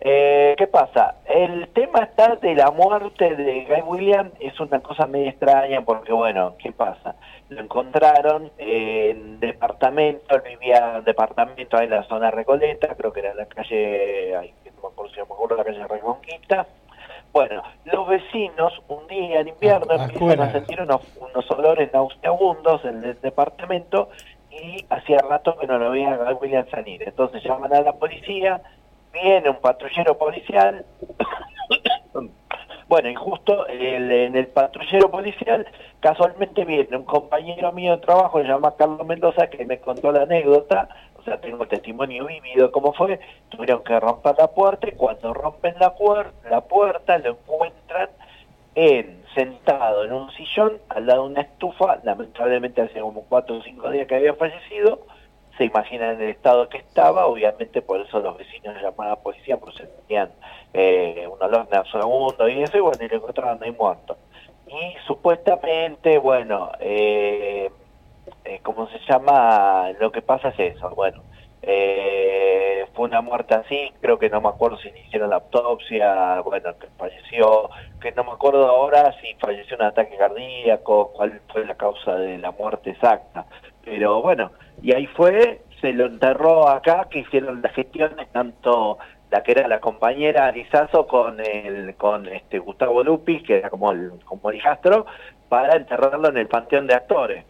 [0.00, 1.16] eh, ¿qué pasa?
[1.26, 6.12] El tema está de la muerte de Guy Williams es una cosa medio extraña porque,
[6.12, 7.16] bueno, ¿qué pasa?
[7.48, 13.20] Lo encontraron en departamento, él vivía en departamento ahí en la zona Recoleta, creo que
[13.20, 16.66] era la calle, ay, no me acuerdo si me acuerdo, la calle Reconquista.
[17.32, 22.84] Bueno, los vecinos un día en invierno Ah, empiezan a sentir unos, unos olores nauseabundos
[22.84, 24.08] en el departamento
[24.50, 27.02] y hacía rato que no lo veía a Guy Williams salir.
[27.06, 28.60] Entonces llaman a la policía,
[29.12, 30.84] viene un patrullero policial.
[32.88, 35.66] bueno, y justo el- en el patrullero policial,
[36.00, 40.22] casualmente viene un compañero mío de trabajo, se llama Carlos Mendoza, que me contó la
[40.22, 40.88] anécdota.
[41.18, 43.20] O sea, tengo testimonio vivido cómo fue.
[43.50, 48.08] Tuvieron que romper la puerta y cuando rompen la, puer- la puerta lo encuentran
[48.74, 53.62] en sentado en un sillón al lado de una estufa, lamentablemente hace como cuatro o
[53.62, 55.00] cinco días que había fallecido,
[55.58, 59.58] se imaginan el estado que estaba, obviamente por eso los vecinos llamaban a la policía,
[59.58, 60.30] porque sentían
[60.72, 64.16] eh, un olor nauseabundo y eso, y bueno, y lo encontraron ahí muerto.
[64.68, 67.70] Y supuestamente, bueno, eh,
[68.44, 69.90] eh, ¿cómo se llama?
[69.98, 71.22] Lo que pasa es eso, bueno,
[71.62, 76.78] eh, fue una muerte así, creo que no me acuerdo si hicieron la autopsia, bueno,
[76.78, 77.70] que falleció,
[78.00, 82.38] que no me acuerdo ahora si falleció un ataque cardíaco, cuál fue la causa de
[82.38, 83.46] la muerte exacta,
[83.88, 84.52] pero bueno,
[84.82, 88.98] y ahí fue, se lo enterró acá, que hicieron las gestiones, tanto
[89.30, 93.92] la que era la compañera Arizazo con el con este Gustavo Lupis, que era como
[93.92, 95.06] el, como el hijastro,
[95.48, 97.44] para enterrarlo en el Panteón de Actores.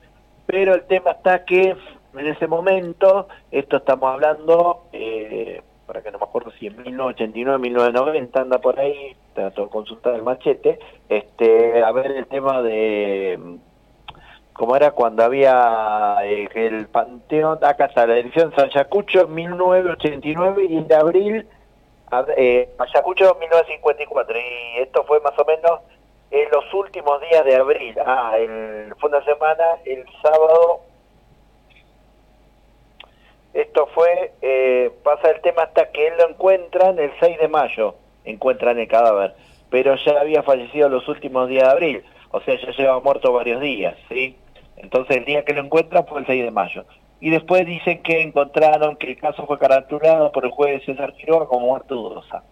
[0.47, 1.77] Pero el tema está que
[2.15, 7.59] en ese momento, esto estamos hablando, eh, para que no me acuerdo si en 1989,
[7.59, 10.79] 1990, anda por ahí, trato de consultar el machete,
[11.09, 13.59] este, a ver el tema de
[14.59, 20.77] como era cuando había eh, el Panteón, acá está la edición San Yacucho 1989 y
[20.79, 21.47] en abril
[22.11, 25.81] a- eh, Ayacucho 1954 y esto fue más o menos
[26.33, 27.95] en los últimos días de abril.
[28.05, 30.81] Ah, el, fue una semana, el sábado.
[33.55, 37.95] Esto fue, eh, pasa el tema hasta que él lo encuentran el 6 de mayo,
[38.25, 39.35] encuentran el cadáver,
[39.71, 43.61] pero ya había fallecido los últimos días de abril, o sea, ya lleva muerto varios
[43.61, 44.37] días, ¿sí?
[44.79, 46.85] Entonces el día que lo encuentran fue el 6 de mayo.
[47.21, 51.47] Y después dicen que encontraron que el caso fue caratulado por el juez César Quiroga
[51.47, 52.45] como muerte dudosa.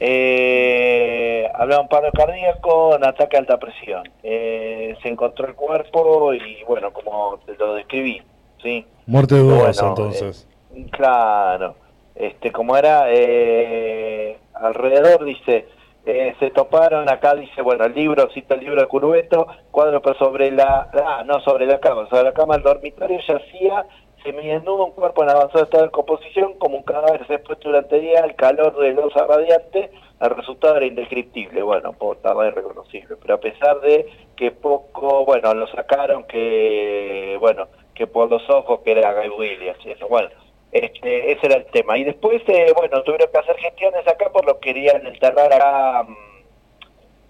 [0.00, 4.02] Eh, hablaba un paro cardíaco, un ataque a alta presión.
[4.22, 8.20] Eh, se encontró el cuerpo y bueno, como te lo describí,
[8.62, 8.84] ¿sí?
[9.06, 10.48] Muerte dudosa, Bueno, entonces.
[10.74, 11.76] eh, claro,
[12.16, 15.66] este, como era eh, alrededor, dice,
[16.04, 20.18] eh, se toparon, acá dice, bueno, el libro, cita el libro de Curveto, cuadro pero
[20.18, 23.86] sobre la, ah, no, sobre la cama, sobre la cama del dormitorio yacía
[24.22, 28.02] semidesnudo un cuerpo en avanzado estado de composición, como un cadáver se expuesto durante el
[28.02, 33.34] día, el calor de losa radiante, el resultado era indescriptible, bueno, por tarde irreconocible, pero
[33.34, 34.06] a pesar de
[34.36, 39.84] que poco, bueno, lo sacaron que, bueno, que por los ojos que era Guy Williams,
[39.84, 40.30] y eso, bueno,
[40.72, 41.98] este, ese era el tema.
[41.98, 46.04] Y después, eh, bueno, tuvieron que hacer gestiones acá por lo que querían enterrar acá,
[46.04, 46.16] mm,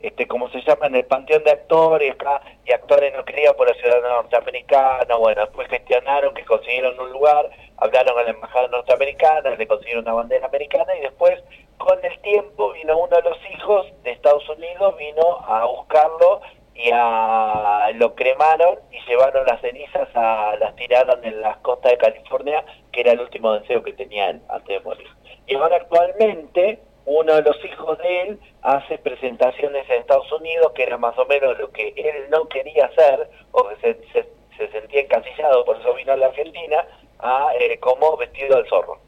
[0.01, 3.69] este, como se llama, en el panteón de actores, acá, y actores no querían por
[3.69, 9.51] la ciudad norteamericana, bueno, después gestionaron que consiguieron un lugar, hablaron a la embajada norteamericana,
[9.51, 11.43] le consiguieron una bandera americana, y después,
[11.79, 16.41] con el tiempo, vino uno de los hijos de Estados Unidos, vino a buscarlo
[16.75, 21.99] y a, lo cremaron y llevaron las cenizas a las tiraron en las costas de
[21.99, 25.07] California, que era el último deseo que tenía él antes de morir.
[25.47, 30.85] Y ahora actualmente uno de los hijos de él hace presentaciones en Estados Unidos, que
[30.85, 34.73] era más o menos lo que él no quería hacer, o que se, se, se
[34.73, 36.87] sentía encasillado, por eso vino a la Argentina,
[37.19, 38.99] a, eh, como vestido del zorro.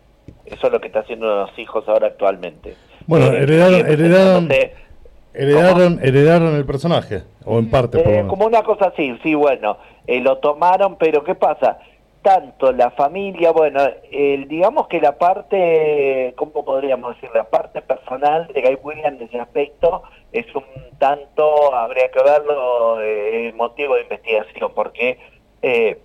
[0.45, 2.75] Eso es lo que está haciendo los hijos ahora actualmente.
[3.07, 4.71] Bueno, Eh, heredaron, y
[5.35, 8.31] heredaron, heredaron, el personaje, o en parte, por lo Eh, menos.
[8.31, 11.79] como una cosa así, sí, bueno, eh, lo tomaron, pero ¿qué pasa?
[12.23, 13.81] Tanto la familia, bueno,
[14.11, 17.29] el, digamos que la parte, ¿cómo podríamos decir?
[17.35, 20.03] La parte personal de Guy Williams en ese aspecto
[20.33, 20.63] es un
[20.99, 25.19] tanto, habría que verlo, eh, motivo de investigación, porque
[25.61, 25.99] eh,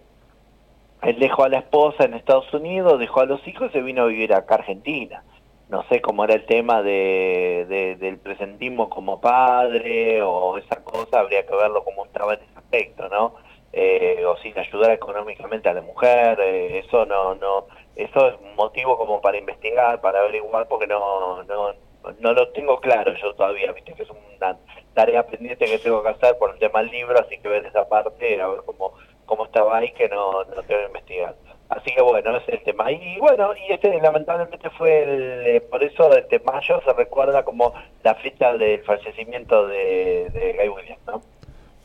[1.03, 4.01] él dejó a la esposa en Estados Unidos, dejó a los hijos y se vino
[4.03, 5.23] a vivir acá a Argentina
[5.69, 11.19] no sé cómo era el tema de, de- del presentismo como padre o esa cosa,
[11.19, 13.35] habría que verlo cómo estaba en ese aspecto, ¿no?
[13.71, 18.97] Eh, o sin ayudar económicamente a la mujer, eh, eso no, no, eso es motivo
[18.97, 21.73] como para investigar, para averiguar, porque no, no,
[22.19, 24.57] no lo tengo claro yo todavía, viste que es una
[24.95, 27.87] tarea pendiente que tengo que hacer por el tema del libro, así que ver esa
[27.87, 28.93] parte, a ver cómo,
[29.25, 31.35] cómo estaba ahí, que no, no que investigar.
[31.69, 32.91] Así que bueno, ese es el tema.
[32.91, 37.73] Y bueno, y este lamentablemente fue, el, eh, por eso este mayo se recuerda como
[38.03, 41.21] la fecha del fallecimiento de, de Guy Williams, ¿no?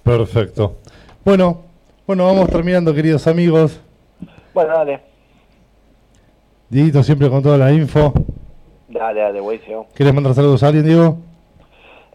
[0.03, 0.77] Perfecto.
[1.25, 1.63] Bueno,
[2.07, 3.81] bueno, vamos terminando, queridos amigos.
[4.55, 5.01] Bueno, dale,
[6.69, 8.13] Dieguito siempre con toda la info.
[8.89, 9.87] dale, dale, buenísimo.
[9.95, 11.19] ¿Quieres mandar saludos a alguien, Diego?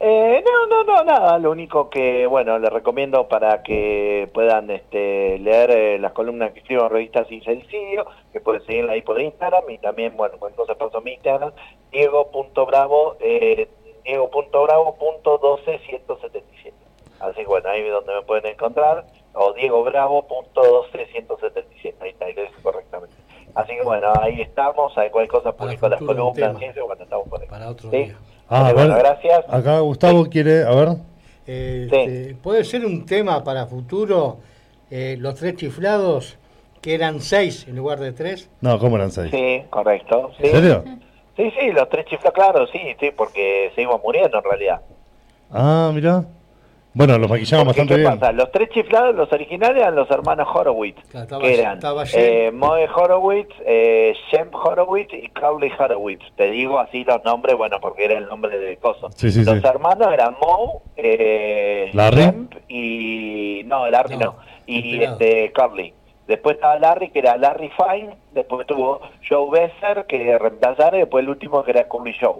[0.02, 1.38] Eh, no, no, no, nada.
[1.40, 6.60] Lo único que, bueno, les recomiendo para que puedan este, leer eh, las columnas que
[6.60, 10.76] escribo en revistas Sin Suicidio, que pueden seguirla ahí por Instagram y también, bueno, se
[10.76, 11.52] paso mi Instagram,
[11.92, 13.68] diego.bravo, eh,
[14.06, 16.72] diego.bravo.12177.
[17.20, 19.04] Así que bueno, ahí es donde me pueden encontrar,
[19.34, 21.96] o diegobravo.12177.
[22.00, 23.18] Ahí está, ahí lo dije correctamente.
[23.54, 26.58] Así que bueno, ahí estamos, hay cualquier cosa publico las columnas, tema.
[26.62, 27.50] y eso, bueno, estamos por ahí.
[27.50, 27.98] Para otro ¿Sí?
[27.98, 28.16] día.
[28.50, 29.46] Ah, bueno, bueno, gracias.
[29.48, 30.90] Acá Gustavo quiere, a ver.
[31.46, 34.40] Este, ¿Puede ser un tema para futuro
[34.90, 36.38] eh, los tres chiflados,
[36.82, 38.50] que eran seis en lugar de tres?
[38.62, 39.30] No, ¿cómo eran seis?
[39.32, 40.32] Sí, correcto.
[40.38, 40.48] Sí.
[40.48, 40.84] ¿En serio?
[41.38, 44.82] Sí, sí, los tres chiflados, claro, sí, sí, porque seguimos muriendo en realidad.
[45.52, 46.26] Ah, mira.
[46.91, 48.20] Bueno, los maquillaban Porque, bastante ¿Qué bien.
[48.20, 48.32] pasa?
[48.32, 51.80] Los tres chiflados, los originales eran los hermanos Horowitz, estaba- que eran
[52.14, 56.24] eh, Moe Horowitz, eh, Shem Horowitz y Crowley Horowitz.
[56.36, 59.10] Te digo así los nombres, bueno, porque era el nombre de coso.
[59.16, 59.68] Sí, sí, los sí.
[59.68, 61.91] hermanos eran Moe, eh.
[61.94, 63.61] Shem y...
[63.66, 64.36] No, Larry no.
[64.66, 65.94] Y este, Carly.
[66.28, 68.16] Después estaba Larry, que era Larry Fine.
[68.34, 70.95] Después tuvo Joe Besser, que reemplazaron.
[70.99, 72.36] Y después el último, que era Curly Joe.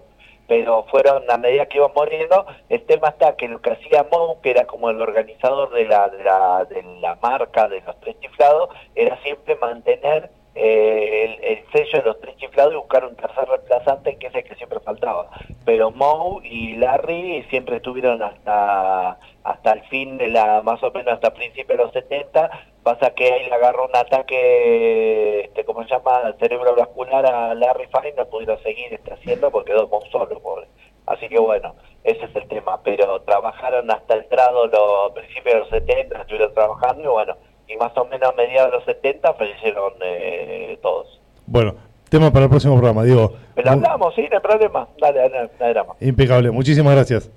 [0.50, 4.38] Pero fueron, a medida que iban muriendo, el tema está que lo que hacía Moe,
[4.42, 8.20] que era como el organizador de la, de la, de la marca de los tres
[8.20, 13.16] chiflados, era siempre mantener eh, el, el sello de los tres chiflados y buscar un
[13.16, 15.30] tercer reemplazante, que es el que siempre faltaba.
[15.66, 21.14] Pero Moe y Larry siempre estuvieron hasta hasta el fin de la, más o menos
[21.14, 22.50] hasta principios de los 70,
[22.84, 28.14] pasa que ahí le agarró un ataque, este, ¿cómo se llama?, cerebrovascular a Larry Fine,
[28.18, 30.68] no pudieron seguir este, haciendo porque quedó Moe solo, pobre.
[31.08, 35.60] Así que bueno, ese es el tema, pero trabajaron hasta el trado los principios de
[35.62, 37.38] los 70, estuvieron trabajando y bueno,
[37.70, 41.20] y más o menos a mediados de los 70 fallecieron eh, todos.
[41.46, 41.76] Bueno,
[42.10, 43.34] tema para el próximo programa, Diego.
[43.56, 45.94] Pero hablamos, sí, no hay problema, dale, dale, hay drama.
[46.00, 46.52] Impecable.
[46.52, 47.30] Muchísimas gracias.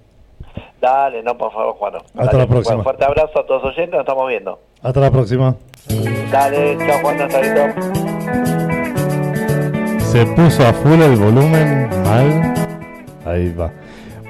[0.81, 1.95] Dale, no, por favor, Juan.
[2.17, 2.77] Hasta la próxima.
[2.79, 4.59] Un fuerte abrazo a todos los oyentes, nos estamos viendo.
[4.83, 5.55] Hasta la próxima.
[6.31, 7.75] Dale, chao Juan, hasta luego.
[10.01, 12.55] Se puso a full el volumen mal.
[13.25, 13.71] Ahí va.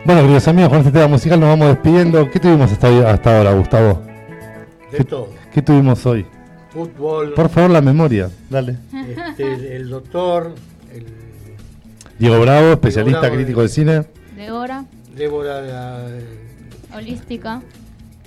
[0.04, 2.28] Bueno, queridos amigos, con este tema musical nos vamos despidiendo.
[2.30, 4.02] ¿Qué tuvimos hasta, hoy- hasta ahora, Gustavo?
[4.90, 5.28] De todo.
[5.52, 6.24] ¿Qué tuvimos hoy?
[6.70, 8.30] Fútbol, Por favor, la memoria.
[8.48, 8.76] Dale.
[9.28, 10.54] este, el, doctor,
[10.94, 11.04] el
[12.18, 14.04] Diego Bravo, especialista Bravo, crítico de cine.
[14.34, 14.84] De hora,
[15.14, 16.06] Débora, la,
[16.96, 17.60] holística.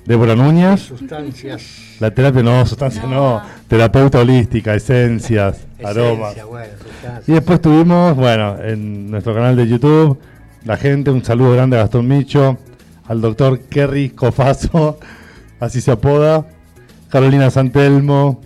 [0.05, 0.81] Débora Núñez.
[0.81, 3.41] sustancias, La terapia no, sustancia no.
[3.67, 6.33] Terapeuta holística, esencias, aromas.
[6.33, 7.29] esencia, bueno, sustancias.
[7.29, 10.19] Y después tuvimos, bueno, en nuestro canal de YouTube,
[10.63, 12.59] la gente, un saludo grande a Gastón Micho,
[13.07, 14.99] al doctor Kerry Cofaso,
[15.59, 16.45] así se apoda,
[17.09, 18.41] Carolina Santelmo,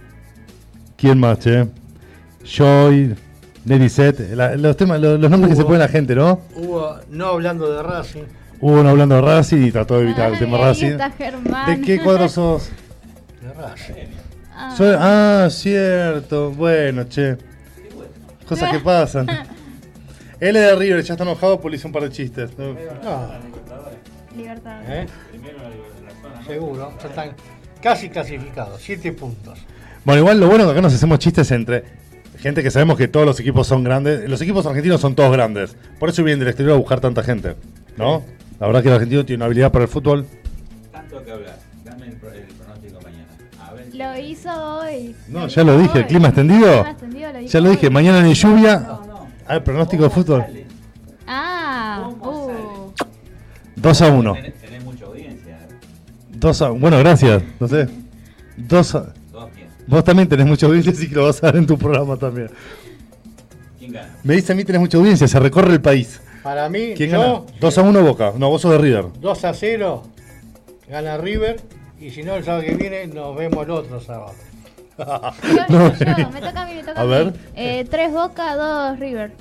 [0.98, 1.68] ¿quién más, che?
[2.44, 3.16] Joy,
[3.66, 6.42] Nelly Set, la- los, temas, los, los nombres que se pone la gente, ¿no?
[6.56, 8.24] Hubo, no hablando de Racing,
[8.62, 10.88] Hubo uno hablando de Racing y trató de evitar el tema Racing.
[10.88, 11.66] está Germán.
[11.80, 12.70] ¿De qué cuadro sos?
[13.42, 13.94] de Racing.
[14.54, 14.74] Ah.
[14.76, 16.52] Soy- ah, cierto.
[16.52, 17.38] Bueno, che.
[18.48, 19.28] Cosas que pasan.
[20.42, 22.58] Él es de River, ya está enojado porque le hizo un par de chistes.
[22.58, 22.76] No,
[24.36, 24.82] Libertad.
[24.88, 25.08] ¿eh?
[26.46, 27.30] Seguro, ya están
[27.82, 29.60] casi clasificados, siete puntos.
[30.06, 31.84] Bueno, igual lo bueno que acá nos hacemos chistes entre
[32.40, 34.28] gente que sabemos que todos los equipos son grandes.
[34.30, 35.76] Los equipos argentinos son todos grandes.
[36.00, 37.56] Por eso vienen del exterior a buscar tanta gente.
[37.98, 38.24] ¿No?
[38.60, 40.26] La verdad que el argentino tiene una habilidad para el fútbol.
[40.92, 41.58] Tanto que hablar.
[41.84, 43.28] Dame el, pro- el pronóstico mañana.
[43.68, 43.94] A ver.
[43.94, 44.50] Lo hizo
[44.80, 45.16] hoy.
[45.28, 46.68] No, ya lo dije, el clima extendido.
[46.84, 47.94] Clima extendido lo Ya lo dije, hoy.
[47.94, 48.88] mañana ni lluvia.
[49.48, 50.46] Ah, el pronóstico de fútbol.
[51.28, 52.92] Ah, uh.
[53.76, 54.36] 2 a 1.
[56.40, 57.44] 2 a Bueno, gracias.
[57.60, 57.88] No sé.
[58.58, 59.14] 2 a.
[59.32, 59.68] ¿Dos quién?
[59.88, 62.50] Vos también tenés mucha audiencia, así que lo vas a ver en tu programa también.
[63.78, 64.10] ¿Quién gana?
[64.24, 66.22] Me dice a mí tenés mucha audiencia, se recorre el país.
[66.44, 67.42] Para mí, ¿Quién yo, gana?
[67.60, 68.34] 2 a 1 Boca.
[68.38, 69.06] No, vos sos de River.
[69.20, 70.04] 2 a 0,
[70.90, 71.60] gana River.
[72.00, 74.34] Y si no, el sábado que viene nos vemos el otro sábado.
[74.98, 75.06] Yo,
[75.70, 75.94] No.
[75.98, 77.26] yo, me toca a mí, me toca A a, ver.
[77.28, 77.34] mí.
[77.56, 79.32] Eh, tres Boca, dos River.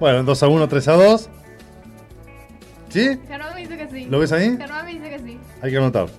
[0.00, 1.28] Bueno, 2 a 1, 3 a 2.
[2.94, 3.18] ¿Sí?
[3.26, 4.04] Germán me dice que sí.
[4.08, 4.56] ¿Lo ves ahí?
[4.56, 5.38] Germán me dice que sí.
[5.60, 6.06] Hay que anotar.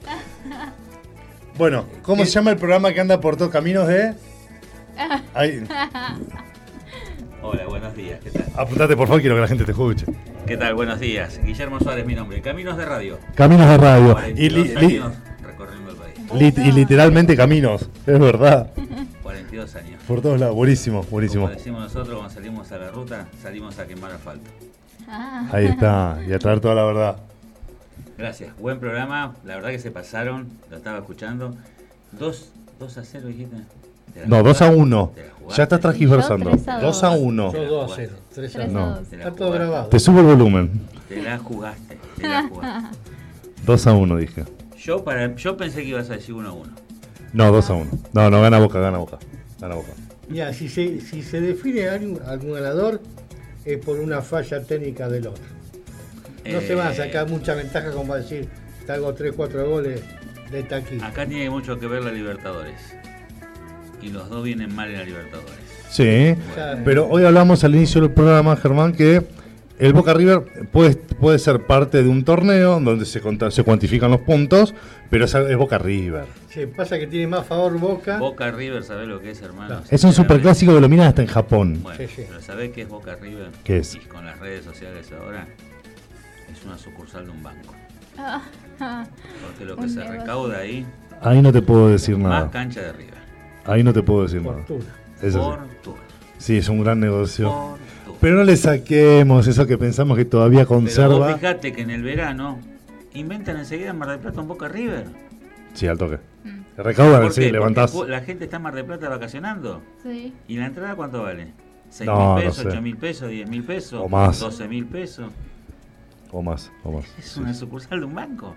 [1.58, 4.14] Bueno, ¿cómo se llama el programa que anda por todos caminos de.?
[5.34, 5.64] Ahí.
[7.42, 8.20] Hola, buenos días.
[8.22, 8.46] ¿Qué tal?
[8.58, 10.06] Apuntate, por favor, quiero que la gente te escuche.
[10.46, 10.74] ¿Qué tal?
[10.76, 11.40] Buenos días.
[11.42, 12.42] Guillermo Suárez, mi nombre.
[12.42, 13.20] Caminos de Radio.
[13.36, 14.18] Caminos de radio.
[14.36, 15.02] Y, 42 li-
[15.44, 16.56] recorriendo el país.
[16.58, 18.72] li- y literalmente caminos, es verdad.
[19.24, 20.02] 42 años.
[20.06, 21.44] Por todos lados, buenísimo, buenísimo.
[21.46, 24.52] Como decimos nosotros cuando salimos a la ruta, salimos a quemar asfalto.
[25.08, 25.48] Ah.
[25.52, 27.18] Ahí está, y a traer toda la verdad.
[28.18, 28.58] Gracias.
[28.60, 29.36] Buen programa.
[29.44, 30.48] La verdad que se pasaron.
[30.70, 31.54] Lo estaba escuchando.
[32.14, 32.50] 2,
[32.80, 33.58] 2 a 0 dijiste.
[34.14, 34.82] ¿Te la No, 2 a jugaste?
[34.82, 35.12] 1.
[35.16, 35.58] ¿Te la jugaste?
[35.58, 36.46] Ya estás transgiversando.
[36.52, 37.20] Yo tres a 2 a dos.
[37.20, 37.54] 1.
[37.54, 38.72] Yo 2 a 0, 3 a Tres a 0.
[38.74, 38.90] No.
[38.96, 39.08] dos.
[39.10, 39.88] Te la Está todo grabado.
[39.88, 40.82] Te subo el volumen.
[41.10, 42.00] Te la jugaste.
[42.16, 42.98] Te la jugaste.
[43.66, 44.44] 2 a 1 dije.
[44.78, 46.74] Yo, para, yo pensé que ibas a decir 1 a 1.
[47.34, 47.92] No, 2 a 1.
[48.14, 49.18] No, no, gana Boca, gana Boca.
[49.60, 49.92] Gana Boca.
[50.30, 53.02] Mira, si se, si se define algún, algún ganador,
[53.66, 55.44] es por una falla técnica del otro.
[56.46, 58.48] No se van a sacar mucha ventaja como para decir,
[58.86, 60.02] te hago 3, 4 goles
[60.52, 61.08] de taquilla.
[61.08, 62.80] Acá tiene mucho que ver la Libertadores.
[64.02, 65.56] Y los dos vienen mal en la Libertadores.
[65.90, 66.36] Sí,
[66.84, 69.24] pero hoy hablamos al inicio del programa, Germán, que
[69.80, 74.10] el Boca River puede, puede ser parte de un torneo donde se, conta- se cuantifican
[74.12, 74.74] los puntos,
[75.10, 76.26] pero es, es Boca River.
[76.50, 78.18] Se pasa que tiene más favor Boca.
[78.18, 79.82] Boca River, ¿sabés lo que es, hermano?
[79.90, 81.80] Es un superclásico que lo miran hasta en Japón.
[81.84, 82.24] Bueno, Sí, sí.
[82.28, 83.50] pero ¿sabés qué es Boca River?
[83.64, 83.96] ¿Qué es?
[83.96, 85.48] Y con las redes sociales ahora,
[86.52, 87.74] es una sucursal de un banco.
[88.18, 88.42] Ah,
[89.46, 90.20] Porque lo que Un se negocio.
[90.22, 90.86] recauda ahí,
[91.22, 92.52] Ahí no te puedo decir más nada.
[92.52, 93.14] cancha de River.
[93.66, 94.58] Ahí no te puedo decir nada.
[94.58, 94.86] Fortuna.
[95.18, 95.32] Así.
[95.32, 95.98] Fortuna.
[96.38, 97.78] Sí, es un gran negocio.
[98.22, 101.34] Pero no le saquemos eso que pensamos que todavía Pero vos conserva.
[101.36, 102.60] fijate que en el verano
[103.14, 105.06] inventan enseguida en Mar del Plata un Boca River.
[105.74, 106.20] Sí, al toque.
[106.44, 106.62] Mm.
[106.82, 107.92] Recaudan, ¿Por sí, levantás.
[107.92, 109.82] Porque la gente está en Mar del Plata vacacionando.
[110.04, 110.34] sí.
[110.48, 111.54] ¿Y la entrada cuánto vale?
[111.92, 112.68] ¿6 No, mil no pesos, sé.
[112.70, 114.02] 8 mil pesos, 10 mil pesos?
[114.04, 114.40] O más.
[114.40, 115.32] 12 mil pesos.
[116.32, 117.06] O más, o más.
[117.20, 117.40] Es Sí.
[117.40, 118.56] una sucursal de un banco.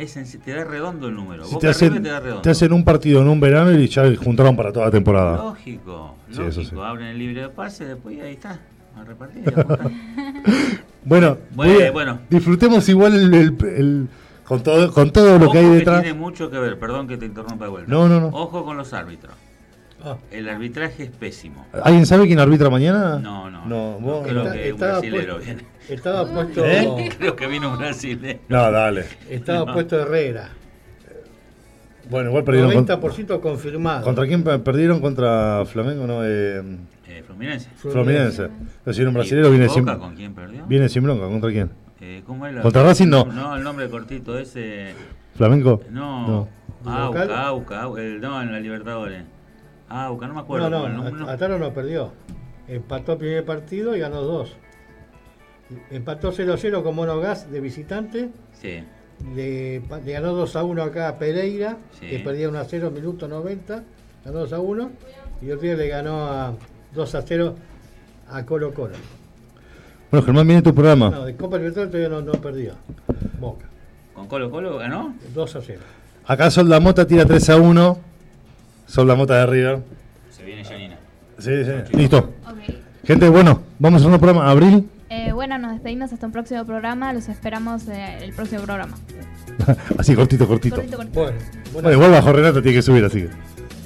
[0.00, 1.44] Es en- te da redondo el número.
[1.44, 2.42] Si Boca te hacen, te da redondo.
[2.42, 5.36] te hacen un partido en un verano y ya juntaron para toda la temporada.
[5.36, 6.62] Lógico, Sí, lógico.
[6.62, 6.76] sí.
[6.82, 8.60] Abren el libre de pase, después ahí está.
[8.96, 9.44] A repartir.
[11.04, 12.18] Bueno, Bueno, a- bueno.
[12.28, 14.08] disfrutemos igual el, el- el-
[14.44, 16.02] con todo con todo lo que hay detrás.
[16.02, 17.90] tiene mucho que ver, perdón que te interrumpa de vuelta.
[17.90, 18.26] No, no, no.
[18.28, 19.32] Ojo con los árbitros.
[20.04, 21.66] Ah, El arbitraje es pésimo.
[21.82, 23.18] ¿Alguien sabe quién arbitra mañana?
[23.18, 23.64] No, no.
[23.66, 25.62] No, vos- Creo Está- que un brasilero viene.
[25.94, 27.10] Estaba puesto, ¿Eh?
[27.18, 28.38] Creo que vino un brasilero.
[28.48, 29.04] No, dale.
[29.28, 29.72] estaba No.
[29.72, 30.50] puesto Herrera.
[32.08, 34.02] Bueno, igual perdieron con- 90% confirmado.
[34.04, 36.60] contra quién pe- perdieron contra Flamengo, no, eh,
[37.06, 37.68] Eh, Fluminense.
[37.76, 38.48] Fluminense.
[38.84, 40.64] Pero si era un ¿Y brasilero viene sin con quién perdió?
[40.66, 41.70] viene sin bronca, ¿contra quién?
[42.00, 43.24] Eh, ¿Cómo es la- ¿Contra Racing no?
[43.26, 44.94] No, el nombre cortito ese.
[45.36, 45.82] ¿Flamengo?
[45.90, 46.48] No.
[46.84, 47.30] ¿Local?
[47.30, 49.22] Auca, Auca, Au- el- no, en la Libertadores.
[49.88, 50.70] Auca, no me acuerdo.
[50.70, 51.28] No, no, no.
[51.28, 52.12] Ataro no perdió.
[52.68, 54.56] Empató el primer partido y ganó dos.
[55.90, 58.30] Empató 0-0 con Monogas de visitante.
[58.60, 58.82] Sí.
[59.34, 62.06] Le, ganó 2 a 1 acá a Pereira, Sí.
[62.08, 63.82] que perdía 1 a 0 minuto 90.
[64.24, 64.90] Ganó 2 a 1.
[65.42, 66.54] Y otro día le ganó a
[66.94, 67.54] 2 a 0
[68.30, 68.94] a Colo Colo.
[70.10, 71.10] Bueno, Germán, viene tu programa.
[71.10, 72.74] No, de Copa Libertadores todavía no, no perdió.
[73.38, 73.66] Boca.
[74.14, 75.14] ¿Con Colo Colo ganó?
[75.34, 75.80] 2 a 0.
[76.26, 77.98] Acá Sol la Mota tira 3 a 1.
[78.86, 79.78] Sol la Mota de River.
[80.30, 80.96] Se viene Janina.
[81.38, 81.96] Sí, sí.
[81.96, 82.18] Listo.
[82.18, 82.74] Ok.
[83.04, 84.50] Gente, bueno, vamos a hacer un programa.
[84.50, 84.88] Abril.
[85.10, 87.12] Eh, bueno, nos despedimos hasta un próximo programa.
[87.12, 88.96] Los esperamos eh, el próximo programa.
[89.98, 90.76] Así, cortito, cortito.
[90.76, 91.20] Cortito, cortito.
[91.20, 91.38] Bueno,
[91.72, 93.28] Bueno, igual bajo Renato tiene que subir, así que.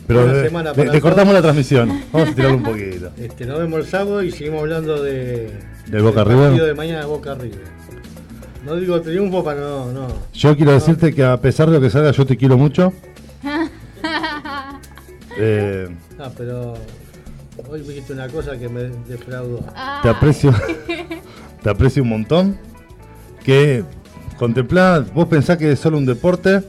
[0.06, 1.88] Pero Buena le, cortamos la transmisión.
[2.12, 3.10] Vamos a tirarlo un poquito.
[3.16, 5.50] este, nos vemos el sábado y seguimos hablando de,
[5.86, 6.48] ¿Del Boca del River?
[6.48, 7.64] partido de mañana de Boca River.
[8.66, 9.92] No digo triunfo para no.
[9.92, 10.08] no.
[10.34, 12.92] Yo quiero decirte que a pesar de lo que salga, yo te quiero mucho.
[15.36, 15.88] Eh,
[16.20, 16.74] Ah, pero
[17.68, 19.60] hoy me dijiste una cosa que me defraudó.
[20.02, 20.52] te aprecio.
[21.62, 22.58] te aprecio un montón.
[23.44, 23.84] Que
[24.38, 26.62] contemplá, vos pensás que es solo un deporte.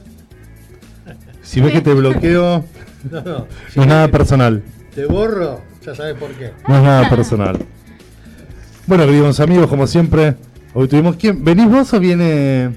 [1.42, 2.66] Si ves que te bloqueo,
[3.12, 3.48] No, no.
[3.70, 4.64] Si no es nada personal.
[4.96, 6.52] te borro, ya sabes por qué.
[6.68, 7.60] No es nada personal.
[8.88, 10.36] Bueno, queridos amigos, como siempre,
[10.74, 11.16] hoy tuvimos.
[11.16, 11.44] ¿Quién?
[11.44, 12.76] ¿Venís vos o viene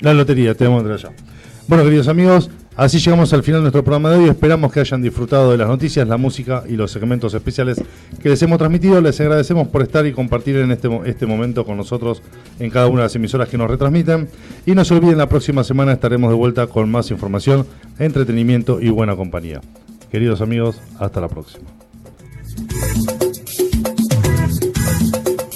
[0.00, 0.54] la lotería?
[0.54, 1.22] Te vamos a entrar allá.
[1.68, 4.28] Bueno, queridos amigos, Así llegamos al final de nuestro programa de hoy.
[4.28, 7.80] Esperamos que hayan disfrutado de las noticias, la música y los segmentos especiales
[8.22, 9.00] que les hemos transmitido.
[9.00, 12.22] Les agradecemos por estar y compartir en este, este momento con nosotros
[12.58, 14.28] en cada una de las emisoras que nos retransmiten.
[14.66, 17.66] Y no se olviden, la próxima semana estaremos de vuelta con más información,
[17.98, 19.62] entretenimiento y buena compañía.
[20.10, 21.64] Queridos amigos, hasta la próxima.